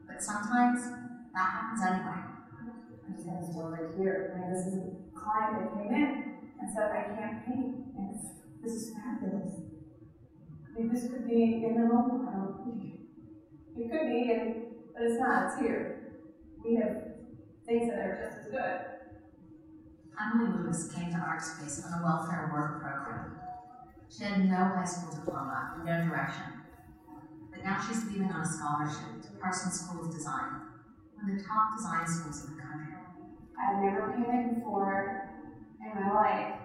but 0.07 0.23
sometimes 0.23 0.83
that 1.33 1.51
happens 1.51 1.81
anyway. 1.83 2.21
I 3.09 3.13
just 3.17 3.49
a 3.49 3.53
story 3.53 3.85
right 3.85 3.95
here. 3.97 4.37
I 4.37 4.41
mean, 4.41 4.53
this 4.53 4.67
is 4.67 4.75
a 4.75 5.19
client 5.19 5.61
that 5.61 5.73
came 5.73 5.95
in 5.95 6.35
and 6.61 6.71
said, 6.75 6.91
I 6.93 7.05
can't 7.17 7.45
paint, 7.47 7.77
and 7.97 8.15
this 8.63 8.73
is 8.73 8.93
fabulous. 8.93 9.61
I 10.69 10.79
mean, 10.79 10.93
this 10.93 11.09
could 11.09 11.27
be 11.27 11.65
in 11.65 11.75
the 11.75 11.89
room. 11.89 12.29
I 12.29 12.37
don't 12.37 12.65
think. 12.65 13.01
It 13.77 13.91
could 13.91 14.09
be, 14.11 14.31
and, 14.31 14.55
but 14.93 15.03
it's 15.03 15.19
not. 15.19 15.47
It's 15.47 15.61
here. 15.61 16.21
We 16.63 16.77
have 16.77 17.17
things 17.67 17.91
that 17.91 17.99
are 17.99 18.29
just 18.29 18.47
as 18.47 18.53
good. 18.53 18.81
Emily 20.21 20.53
Lewis 20.53 20.93
came 20.93 21.11
to 21.11 21.17
ArtSpace 21.17 21.85
on 21.87 22.01
a 22.01 22.05
welfare 22.05 22.51
work 22.53 22.83
program. 22.83 23.39
She 24.09 24.25
had 24.25 24.49
no 24.49 24.57
high 24.57 24.85
school 24.85 25.15
diploma, 25.15 25.83
no 25.85 26.05
direction. 26.07 26.64
Now 27.65 27.81
she's 27.81 28.05
leaving 28.05 28.31
on 28.31 28.43
a 28.43 28.47
scholarship 28.47 29.25
to 29.25 29.29
Parsons 29.41 29.81
School 29.81 30.05
of 30.05 30.13
Design, 30.13 30.69
one 31.17 31.33
of 31.33 31.39
the 31.39 31.45
top 31.49 31.73
design 31.75 32.05
schools 32.05 32.45
in 32.45 32.57
the 32.57 32.61
country. 32.61 32.93
I've 33.57 33.81
never 33.81 34.13
painted 34.13 34.57
before 34.57 35.33
in 35.81 35.89
my 35.97 36.13
life, 36.13 36.61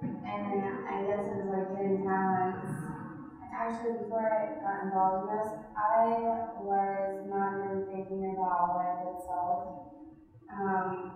and 0.00 0.88
I 0.88 1.04
guess 1.04 1.28
it 1.28 1.36
was 1.36 1.52
like 1.52 1.76
hidden 1.76 2.00
talents. 2.08 2.64
Actually, 3.52 4.00
before 4.00 4.24
I 4.24 4.56
got 4.64 4.88
involved 4.88 5.28
in 5.28 5.36
this, 5.36 5.52
I 5.76 6.08
was 6.64 7.28
not 7.28 7.52
even 7.60 7.84
thinking 7.92 8.32
about 8.32 8.72
life 8.72 9.04
itself. 9.12 9.92
Um, 10.48 11.12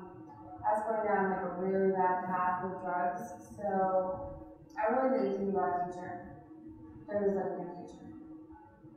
I 0.60 0.76
was 0.76 0.84
going 0.84 1.08
down 1.08 1.32
like 1.32 1.40
a 1.40 1.56
really 1.56 1.96
bad 1.96 2.28
path 2.28 2.68
with 2.68 2.84
drugs, 2.84 3.32
so 3.56 4.44
I 4.76 4.92
really 4.92 5.24
didn't 5.24 5.38
think 5.40 5.56
about 5.56 5.88
the 5.88 5.92
future. 5.94 6.36
There 7.08 7.16
was 7.24 7.32
like 7.32 7.56
no 7.56 7.64
future. 7.80 8.05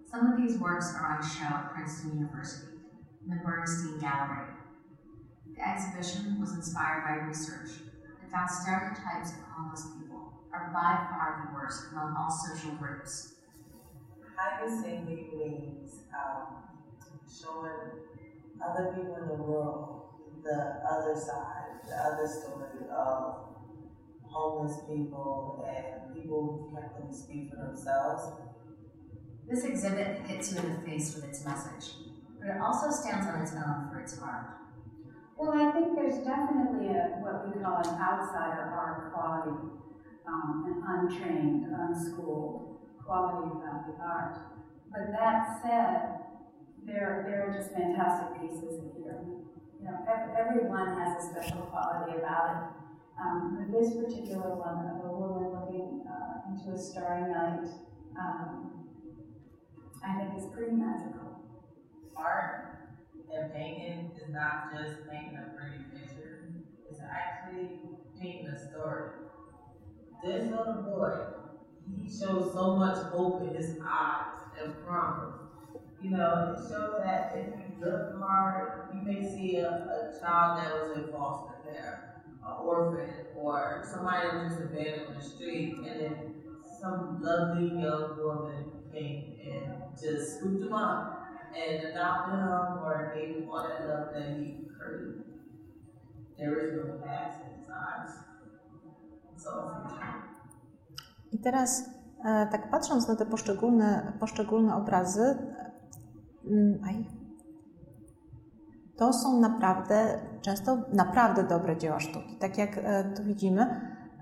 Some 0.10 0.34
of 0.34 0.38
these 0.38 0.58
works 0.58 0.96
are 0.96 1.18
on 1.18 1.22
show 1.22 1.46
at 1.46 1.72
Princeton 1.74 2.18
University, 2.18 2.80
in 3.24 3.30
the 3.30 3.44
Bernstein 3.44 4.00
Gallery. 4.00 4.54
The 5.56 5.68
exhibition 5.68 6.40
was 6.40 6.54
inspired 6.56 7.04
by 7.04 7.28
research 7.28 7.70
that 8.20 8.32
found 8.32 8.50
stereotypes 8.50 9.34
of 9.34 9.44
homeless 9.56 9.86
people 10.00 10.34
are 10.52 10.72
by 10.74 11.06
far 11.12 11.46
the 11.46 11.54
worst 11.54 11.92
among 11.92 12.16
all 12.18 12.32
social 12.32 12.72
groups. 12.78 13.36
Hiding 14.36 14.82
safely 14.82 15.30
means 15.38 16.00
um, 16.12 16.64
showing 17.30 18.02
other 18.66 18.94
people 18.96 19.16
in 19.16 19.28
the 19.28 19.36
world 19.36 20.10
the 20.44 20.82
other 20.90 21.16
side, 21.20 21.82
the 21.88 21.96
other 21.96 22.28
story 22.28 22.90
of 22.90 23.46
homeless 24.24 24.80
people 24.88 25.68
and 25.70 26.16
people 26.16 26.72
who 26.72 26.76
can't 26.76 26.94
really 27.00 27.14
speak 27.14 27.50
for 27.52 27.58
themselves. 27.58 28.49
This 29.50 29.64
exhibit 29.66 30.22
hits 30.28 30.54
you 30.54 30.60
in 30.60 30.76
the 30.76 30.82
face 30.82 31.16
with 31.16 31.26
its 31.26 31.44
message, 31.44 31.96
but 32.40 32.50
it 32.50 32.62
also 32.62 32.92
stands 32.92 33.26
on 33.26 33.42
its 33.42 33.54
own 33.54 33.90
for 33.92 34.00
its 34.00 34.16
art. 34.22 34.46
Well, 35.38 35.58
I 35.58 35.72
think 35.72 35.96
there's 35.96 36.20
definitely 36.22 36.94
a, 36.94 37.18
what 37.18 37.48
we 37.48 37.60
call 37.60 37.78
an 37.82 37.98
outsider 37.98 38.70
art 38.70 39.12
quality, 39.12 39.58
um, 40.28 40.70
an 40.70 40.84
untrained, 40.86 41.66
unschooled 41.66 42.78
quality 43.04 43.50
about 43.58 43.88
the 43.88 43.98
art. 44.04 44.38
But 44.92 45.12
that 45.18 45.62
said, 45.64 46.30
there, 46.86 47.26
there 47.26 47.50
are 47.50 47.54
just 47.54 47.72
fantastic 47.72 48.42
pieces 48.42 48.84
here. 48.96 49.18
You 49.80 49.86
know, 49.86 49.98
everyone 50.38 50.94
has 50.94 51.26
a 51.26 51.28
special 51.28 51.62
quality 51.74 52.20
about 52.20 52.54
it. 52.54 52.64
Um, 53.20 53.74
this 53.74 53.96
particular 53.96 54.56
one 54.56 54.86
of 54.94 55.04
a 55.04 55.12
woman 55.12 55.50
looking 55.58 56.06
uh, 56.06 56.54
into 56.54 56.72
a 56.72 56.78
starry 56.78 57.32
night, 57.32 57.66
um, 58.20 58.79
I 60.04 60.18
think 60.18 60.38
is 60.38 60.50
pretty 60.54 60.72
magical. 60.72 61.42
Art 62.16 62.80
and 63.34 63.54
painting 63.54 64.12
is 64.16 64.30
not 64.30 64.72
just 64.74 65.10
painting 65.10 65.38
a 65.38 65.58
pretty 65.58 65.84
picture, 65.94 66.48
it's 66.90 67.00
actually 67.02 67.80
painting 68.20 68.48
a 68.48 68.72
story. 68.72 69.12
This 70.24 70.50
little 70.50 70.84
boy, 70.84 71.18
he 71.96 72.10
shows 72.10 72.52
so 72.54 72.76
much 72.76 72.98
hope 73.12 73.42
in 73.44 73.56
his 73.56 73.78
eyes 73.86 74.42
and 74.62 74.74
promise. 74.86 75.36
You 76.02 76.12
know, 76.12 76.56
it 76.56 76.62
shows 76.62 77.02
that 77.04 77.34
if 77.36 77.48
you 77.48 77.70
the 77.80 78.18
part 78.20 78.94
you 78.94 79.02
may 79.02 79.22
see 79.22 79.58
a, 79.58 79.70
a 79.70 80.20
child 80.20 80.60
that 80.60 80.74
was 80.74 80.98
in 80.98 81.12
foster 81.12 81.56
care, 81.64 82.24
an 82.46 82.54
orphan, 82.62 83.10
or 83.36 83.86
somebody 83.90 84.28
that 84.28 84.44
was 84.44 84.54
just 84.54 84.64
abandoned 84.64 85.08
on 85.08 85.16
the 85.16 85.24
street, 85.24 85.76
and 85.78 86.02
then 86.02 86.34
some 86.82 87.20
lovely 87.22 87.82
young 87.82 88.18
woman 88.18 88.79
came 88.94 89.40
and 91.56 91.98
up 91.98 92.28
and 92.30 92.50
or 92.82 93.12
love. 93.88 94.16
There 96.38 96.60
is 96.66 96.74
no 96.78 96.94
past 97.04 97.38
in 97.44 97.60
his 97.60 97.70
eyes. 97.70 98.30
I 101.32 101.40
teraz, 101.40 101.90
e, 102.26 102.48
tak 102.52 102.70
patrząc 102.70 103.08
na 103.08 103.16
te 103.16 103.26
poszczególne, 103.26 104.14
poszczególne 104.20 104.76
obrazy, 104.76 105.38
mm, 106.46 106.80
to 108.98 109.14
są 109.14 109.40
naprawdę, 109.40 110.20
często 110.42 110.78
naprawdę 110.94 111.44
dobre 111.44 111.78
dzieła 111.78 112.00
sztuki, 112.00 112.38
tak 112.40 112.58
jak 112.58 112.78
e, 112.78 113.04
tu 113.04 113.24
widzimy, 113.24 113.62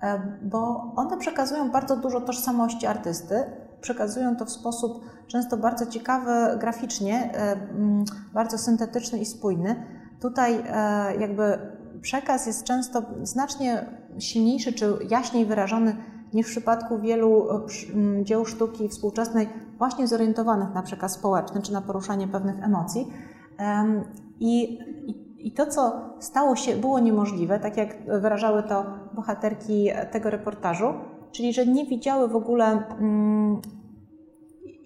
e, 0.02 0.38
bo 0.42 0.92
one 0.96 1.16
przekazują 1.16 1.70
bardzo 1.70 1.96
dużo 1.96 2.20
tożsamości 2.20 2.86
artysty, 2.86 3.67
przekazują 3.80 4.36
to 4.36 4.44
w 4.44 4.50
sposób 4.50 5.04
często 5.26 5.56
bardzo 5.56 5.86
ciekawy 5.86 6.58
graficznie, 6.58 7.30
e, 7.34 7.52
mm, 7.52 8.04
bardzo 8.34 8.58
syntetyczny 8.58 9.18
i 9.18 9.26
spójny. 9.26 9.76
Tutaj 10.20 10.54
e, 10.54 11.16
jakby 11.20 11.58
przekaz 12.00 12.46
jest 12.46 12.64
często 12.64 13.02
znacznie 13.22 13.86
silniejszy 14.18 14.72
czy 14.72 14.98
jaśniej 15.10 15.46
wyrażony 15.46 15.96
niż 16.32 16.46
w 16.46 16.50
przypadku 16.50 16.98
wielu 16.98 17.50
e, 17.50 17.66
przy- 17.66 17.92
m, 17.92 18.24
dzieł 18.24 18.44
sztuki 18.44 18.88
współczesnej, 18.88 19.48
właśnie 19.78 20.06
zorientowanych 20.06 20.74
na 20.74 20.82
przekaz 20.82 21.12
społeczny 21.12 21.62
czy 21.62 21.72
na 21.72 21.80
poruszanie 21.80 22.28
pewnych 22.28 22.64
emocji. 22.64 23.12
Em, 23.58 24.04
I, 24.40 24.78
i, 25.06 25.46
I 25.48 25.52
to, 25.52 25.66
co 25.66 26.10
stało 26.18 26.56
się, 26.56 26.76
było 26.76 26.98
niemożliwe, 26.98 27.60
tak 27.60 27.76
jak 27.76 28.20
wyrażały 28.20 28.62
to 28.62 28.86
bohaterki 29.14 29.90
tego 30.10 30.30
reportażu, 30.30 30.94
czyli 31.32 31.52
że 31.52 31.66
nie 31.66 31.86
widziały 31.86 32.28
w 32.28 32.36
ogóle, 32.36 32.82
mm, 33.00 33.60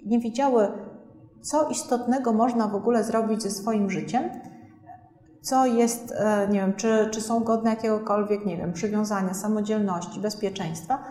nie 0.07 0.19
widziały, 0.19 0.69
co 1.41 1.69
istotnego 1.69 2.33
można 2.33 2.69
w 2.69 2.75
ogóle 2.75 3.05
zrobić 3.05 3.43
ze 3.43 3.51
swoim 3.51 3.91
życiem, 3.91 4.23
co 5.41 5.67
jest, 5.67 6.15
e, 6.17 6.49
nie 6.49 6.61
wiem, 6.61 6.73
czy, 6.75 7.09
czy 7.11 7.21
są 7.21 7.41
godne 7.41 7.71
jakiegokolwiek, 7.71 8.47
nie 8.47 8.57
wiem, 8.57 8.73
przywiązania, 8.73 9.35
samodzielności, 9.35 10.21
bezpieczeństwa, 10.21 11.05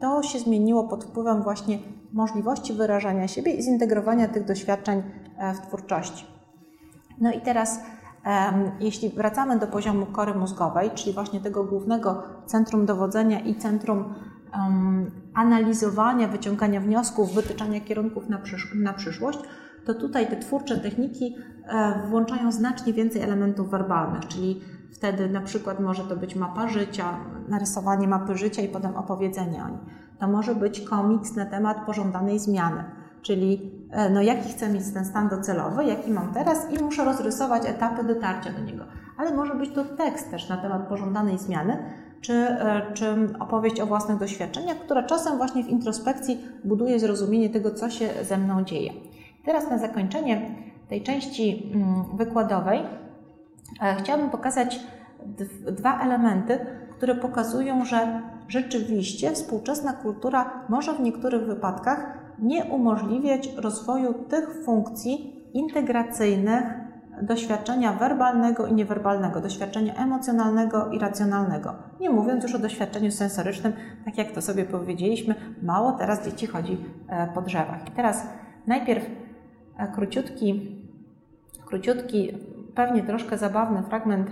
to 0.00 0.22
się 0.22 0.38
zmieniło 0.38 0.84
pod 0.84 1.04
wpływem 1.04 1.42
właśnie 1.42 1.78
możliwości 2.12 2.72
wyrażania 2.72 3.28
siebie 3.28 3.52
i 3.52 3.62
zintegrowania 3.62 4.28
tych 4.28 4.44
doświadczeń 4.44 5.02
e, 5.38 5.54
w 5.54 5.60
twórczości. 5.60 6.26
No 7.20 7.32
i 7.32 7.40
teraz, 7.40 7.80
jeśli 8.80 9.08
wracamy 9.08 9.58
do 9.58 9.66
poziomu 9.66 10.06
kory 10.06 10.34
mózgowej, 10.34 10.90
czyli 10.90 11.12
właśnie 11.12 11.40
tego 11.40 11.64
głównego 11.64 12.22
centrum 12.46 12.86
dowodzenia 12.86 13.40
i 13.40 13.54
centrum 13.54 14.14
analizowania, 15.34 16.28
wyciągania 16.28 16.80
wniosków, 16.80 17.34
wytyczania 17.34 17.80
kierunków 17.80 18.28
na, 18.28 18.38
przysz 18.38 18.74
na 18.74 18.92
przyszłość, 18.92 19.38
to 19.84 19.94
tutaj 19.94 20.26
te 20.26 20.36
twórcze 20.36 20.76
techniki 20.76 21.36
e, 21.68 22.08
włączają 22.08 22.52
znacznie 22.52 22.92
więcej 22.92 23.22
elementów 23.22 23.70
werbalnych, 23.70 24.26
czyli 24.28 24.60
wtedy 24.92 25.28
na 25.28 25.40
przykład 25.40 25.80
może 25.80 26.04
to 26.04 26.16
być 26.16 26.36
mapa 26.36 26.68
życia, 26.68 27.04
narysowanie 27.48 28.08
mapy 28.08 28.36
życia 28.36 28.62
i 28.62 28.68
potem 28.68 28.96
opowiedzenie 28.96 29.64
o 29.64 29.68
niej. 29.68 29.80
To 30.18 30.28
może 30.28 30.54
być 30.54 30.80
komiks 30.80 31.36
na 31.36 31.46
temat 31.46 31.86
pożądanej 31.86 32.38
zmiany, 32.38 32.84
czyli 33.22 33.72
e, 33.90 34.10
no 34.10 34.22
jaki 34.22 34.48
chcę 34.48 34.72
mieć 34.72 34.92
ten 34.94 35.04
stan 35.04 35.28
docelowy, 35.28 35.84
jaki 35.84 36.10
mam 36.10 36.32
teraz 36.32 36.72
i 36.72 36.82
muszę 36.84 37.04
rozrysować 37.04 37.66
etapy 37.66 38.04
dotarcia 38.04 38.52
do 38.52 38.60
niego. 38.60 38.84
Ale 39.16 39.34
może 39.34 39.54
być 39.54 39.70
to 39.70 39.84
tekst 39.84 40.30
też 40.30 40.48
na 40.48 40.56
temat 40.56 40.88
pożądanej 40.88 41.38
zmiany, 41.38 41.78
czy, 42.20 42.32
e, 42.32 42.82
czy 42.94 43.06
opowieść 43.40 43.80
o 43.80 43.86
własnych 43.86 44.18
doświadczeniach, 44.18 44.78
która 44.78 45.02
czasem 45.02 45.36
właśnie 45.36 45.64
w 45.64 45.68
introspekcji 45.68 46.40
buduje 46.64 47.00
zrozumienie 47.00 47.50
tego, 47.50 47.70
co 47.70 47.90
się 47.90 48.08
ze 48.22 48.38
mną 48.38 48.64
dzieje. 48.64 48.92
Teraz 49.44 49.70
na 49.70 49.78
zakończenie 49.78 50.54
tej 50.88 51.02
części 51.02 51.72
mm, 51.74 52.04
wykładowej 52.16 52.80
e, 53.82 53.94
chciałabym 53.94 54.30
pokazać 54.30 54.80
dw- 55.26 55.70
dwa 55.70 56.00
elementy, 56.00 56.58
które 56.96 57.14
pokazują, 57.14 57.84
że 57.84 58.22
rzeczywiście 58.48 59.32
współczesna 59.32 59.92
kultura 59.92 60.50
może 60.68 60.92
w 60.94 61.00
niektórych 61.00 61.46
wypadkach 61.46 62.18
nie 62.38 62.64
umożliwiać 62.64 63.48
rozwoju 63.56 64.14
tych 64.14 64.64
funkcji 64.64 65.44
integracyjnych 65.52 66.85
doświadczenia 67.22 67.92
werbalnego 67.92 68.66
i 68.66 68.74
niewerbalnego, 68.74 69.40
doświadczenia 69.40 69.94
emocjonalnego 69.94 70.90
i 70.90 70.98
racjonalnego. 70.98 71.74
Nie 72.00 72.10
mówiąc 72.10 72.42
już 72.42 72.54
o 72.54 72.58
doświadczeniu 72.58 73.10
sensorycznym, 73.10 73.72
tak 74.04 74.18
jak 74.18 74.32
to 74.32 74.42
sobie 74.42 74.64
powiedzieliśmy, 74.64 75.34
mało 75.62 75.92
teraz 75.92 76.24
dzieci 76.24 76.46
chodzi 76.46 76.78
e, 77.08 77.28
po 77.34 77.42
drzewach. 77.42 77.88
I 77.88 77.90
teraz 77.90 78.26
najpierw 78.66 79.04
e, 79.78 79.88
króciutki, 79.88 80.76
króciutki, 81.66 82.32
pewnie 82.74 83.02
troszkę 83.02 83.38
zabawny 83.38 83.82
fragment 83.82 84.30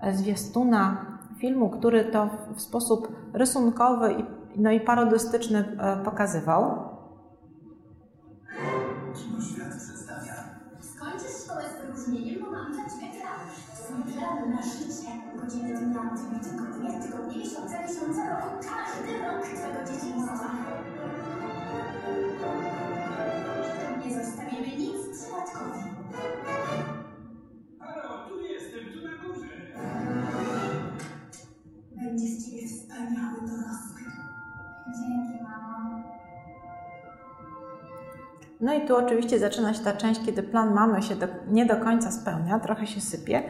e, 0.00 0.16
zwiastuna 0.16 1.06
filmu, 1.38 1.70
który 1.70 2.04
to 2.04 2.28
w 2.54 2.60
sposób 2.60 3.16
rysunkowy 3.32 4.12
i, 4.12 4.24
no 4.56 4.70
i 4.70 4.80
parodystyczny 4.80 5.64
pokazywał. 6.04 6.92
Godziny 15.42 15.74
dnia, 15.74 16.00
dni, 16.00 16.40
tygodnie, 16.40 17.00
tygodnie, 17.02 17.38
miesiące, 17.38 17.80
miesiące, 17.82 18.30
rok. 18.30 18.60
Każdy 18.60 19.18
rok 19.18 19.46
Twego 19.46 19.92
dzieciństwa. 19.92 20.50
Nie 24.04 24.24
zostawimy 24.24 24.76
nic 24.76 25.18
przypadkowi. 25.18 25.80
Halo, 27.80 28.28
tu 28.28 28.40
jestem, 28.40 28.80
tu 28.92 29.08
na 29.08 29.16
górze! 29.22 29.48
Będzie 31.96 32.26
z 32.26 32.46
Ciebie 32.46 32.68
wspaniały 32.68 33.40
dorosły. 33.40 34.02
Dzięki, 34.86 35.42
mamo. 35.42 36.02
No 38.60 38.74
i 38.74 38.86
tu 38.86 38.96
oczywiście 38.96 39.38
zaczyna 39.38 39.74
się 39.74 39.84
ta 39.84 39.92
część, 39.92 40.20
kiedy 40.26 40.42
plan 40.42 40.74
mamy 40.74 41.02
się 41.02 41.16
do, 41.16 41.26
nie 41.48 41.66
do 41.66 41.76
końca 41.76 42.10
spełnia, 42.10 42.58
trochę 42.60 42.86
się 42.86 43.00
sypie, 43.00 43.42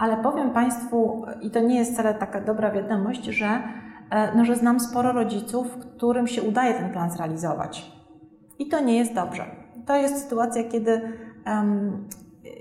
ale 0.00 0.16
powiem 0.16 0.50
Państwu, 0.50 1.24
i 1.42 1.50
to 1.50 1.60
nie 1.60 1.78
jest 1.78 1.92
wcale 1.92 2.14
taka 2.14 2.40
dobra 2.40 2.70
wiadomość, 2.70 3.24
że, 3.24 3.62
e, 4.10 4.36
no, 4.36 4.44
że 4.44 4.56
znam 4.56 4.80
sporo 4.80 5.12
rodziców, 5.12 5.76
którym 5.76 6.26
się 6.26 6.42
udaje 6.42 6.74
ten 6.74 6.92
plan 6.92 7.10
zrealizować. 7.10 7.92
I 8.58 8.68
to 8.68 8.80
nie 8.80 8.98
jest 8.98 9.14
dobrze. 9.14 9.44
To 9.86 9.96
jest 9.96 10.22
sytuacja, 10.22 10.64
kiedy, 10.64 11.00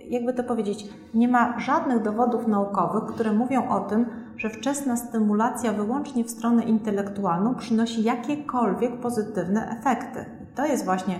jakby 0.09 0.33
to 0.33 0.43
powiedzieć, 0.43 0.89
nie 1.13 1.27
ma 1.27 1.59
żadnych 1.59 2.01
dowodów 2.01 2.47
naukowych, 2.47 3.03
które 3.03 3.33
mówią 3.33 3.69
o 3.69 3.79
tym, 3.79 4.05
że 4.37 4.49
wczesna 4.49 4.97
stymulacja 4.97 5.73
wyłącznie 5.73 6.23
w 6.23 6.29
stronę 6.29 6.63
intelektualną 6.63 7.55
przynosi 7.55 8.03
jakiekolwiek 8.03 8.99
pozytywne 8.99 9.77
efekty. 9.79 10.25
To 10.55 10.65
jest 10.65 10.85
właśnie 10.85 11.15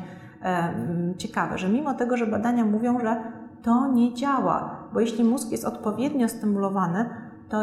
ciekawe, 1.17 1.57
że 1.57 1.70
mimo 1.70 1.93
tego, 1.93 2.17
że 2.17 2.28
badania 2.28 2.65
mówią, 2.65 2.99
że 2.99 3.24
to 3.61 3.88
nie 3.88 4.13
działa, 4.13 4.79
bo 4.94 5.00
jeśli 5.00 5.24
mózg 5.24 5.52
jest 5.52 5.66
odpowiednio 5.66 6.30
stymulowany, 6.30 7.06
to 7.50 7.62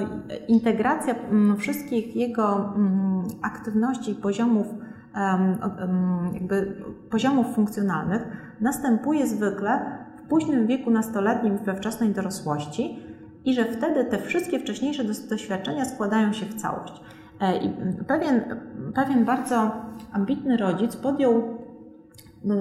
integracja 0.48 1.14
mm, 1.14 1.56
wszystkich 1.56 2.16
jego 2.16 2.74
mm, 2.76 3.22
aktywności 3.42 4.10
i 4.10 4.14
poziomów, 4.14 4.66
jakby 6.32 6.82
poziomów 7.10 7.46
funkcjonalnych 7.54 8.22
następuje 8.60 9.26
zwykle 9.26 9.98
w 10.16 10.28
późnym 10.28 10.66
wieku 10.66 10.90
nastoletnim, 10.90 11.58
we 11.58 11.74
wczesnej 11.74 12.10
dorosłości 12.10 12.98
i 13.44 13.54
że 13.54 13.64
wtedy 13.64 14.04
te 14.04 14.18
wszystkie 14.18 14.58
wcześniejsze 14.58 15.04
doświadczenia 15.30 15.84
składają 15.84 16.32
się 16.32 16.46
w 16.46 16.54
całość. 16.54 17.02
E, 17.40 17.56
I 17.58 17.70
pewien, 18.06 18.60
pewien 18.94 19.24
bardzo 19.24 19.72
ambitny 20.12 20.56
rodzic 20.56 20.96
podjął 20.96 21.42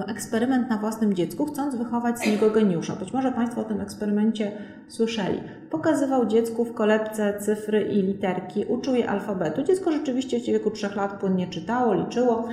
eksperyment 0.06 0.70
na 0.70 0.78
własnym 0.78 1.14
dziecku, 1.14 1.46
chcąc 1.46 1.74
wychować 1.74 2.18
z 2.18 2.26
niego 2.26 2.50
geniusza. 2.50 2.96
Być 2.96 3.12
może 3.12 3.32
Państwo 3.32 3.60
o 3.60 3.64
tym 3.64 3.80
eksperymencie 3.80 4.52
słyszeli. 4.88 5.40
Pokazywał 5.70 6.26
dziecku 6.26 6.64
w 6.64 6.74
kolebce 6.74 7.40
cyfry 7.40 7.82
i 7.82 8.02
literki, 8.02 8.64
uczył 8.68 8.94
je 8.94 9.10
alfabetu. 9.10 9.62
Dziecko 9.62 9.92
rzeczywiście 9.92 10.40
w 10.40 10.44
wieku 10.44 10.70
3 10.70 10.88
lat 10.96 11.20
płynnie 11.20 11.46
czytało, 11.46 11.94
liczyło. 11.94 12.48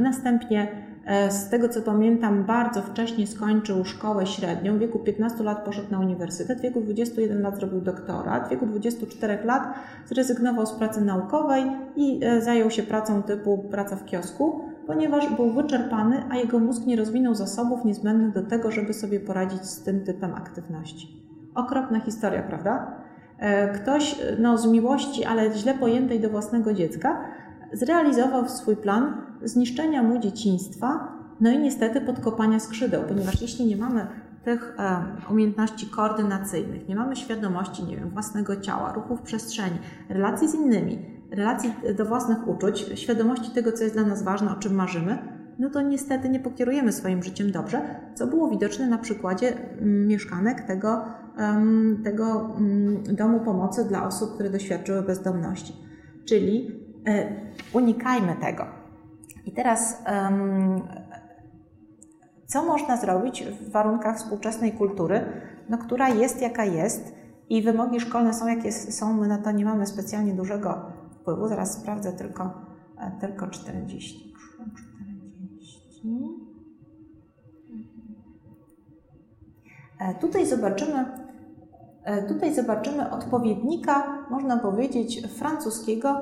Następnie, 0.00 0.68
e, 1.06 1.30
z 1.30 1.48
tego 1.48 1.68
co 1.68 1.82
pamiętam, 1.82 2.44
bardzo 2.44 2.82
wcześnie 2.82 3.26
skończył 3.26 3.84
szkołę 3.84 4.26
średnią. 4.26 4.76
W 4.76 4.78
wieku 4.78 4.98
15 4.98 5.44
lat 5.44 5.64
poszedł 5.64 5.90
na 5.90 6.00
uniwersytet, 6.00 6.58
w 6.58 6.62
wieku 6.62 6.80
21 6.80 7.42
lat 7.42 7.56
zrobił 7.56 7.80
doktorat, 7.80 8.46
w 8.46 8.50
wieku 8.50 8.66
24 8.66 9.38
lat 9.44 9.62
zrezygnował 10.06 10.66
z 10.66 10.72
pracy 10.72 11.00
naukowej 11.00 11.64
i 11.96 12.20
e, 12.24 12.42
zajął 12.42 12.70
się 12.70 12.82
pracą 12.82 13.22
typu 13.22 13.58
praca 13.58 13.96
w 13.96 14.04
kiosku 14.04 14.75
ponieważ 14.86 15.34
był 15.36 15.50
wyczerpany, 15.50 16.24
a 16.30 16.36
jego 16.36 16.58
mózg 16.58 16.86
nie 16.86 16.96
rozwinął 16.96 17.34
zasobów 17.34 17.84
niezbędnych 17.84 18.32
do 18.32 18.42
tego, 18.42 18.70
żeby 18.70 18.94
sobie 18.94 19.20
poradzić 19.20 19.62
z 19.62 19.82
tym 19.82 20.04
typem 20.04 20.34
aktywności. 20.34 21.08
Okropna 21.54 22.00
historia, 22.00 22.42
prawda? 22.42 22.92
E, 23.38 23.68
ktoś 23.68 24.16
no, 24.38 24.58
z 24.58 24.66
miłości, 24.66 25.24
ale 25.24 25.52
źle 25.54 25.74
pojętej 25.74 26.20
do 26.20 26.30
własnego 26.30 26.74
dziecka, 26.74 27.20
zrealizował 27.72 28.48
swój 28.48 28.76
plan 28.76 29.22
zniszczenia 29.42 30.02
mu 30.02 30.18
dzieciństwa, 30.18 31.08
no 31.40 31.50
i 31.50 31.58
niestety 31.58 32.00
podkopania 32.00 32.60
skrzydeł, 32.60 33.02
ponieważ 33.08 33.42
jeśli 33.42 33.66
nie 33.66 33.76
mamy 33.76 34.06
tych 34.46 34.74
e, 34.78 35.04
umiejętności 35.30 35.86
koordynacyjnych, 35.86 36.88
nie 36.88 36.96
mamy 36.96 37.16
świadomości, 37.16 37.84
nie 37.84 37.96
wiem, 37.96 38.10
własnego 38.10 38.56
ciała, 38.56 38.92
ruchów 38.92 39.22
przestrzeni, 39.22 39.78
relacji 40.08 40.48
z 40.48 40.54
innymi, 40.54 40.98
relacji 41.30 41.74
do 41.96 42.04
własnych 42.04 42.48
uczuć, 42.48 42.86
świadomości 42.94 43.50
tego, 43.50 43.72
co 43.72 43.84
jest 43.84 43.96
dla 43.96 44.04
nas 44.04 44.22
ważne, 44.22 44.52
o 44.52 44.56
czym 44.56 44.74
marzymy, 44.74 45.18
no 45.58 45.70
to 45.70 45.82
niestety 45.82 46.28
nie 46.28 46.40
pokierujemy 46.40 46.92
swoim 46.92 47.22
życiem 47.22 47.52
dobrze, 47.52 47.82
co 48.14 48.26
było 48.26 48.48
widoczne 48.48 48.86
na 48.86 48.98
przykładzie 48.98 49.52
mm, 49.56 50.06
mieszkanek 50.06 50.62
tego, 50.62 51.04
tego 52.04 52.54
mm, 52.58 53.02
domu 53.02 53.40
pomocy 53.40 53.84
dla 53.84 54.06
osób, 54.06 54.34
które 54.34 54.50
doświadczyły 54.50 55.02
bezdomności. 55.02 55.76
Czyli 56.24 56.80
e, 57.06 57.28
unikajmy 57.72 58.36
tego. 58.40 58.66
I 59.46 59.52
teraz 59.52 60.02
co 62.46 62.64
można 62.64 62.96
zrobić 62.96 63.44
w 63.44 63.70
warunkach 63.70 64.16
współczesnej 64.16 64.72
kultury, 64.72 65.26
no, 65.68 65.78
która 65.78 66.08
jest 66.08 66.42
jaka 66.42 66.64
jest 66.64 67.14
i 67.48 67.62
wymogi 67.62 68.00
szkolne 68.00 68.34
są 68.34 68.46
jakie 68.46 68.72
są, 68.72 69.14
my 69.14 69.28
na 69.28 69.38
to 69.38 69.50
nie 69.50 69.64
mamy 69.64 69.86
specjalnie 69.86 70.34
dużego 70.34 70.92
wpływu. 71.20 71.48
Zaraz 71.48 71.72
sprawdzę 71.72 72.12
tylko, 72.12 72.50
e, 72.98 73.12
tylko 73.20 73.46
40. 73.46 74.34
40. 74.92 76.08
E, 79.98 80.14
tutaj 80.14 80.46
zobaczymy, 80.46 81.04
e, 82.04 82.22
tutaj 82.22 82.54
zobaczymy 82.54 83.10
odpowiednika, 83.10 84.26
można 84.30 84.56
powiedzieć, 84.56 85.22
francuskiego 85.28 86.20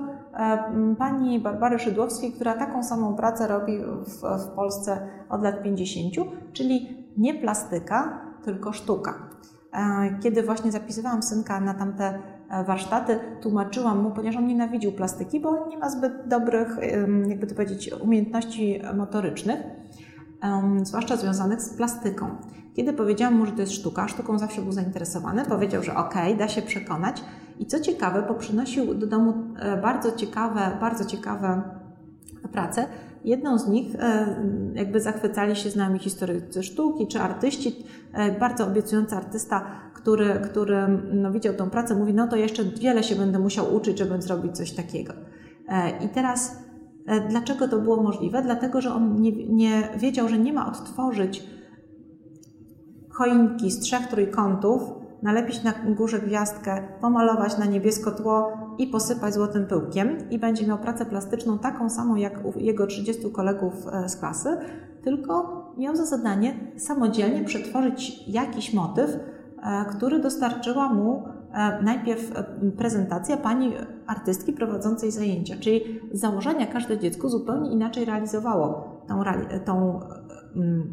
pani 0.98 1.40
Barbary 1.40 1.78
Szydłowskiej, 1.78 2.32
która 2.32 2.54
taką 2.54 2.82
samą 2.82 3.16
pracę 3.16 3.46
robi 3.46 3.78
w, 3.78 4.44
w 4.44 4.48
Polsce 4.48 5.08
od 5.28 5.42
lat 5.42 5.62
50, 5.62 6.14
czyli 6.52 7.06
nie 7.16 7.34
plastyka, 7.34 8.20
tylko 8.44 8.72
sztuka. 8.72 9.14
E, 9.72 10.18
kiedy 10.22 10.42
właśnie 10.42 10.72
zapisywałam 10.72 11.22
synka 11.22 11.60
na 11.60 11.74
tamte 11.74 12.18
e, 12.50 12.64
warsztaty, 12.64 13.18
tłumaczyłam 13.42 14.02
mu, 14.02 14.10
ponieważ 14.10 14.36
on 14.36 14.46
nienawidził 14.46 14.92
plastyki, 14.92 15.40
bo 15.40 15.66
nie 15.68 15.78
ma 15.78 15.90
zbyt 15.90 16.28
dobrych, 16.28 16.78
jakby 17.26 17.46
to 17.46 17.54
powiedzieć, 17.54 17.90
umiejętności 18.02 18.82
motorycznych, 18.96 19.60
zwłaszcza 20.82 21.16
związanych 21.16 21.62
z 21.62 21.76
plastyką. 21.76 22.26
Kiedy 22.74 22.92
powiedziałam 22.92 23.34
mu, 23.34 23.46
że 23.46 23.52
to 23.52 23.60
jest 23.60 23.72
sztuka, 23.72 24.08
sztuką 24.08 24.38
zawsze 24.38 24.62
był 24.62 24.72
zainteresowany, 24.72 25.44
powiedział, 25.44 25.82
że 25.82 25.96
okej, 25.96 26.24
okay, 26.24 26.36
da 26.36 26.48
się 26.48 26.62
przekonać. 26.62 27.24
I 27.58 27.66
co 27.66 27.80
ciekawe, 27.80 28.22
poprzynosił 28.22 28.94
do 28.94 29.06
domu 29.06 29.34
e, 29.58 29.76
bardzo 29.76 30.12
ciekawe, 30.12 30.76
bardzo 30.80 31.04
ciekawe 31.04 31.62
prace. 32.52 32.86
Jedną 33.24 33.58
z 33.58 33.68
nich 33.68 33.94
e, 33.94 34.36
jakby 34.74 35.00
zachwycali 35.00 35.56
się 35.56 35.70
z 35.70 35.76
nami 35.76 35.98
historycy 35.98 36.62
sztuki 36.62 37.06
czy 37.06 37.20
artyści. 37.20 37.84
E, 38.12 38.38
bardzo 38.38 38.66
obiecujący 38.66 39.16
artysta, 39.16 39.66
który, 39.94 40.40
który 40.44 40.88
no, 41.12 41.32
widział 41.32 41.54
tą 41.54 41.70
pracę, 41.70 41.94
mówi, 41.94 42.14
no 42.14 42.28
to 42.28 42.36
jeszcze 42.36 42.64
wiele 42.64 43.02
się 43.02 43.16
będę 43.16 43.38
musiał 43.38 43.74
uczyć, 43.74 43.98
żeby 43.98 44.22
zrobić 44.22 44.56
coś 44.56 44.70
takiego. 44.72 45.12
I 46.04 46.08
teraz 46.08 46.56
dlaczego 47.28 47.68
to 47.68 47.78
było 47.78 48.02
możliwe? 48.02 48.42
Dlatego, 48.42 48.80
że 48.80 48.94
on 48.94 49.20
nie, 49.20 49.46
nie 49.46 49.88
wiedział, 49.96 50.28
że 50.28 50.38
nie 50.38 50.52
ma 50.52 50.68
odtworzyć 50.68 51.46
choinki 53.10 53.70
z 53.70 53.80
trzech 53.80 54.06
trójkątów, 54.06 55.03
nalepić 55.24 55.62
na 55.62 55.72
górze 55.86 56.18
gwiazdkę, 56.18 56.82
pomalować 57.00 57.58
na 57.58 57.64
niebiesko 57.64 58.10
tło 58.10 58.52
i 58.78 58.86
posypać 58.86 59.34
złotym 59.34 59.66
pyłkiem 59.66 60.30
i 60.30 60.38
będzie 60.38 60.66
miał 60.66 60.78
pracę 60.78 61.06
plastyczną 61.06 61.58
taką 61.58 61.90
samą 61.90 62.16
jak 62.16 62.44
u 62.44 62.58
jego 62.58 62.86
30 62.86 63.30
kolegów 63.30 63.74
e, 63.92 64.08
z 64.08 64.16
klasy, 64.16 64.56
tylko 65.02 65.64
miał 65.76 65.96
za 65.96 66.04
zadanie 66.04 66.54
samodzielnie 66.76 67.44
przetworzyć 67.44 68.28
jakiś 68.28 68.74
motyw, 68.74 69.10
e, 69.10 69.84
który 69.90 70.18
dostarczyła 70.18 70.88
mu 70.88 71.22
e, 71.52 71.82
najpierw 71.82 72.32
prezentacja 72.78 73.36
pani 73.36 73.72
artystki 74.06 74.52
prowadzącej 74.52 75.10
zajęcia, 75.10 75.54
czyli 75.60 76.00
z 76.12 76.20
założenia 76.20 76.66
każde 76.66 76.98
dziecko 76.98 77.28
zupełnie 77.28 77.70
inaczej 77.70 78.04
realizowało 78.04 78.98
tą, 79.08 79.22
tą, 79.64 80.00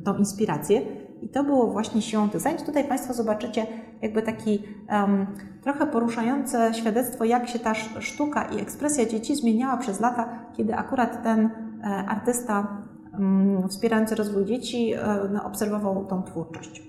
tą 0.03 0.17
inspirację 0.17 0.81
i 1.21 1.29
to 1.29 1.43
było 1.43 1.67
właśnie 1.67 2.01
siłą 2.01 2.29
tych 2.29 2.41
zajęć. 2.41 2.63
Tutaj 2.63 2.87
Państwo 2.87 3.13
zobaczycie 3.13 3.67
jakby 4.01 4.21
taki 4.21 4.63
um, 4.89 5.27
trochę 5.61 5.87
poruszające 5.87 6.73
świadectwo, 6.73 7.25
jak 7.25 7.49
się 7.49 7.59
ta 7.59 7.73
sztuka 7.99 8.43
i 8.43 8.59
ekspresja 8.59 9.05
dzieci 9.05 9.35
zmieniała 9.35 9.77
przez 9.77 9.99
lata, 9.99 10.45
kiedy 10.57 10.75
akurat 10.75 11.23
ten 11.23 11.39
e, 11.45 11.85
artysta 11.85 12.83
um, 13.13 13.69
wspierający 13.69 14.15
rozwój 14.15 14.45
dzieci 14.45 14.93
no, 15.33 15.43
obserwował 15.43 16.05
tą 16.05 16.23
twórczość. 16.23 16.83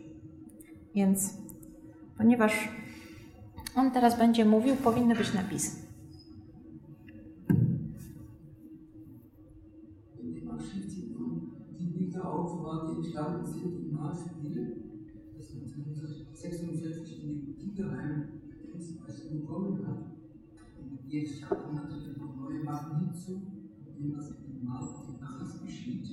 Więc 0.94 1.34
ponieważ 2.18 2.68
on 3.76 3.90
teraz 3.90 4.18
będzie 4.18 4.44
mówił, 4.44 4.76
powinny 4.76 5.14
być 5.14 5.34
napisy. 5.34 5.82
Aufwand 12.24 12.96
entstanden 12.96 13.46
sind 13.46 13.81
Kommen 21.12 21.74
natürlich 21.74 22.16
noch 22.16 22.36
neue 22.36 22.64
Machen 22.64 23.00
hinzu, 23.00 23.32
von 23.84 23.94
dem, 23.98 24.16
was 24.16 24.30
im 24.30 24.64
Markt 24.64 25.20
nachher 25.20 25.66
geschieht. 25.66 26.08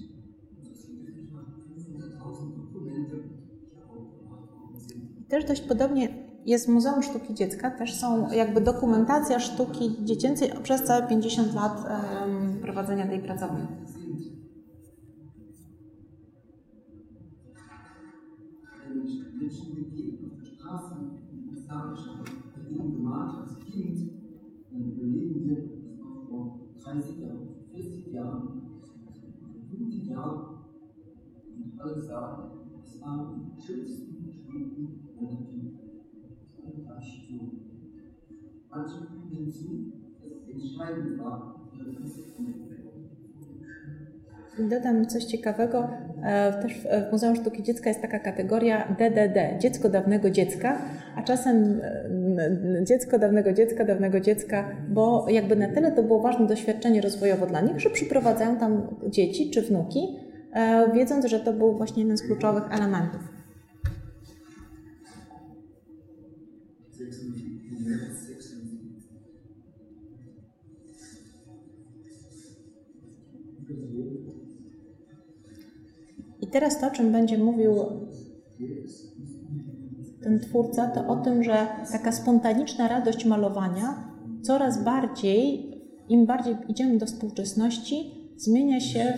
Und 0.51 0.61
so 0.61 0.73
sind 0.73 1.07
wirklich 1.07 1.31
noch 1.31 1.39
500.000 1.39 2.55
Dokumente, 2.57 3.15
die 3.15 3.81
aufbewahrt 3.81 4.51
worden 4.51 4.79
sind. 4.79 5.29
Też 5.29 5.45
dość 5.45 5.61
podobnie 5.61 6.09
jest 6.45 6.67
Muzeum 6.67 7.03
Sztuki 7.03 7.33
Dziecka, 7.33 7.71
też 7.71 7.93
są 7.93 8.31
jakby 8.31 8.61
dokumentacja 8.61 9.39
sztuki 9.39 9.95
dziecięcej 10.03 10.51
przez 10.63 10.83
całe 10.83 11.07
50 11.07 11.53
lat 11.53 11.85
um, 11.85 12.59
prowadzenia 12.61 13.07
tej 13.07 13.19
pracowni. 13.19 13.67
Überlegen 24.99 25.49
wir, 25.49 25.63
vor 26.29 26.59
30 26.83 27.19
Jahren, 27.19 27.47
40 27.73 28.13
Jahren, 28.13 28.61
50 29.69 30.07
Jahren, 30.07 30.59
und 31.55 31.79
alle 31.79 31.99
sagen, 32.01 32.51
es 32.83 33.01
waren 33.01 33.51
die 33.55 33.61
schönsten 33.61 34.33
Stunden. 34.43 34.95
Manche 38.71 38.97
fügen 39.07 39.45
hinzu, 39.45 39.93
dass 40.21 40.47
entscheidend 40.47 41.19
war, 41.19 41.59
Dodam 44.67 45.07
coś 45.07 45.25
ciekawego. 45.25 46.08
E, 46.23 46.61
też 46.61 46.73
w 47.09 47.11
Muzeum 47.11 47.35
Sztuki 47.35 47.63
Dziecka 47.63 47.89
jest 47.89 48.01
taka 48.01 48.19
kategoria 48.19 48.95
DDD, 48.99 49.59
dziecko 49.59 49.89
dawnego 49.89 50.29
dziecka, 50.29 50.81
a 51.15 51.23
czasem 51.23 51.81
e, 51.83 52.85
dziecko 52.85 53.19
dawnego 53.19 53.53
dziecka, 53.53 53.85
dawnego 53.85 54.19
dziecka, 54.19 54.69
bo 54.89 55.25
jakby 55.29 55.55
na 55.55 55.67
tyle 55.67 55.91
to 55.91 56.03
było 56.03 56.21
ważne 56.21 56.47
doświadczenie 56.47 57.01
rozwojowo 57.01 57.45
dla 57.45 57.61
nich, 57.61 57.79
że 57.79 57.89
przyprowadzają 57.89 58.57
tam 58.57 58.87
dzieci 59.07 59.49
czy 59.51 59.61
wnuki, 59.61 59.99
e, 60.53 60.91
wiedząc, 60.93 61.25
że 61.25 61.39
to 61.39 61.53
był 61.53 61.77
właśnie 61.77 62.03
jeden 62.03 62.17
z 62.17 62.21
kluczowych 62.21 62.63
elementów. 62.71 63.21
Teraz 76.49 76.79
to, 76.79 76.87
o 76.87 76.91
czym 76.91 77.11
będzie 77.11 77.37
mówił 77.37 77.75
ten 80.23 80.39
twórca, 80.39 80.87
to 80.87 81.07
o 81.07 81.15
tym, 81.15 81.43
że 81.43 81.67
taka 81.91 82.11
spontaniczna 82.11 82.87
radość 82.87 83.25
malowania 83.25 84.09
coraz 84.41 84.83
bardziej, 84.83 85.71
im 86.09 86.25
bardziej 86.25 86.55
idziemy 86.67 86.97
do 86.97 87.05
współczesności, 87.05 88.11
zmienia 88.37 88.79
się 88.79 89.13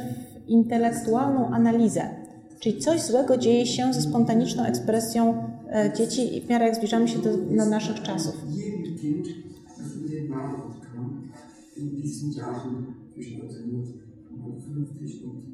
w 0.46 0.50
intelektualną 0.50 1.48
analizę. 1.48 2.10
Czyli 2.60 2.80
coś 2.80 3.02
złego 3.02 3.38
dzieje 3.38 3.66
się 3.66 3.94
ze 3.94 4.02
spontaniczną 4.02 4.64
ekspresją 4.64 5.44
e, 5.70 5.94
dzieci 5.98 6.42
w 6.46 6.50
miarę 6.50 6.66
jak 6.66 6.76
zbliżamy 6.76 7.08
się 7.08 7.20
do, 7.20 7.38
do 7.38 7.66
naszych 7.66 8.02
czasów. 8.02 8.36
1950 12.02 12.92
und 14.44 15.02
ich 15.02 15.22
habe 15.22 15.51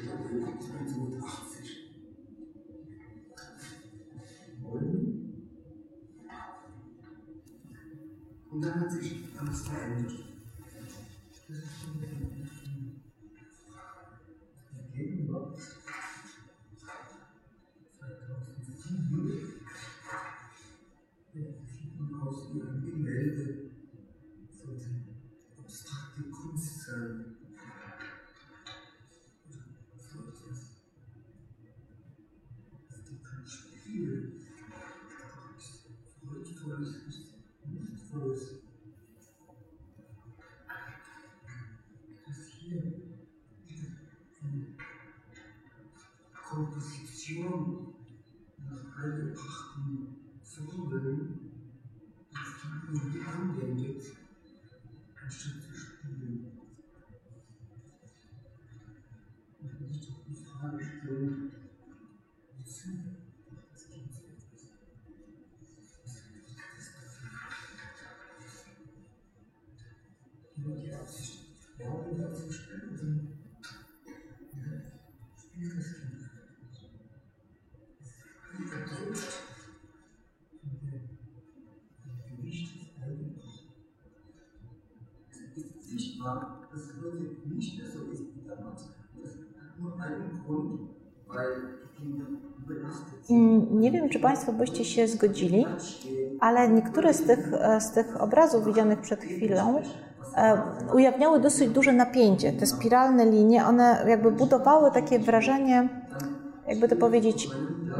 1980. 0.00 1.84
Und 8.50 8.60
dann 8.60 8.80
hat 8.80 8.92
sich 8.92 9.24
alles 9.36 9.68
verändert. 9.68 10.12
Das 11.48 11.58
ist 11.58 11.80
schon 11.80 12.00
die 14.92 14.96
Gegenwart. 14.96 15.58
2007 17.98 19.60
ja, 21.34 21.42
aus 22.22 22.54
ihrem 22.54 22.84
Gemälde 22.84 23.70
sollte 24.48 24.88
abstrakte 25.58 26.22
Kunst 26.30 26.82
sein. 26.82 27.43
Nicht 87.46 87.78
mehr 87.78 87.86
so 87.86 88.00
ist 88.12 88.22
wie 88.34 88.48
damals. 88.48 88.88
Das 89.20 89.32
nur 89.78 89.92
einen 90.00 90.42
Grund, 90.46 90.80
weil 91.28 91.78
die 91.82 91.98
Kinder 91.98 92.26
Nie 93.70 93.90
wiem, 93.90 94.08
czy 94.08 94.20
Państwo 94.20 94.52
byście 94.52 94.84
się 94.84 95.08
zgodzili, 95.08 95.66
ale 96.40 96.68
niektóre 96.68 97.14
z 97.14 97.22
tych, 97.22 97.52
e, 97.52 97.80
z 97.80 97.90
tych 97.90 98.20
obrazów 98.20 98.66
widzianych 98.66 99.00
przed 99.00 99.20
chwilą 99.20 99.82
e, 100.36 100.62
ujawniały 100.94 101.40
dosyć 101.40 101.68
duże 101.68 101.92
napięcie. 101.92 102.52
Te 102.52 102.66
spiralne 102.66 103.26
linie, 103.26 103.66
one 103.66 104.04
jakby 104.08 104.30
budowały 104.30 104.90
takie 104.90 105.18
wrażenie, 105.18 105.88
jakby 106.68 106.88
to 106.88 106.96
powiedzieć, 106.96 107.50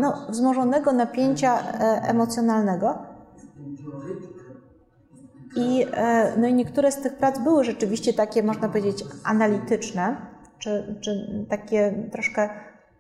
no, 0.01 0.27
wzmożonego 0.29 0.93
napięcia 0.93 1.59
e, 1.59 2.03
emocjonalnego. 2.03 2.99
I, 5.57 5.87
e, 5.93 6.37
no 6.39 6.47
i 6.47 6.55
niektóre 6.55 6.93
z 6.93 6.97
tych 6.97 7.17
prac 7.17 7.39
były 7.39 7.65
rzeczywiście 7.65 8.13
takie, 8.13 8.43
można 8.43 8.69
powiedzieć, 8.69 9.05
analityczne, 9.25 10.17
czy, 10.59 10.99
czy 11.01 11.29
takie 11.51 12.09
troszkę 12.13 12.51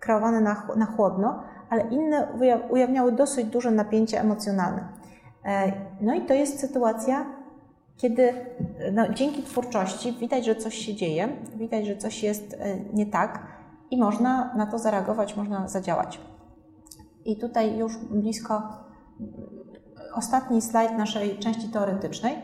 kreowane 0.00 0.40
na, 0.40 0.66
na 0.76 0.86
chłodno, 0.86 1.42
ale 1.70 1.82
inne 1.82 2.28
uja- 2.38 2.70
ujawniały 2.70 3.12
dosyć 3.12 3.46
duże 3.46 3.70
napięcie 3.70 4.20
emocjonalne. 4.20 4.88
E, 5.44 5.72
No 6.00 6.14
i 6.14 6.20
to 6.20 6.34
jest 6.34 6.60
sytuacja, 6.60 7.26
kiedy 7.96 8.32
no, 8.92 9.08
dzięki 9.08 9.42
twórczości 9.42 10.12
widać, 10.12 10.44
że 10.44 10.56
coś 10.56 10.74
się 10.74 10.94
dzieje, 10.94 11.28
widać, 11.56 11.86
że 11.86 11.96
coś 11.96 12.22
jest 12.22 12.54
e, 12.54 12.76
nie 12.92 13.06
tak 13.06 13.46
i 13.90 13.98
można 13.98 14.54
na 14.54 14.66
to 14.66 14.78
zareagować, 14.78 15.36
można 15.36 15.68
zadziałać. 15.68 16.20
I 17.24 17.36
tutaj 17.36 17.78
już 17.78 17.98
blisko 17.98 18.62
ostatni 20.14 20.62
slajd 20.62 20.98
naszej 20.98 21.38
części 21.38 21.68
teoretycznej. 21.68 22.38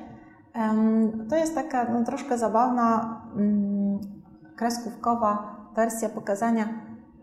To 1.28 1.36
jest 1.36 1.54
taka 1.54 1.84
no, 1.92 2.04
troszkę 2.04 2.38
zabawna, 2.38 3.20
mm, 3.36 3.98
kreskówkowa 4.56 5.56
wersja 5.76 6.08
pokazania, 6.08 6.68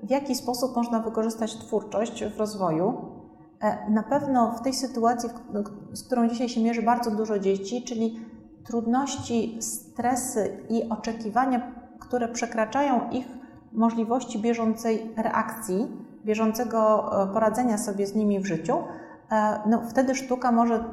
w 0.03 0.09
jaki 0.09 0.35
sposób 0.35 0.75
można 0.75 0.99
wykorzystać 0.99 1.55
twórczość 1.55 2.25
w 2.25 2.39
rozwoju. 2.39 2.97
E, 3.61 3.89
Na 3.89 4.03
pewno 4.03 4.51
w 4.51 4.61
tej 4.61 4.73
sytuacji, 4.73 5.29
z 5.93 6.03
którą 6.03 6.27
dzisiaj 6.27 6.49
się 6.49 6.61
mierzy 6.61 6.81
bardzo 6.81 7.11
dużo 7.11 7.39
dzieci, 7.39 7.83
czyli 7.83 8.19
trudności, 8.65 9.57
stresy 9.61 10.57
i 10.69 10.89
oczekiwania, 10.89 11.71
które 11.99 12.27
przekraczają 12.27 13.09
ich 13.09 13.27
możliwości 13.71 14.39
bieżącej 14.39 15.13
reakcji, 15.17 15.87
bieżącego 16.25 17.09
e, 17.23 17.33
poradzenia 17.33 17.77
sobie 17.77 18.07
z 18.07 18.15
nimi 18.15 18.39
w 18.39 18.45
życiu, 18.45 18.77
no 19.65 19.81
wtedy 19.89 20.15
sztuka 20.15 20.51
może 20.51 20.83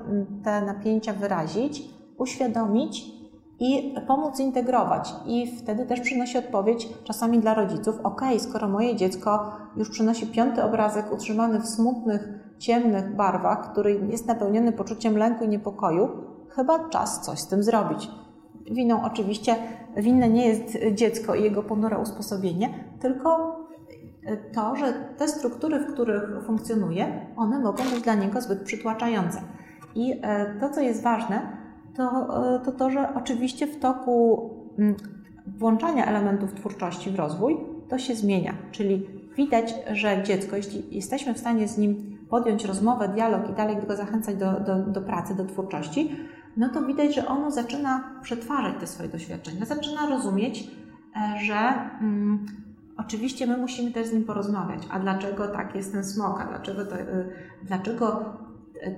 te 0.45 0.63
napięcia 0.63 1.13
wyrazić, 1.13 1.89
uświadomić 2.19 3.15
i 3.61 3.95
pomóc 4.07 4.37
zintegrować. 4.37 5.15
I 5.27 5.57
wtedy 5.57 5.87
też 5.87 6.01
przynosi 6.01 6.39
odpowiedź 6.39 6.89
czasami 7.05 7.39
dla 7.39 7.55
rodziców: 7.55 8.01
OK, 8.03 8.21
skoro 8.39 8.69
moje 8.69 8.97
dziecko 8.97 9.53
już 9.77 9.91
przynosi 9.91 10.27
piąty 10.27 10.63
obrazek 10.65 11.13
utrzymany 11.13 11.61
w 11.61 11.67
smutnych, 11.67 12.29
ciemnych 12.59 13.17
barwach, 13.17 13.73
który 13.73 14.01
jest 14.11 14.27
napełniony 14.27 14.73
poczuciem 14.73 15.19
lęku 15.19 15.45
i 15.45 15.49
niepokoju, 15.49 16.09
chyba 16.49 16.89
czas 16.89 17.21
coś 17.21 17.39
z 17.39 17.49
tym 17.49 17.63
zrobić. 17.63 18.11
Winą 18.71 19.05
oczywiście 19.05 19.57
winne 19.97 20.29
nie 20.29 20.47
jest 20.47 20.79
dziecko 20.95 21.35
i 21.35 21.43
jego 21.43 21.63
ponure 21.63 21.99
usposobienie, 21.99 22.75
tylko 23.01 23.57
to, 24.53 24.77
że 24.77 24.93
te 25.17 25.29
struktury, 25.29 25.79
w 25.79 25.93
których 25.93 26.45
funkcjonuje, 26.47 27.27
one 27.37 27.59
mogą 27.59 27.85
być 27.85 28.01
dla 28.01 28.15
niego 28.15 28.41
zbyt 28.41 28.63
przytłaczające. 28.63 29.41
I 29.95 30.21
e, 30.23 30.55
to, 30.61 30.71
co 30.71 30.81
jest 30.81 31.03
ważne, 31.03 31.57
to 31.97 32.05
e, 32.55 32.61
to, 32.61 32.73
to 32.73 32.91
że 32.91 33.15
oczywiście 33.15 33.67
w 33.67 33.79
toku 33.79 34.51
mm, 34.79 34.95
włączania 35.47 36.07
elementów 36.07 36.55
twórczości 36.55 37.11
w 37.11 37.15
rozwój, 37.15 37.57
to 37.89 37.99
się 37.99 38.15
zmienia. 38.15 38.55
Czyli 38.73 39.07
widać, 39.37 39.75
że 39.93 40.23
dziecko, 40.23 40.57
jeśli 40.57 40.97
jesteśmy 40.97 41.35
w 41.35 41.39
stanie 41.39 41.69
z 41.69 41.79
nim 41.79 42.19
podjąć 42.31 42.65
rozmowę, 42.65 43.09
dialog 43.09 43.51
i 43.51 43.55
dalej 43.55 43.77
go 43.89 43.97
zachęcać 43.97 44.37
do, 44.37 44.53
do, 44.61 44.77
do 44.79 45.01
pracy, 45.01 45.35
do 45.35 45.45
twórczości, 45.45 46.17
no 46.57 46.69
to 46.69 46.83
widać, 46.83 47.15
że 47.15 47.27
ono 47.27 47.51
zaczyna 47.51 48.05
przetwarzać 48.23 48.75
te 48.81 48.87
swoje 48.87 49.09
doświadczenia, 49.09 49.65
zaczyna 49.65 50.09
rozumieć, 50.09 50.71
e, 51.17 51.45
że 51.45 51.91
mm, 52.01 52.47
oczywiście 52.99 53.47
my 53.47 53.57
musimy 53.57 53.91
też 53.91 54.07
z 54.07 54.13
nim 54.13 54.25
porozmawiać. 54.25 54.83
A 54.91 54.99
dlaczego 54.99 55.49
tak 55.49 55.75
jest 55.75 55.93
ten 55.93 56.05
smok? 56.05 56.41
A 56.41 56.45
dlaczego, 56.47 56.87
to, 56.87 56.97
y, 56.99 57.33
dlaczego 57.63 58.25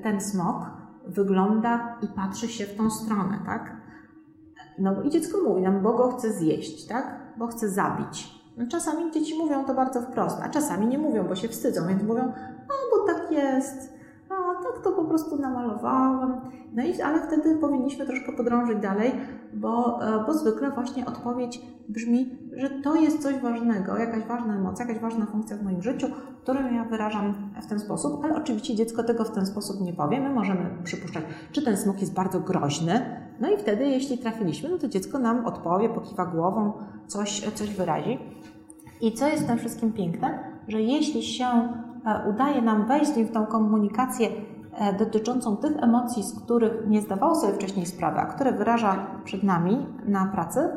ten 0.02 0.20
smok 0.20 0.66
wygląda 1.06 1.98
i 2.02 2.06
patrzy 2.06 2.48
się 2.48 2.66
w 2.66 2.76
tą 2.76 2.90
stronę, 2.90 3.38
tak? 3.46 3.76
No 4.78 5.02
i 5.02 5.10
dziecko 5.10 5.38
mówi 5.44 5.62
nam, 5.62 5.82
bo 5.82 5.92
go 5.92 6.08
chce 6.08 6.32
zjeść, 6.32 6.86
tak? 6.86 7.20
Bo 7.38 7.46
chce 7.46 7.68
zabić. 7.68 8.36
No, 8.56 8.66
czasami 8.66 9.12
dzieci 9.12 9.38
mówią 9.38 9.64
to 9.64 9.74
bardzo 9.74 10.02
wprost, 10.02 10.40
a 10.42 10.48
czasami 10.48 10.86
nie 10.86 10.98
mówią, 10.98 11.24
bo 11.28 11.34
się 11.34 11.48
wstydzą, 11.48 11.88
więc 11.88 12.02
mówią, 12.02 12.22
a 12.46 12.72
bo 12.90 13.06
tak 13.06 13.30
jest, 13.30 13.95
to 14.86 14.92
po 14.92 15.04
prostu 15.04 15.36
namalowałem. 15.38 16.40
No 16.72 16.84
i, 16.84 17.02
ale 17.02 17.26
wtedy 17.26 17.56
powinniśmy 17.56 18.06
troszkę 18.06 18.32
podrążyć 18.32 18.78
dalej, 18.78 19.12
bo, 19.52 20.02
e, 20.02 20.24
bo 20.26 20.34
zwykle 20.34 20.70
właśnie 20.70 21.06
odpowiedź 21.06 21.60
brzmi, 21.88 22.38
że 22.56 22.70
to 22.70 22.94
jest 22.94 23.22
coś 23.22 23.38
ważnego, 23.38 23.96
jakaś 23.96 24.24
ważna 24.24 24.56
emocja, 24.56 24.86
jakaś 24.86 25.02
ważna 25.02 25.26
funkcja 25.26 25.56
w 25.56 25.62
moim 25.62 25.82
życiu, 25.82 26.06
którą 26.42 26.72
ja 26.72 26.84
wyrażam 26.84 27.34
w 27.62 27.66
ten 27.66 27.78
sposób, 27.78 28.24
ale 28.24 28.34
oczywiście 28.34 28.74
dziecko 28.74 29.02
tego 29.02 29.24
w 29.24 29.30
ten 29.30 29.46
sposób 29.46 29.80
nie 29.80 29.92
powie. 29.92 30.20
My 30.20 30.30
możemy 30.30 30.70
przypuszczać, 30.84 31.24
czy 31.52 31.62
ten 31.62 31.76
smok 31.76 32.00
jest 32.00 32.14
bardzo 32.14 32.40
groźny, 32.40 33.00
no 33.40 33.50
i 33.50 33.56
wtedy, 33.56 33.84
jeśli 33.84 34.18
trafiliśmy, 34.18 34.68
no 34.68 34.78
to 34.78 34.88
dziecko 34.88 35.18
nam 35.18 35.46
odpowie, 35.46 35.88
pokiwa 35.88 36.26
głową, 36.26 36.72
coś, 37.06 37.40
coś 37.40 37.74
wyrazi. 37.74 38.18
I 39.00 39.12
co 39.12 39.28
jest 39.28 39.44
w 39.44 39.46
tym 39.46 39.58
wszystkim 39.58 39.92
piękne, 39.92 40.38
że 40.68 40.82
jeśli 40.82 41.22
się 41.22 41.46
e, 41.46 42.30
udaje 42.30 42.62
nam 42.62 42.86
wejść 42.86 43.12
w 43.12 43.32
tą 43.32 43.46
komunikację 43.46 44.28
dotyczącą 44.98 45.56
tych 45.56 45.82
emocji, 45.82 46.22
z 46.22 46.40
których 46.42 46.88
nie 46.88 47.00
zdawało 47.00 47.34
sobie 47.34 47.52
wcześniej 47.52 47.86
sprawy, 47.86 48.18
a 48.18 48.26
które 48.26 48.52
wyraża 48.52 49.06
przed 49.24 49.42
nami 49.42 49.86
na 50.06 50.26
pracy, 50.26 50.68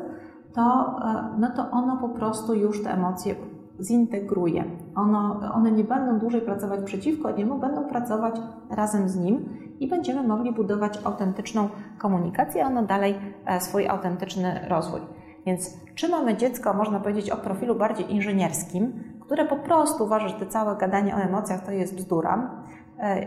to, 0.54 0.96
e, 1.04 1.38
no 1.38 1.50
to 1.56 1.70
ono 1.70 1.96
po 1.96 2.08
prostu 2.08 2.54
już 2.54 2.82
te 2.82 2.92
emocje 2.92 3.34
zintegruje. 3.80 4.64
Ono, 4.94 5.40
one 5.54 5.72
nie 5.72 5.84
będą 5.84 6.18
dłużej 6.18 6.40
pracować 6.40 6.80
przeciwko 6.84 7.30
niemu, 7.30 7.58
będą 7.58 7.84
pracować 7.84 8.34
razem 8.70 9.08
z 9.08 9.16
nim 9.16 9.48
i 9.80 9.88
będziemy 9.88 10.28
mogli 10.28 10.52
budować 10.52 10.98
autentyczną 11.04 11.68
komunikację, 11.98 12.64
a 12.64 12.68
ono 12.68 12.82
dalej 12.82 13.14
e, 13.46 13.60
swój 13.60 13.88
autentyczny 13.88 14.60
rozwój. 14.68 15.00
Więc 15.46 15.76
czy 15.94 16.08
mamy 16.08 16.36
dziecko, 16.36 16.74
można 16.74 17.00
powiedzieć, 17.00 17.30
o 17.30 17.36
profilu 17.36 17.74
bardziej 17.74 18.14
inżynierskim, 18.14 18.92
które 19.20 19.44
po 19.44 19.56
prostu 19.56 20.04
uważa, 20.04 20.28
że 20.28 20.34
te 20.34 20.46
całe 20.46 20.76
gadanie 20.76 21.16
o 21.16 21.18
emocjach 21.18 21.64
to 21.64 21.72
jest 21.72 21.96
bzdura 21.96 22.36
e, 22.36 22.79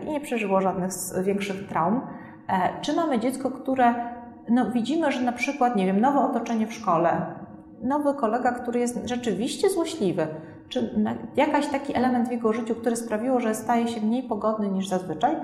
i 0.06 0.12
nie 0.12 0.20
przeżyło 0.20 0.62
żadnych 0.62 0.92
większych 1.24 1.68
traum, 1.68 2.02
e, 2.50 2.82
czy 2.82 2.94
mamy 2.94 3.20
dziecko, 3.20 3.52
które 3.52 3.94
no, 4.50 4.72
widzimy, 4.72 5.12
że 5.12 5.22
na 5.22 5.32
przykład, 5.32 5.76
nie 5.76 5.86
wiem, 5.86 6.02
nowe 6.02 6.20
otoczenie 6.20 6.68
w 6.68 6.74
szkole, 6.74 7.22
nowy 7.82 8.14
kolega, 8.14 8.52
który 8.52 8.80
jest 8.80 9.00
rzeczywiście 9.06 9.70
złośliwy, 9.70 10.28
czy 10.70 11.06
jakaś 11.36 11.68
taki 11.68 11.98
element 11.98 12.28
w 12.28 12.32
jego 12.32 12.54
życiu, 12.54 12.76
który 12.76 12.96
sprawiło, 12.96 13.40
że 13.40 13.56
staje 13.56 13.88
się 13.88 14.02
mniej 14.02 14.24
pogodny 14.24 14.70
niż 14.70 14.88
zazwyczaj, 14.88 15.36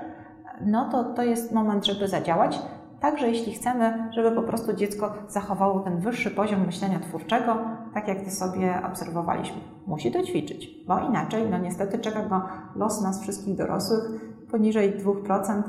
no 0.61 0.89
to 0.89 1.03
to 1.03 1.23
jest 1.23 1.51
moment, 1.51 1.85
żeby 1.85 2.07
zadziałać. 2.07 2.59
Także 2.99 3.27
jeśli 3.27 3.53
chcemy, 3.53 4.09
żeby 4.11 4.31
po 4.31 4.43
prostu 4.43 4.73
dziecko 4.73 5.13
zachowało 5.27 5.79
ten 5.79 5.99
wyższy 5.99 6.31
poziom 6.31 6.65
myślenia 6.65 6.99
twórczego, 6.99 7.57
tak 7.93 8.07
jak 8.07 8.25
to 8.25 8.31
sobie 8.31 8.81
obserwowaliśmy. 8.91 9.57
Musi 9.87 10.11
to 10.11 10.23
ćwiczyć, 10.23 10.69
bo 10.87 10.99
inaczej, 10.99 11.49
no 11.49 11.57
niestety 11.57 11.99
czeka 11.99 12.25
go 12.25 12.41
los 12.75 13.01
nas 13.01 13.21
wszystkich 13.21 13.55
dorosłych 13.55 14.03
poniżej 14.51 14.99
2% 14.99 15.63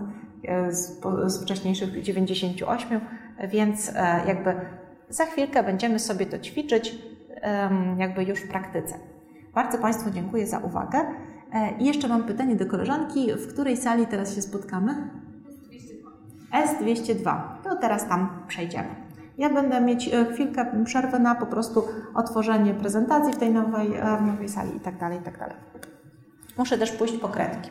e, 0.45 0.73
z, 0.73 1.01
z 1.27 1.43
wcześniejszych 1.43 1.91
98%, 1.91 3.01
więc 3.49 3.93
e, 3.95 4.23
jakby 4.27 4.55
za 5.09 5.25
chwilkę 5.25 5.62
będziemy 5.62 5.99
sobie 5.99 6.27
to 6.27 6.39
ćwiczyć 6.39 7.11
jakby 7.99 8.25
już 8.25 8.41
w 8.41 8.49
praktyce. 8.49 8.95
Bardzo 9.55 9.79
Państwu 9.79 10.11
dziękuję 10.11 10.47
za 10.47 10.59
uwagę. 10.59 10.99
E, 11.53 11.79
I 11.79 11.85
jeszcze 11.85 12.09
mam 12.09 12.25
pytanie 12.25 12.57
do 12.57 12.66
koleżanki, 12.66 13.35
w 13.35 13.53
której 13.53 13.77
sali 13.77 14.07
teraz 14.07 14.35
się 14.35 14.43
spotkamy? 14.43 15.11
S202. 16.53 17.41
To 17.64 17.77
teraz 17.77 18.09
tam 18.09 18.29
przejdziemy. 18.49 18.89
Ja 19.41 19.51
będę 19.51 19.80
mieć 19.80 20.09
e, 20.09 20.24
chwilkę 20.32 20.84
przerwy 20.84 21.18
na 21.18 21.34
po 21.34 21.47
prostu 21.47 21.88
otworzenie 22.14 22.74
prezentacji 22.74 23.32
w 23.32 23.36
tej 23.36 23.51
nowej, 23.51 23.93
nowej 24.26 24.49
sali 24.49 24.76
i 24.76 24.80
tak 24.80 24.99
tak. 25.38 25.55
Muszę 26.59 26.78
też 26.78 26.93
pójść 26.93 27.16
po 27.16 27.28
kredki. 27.28 27.70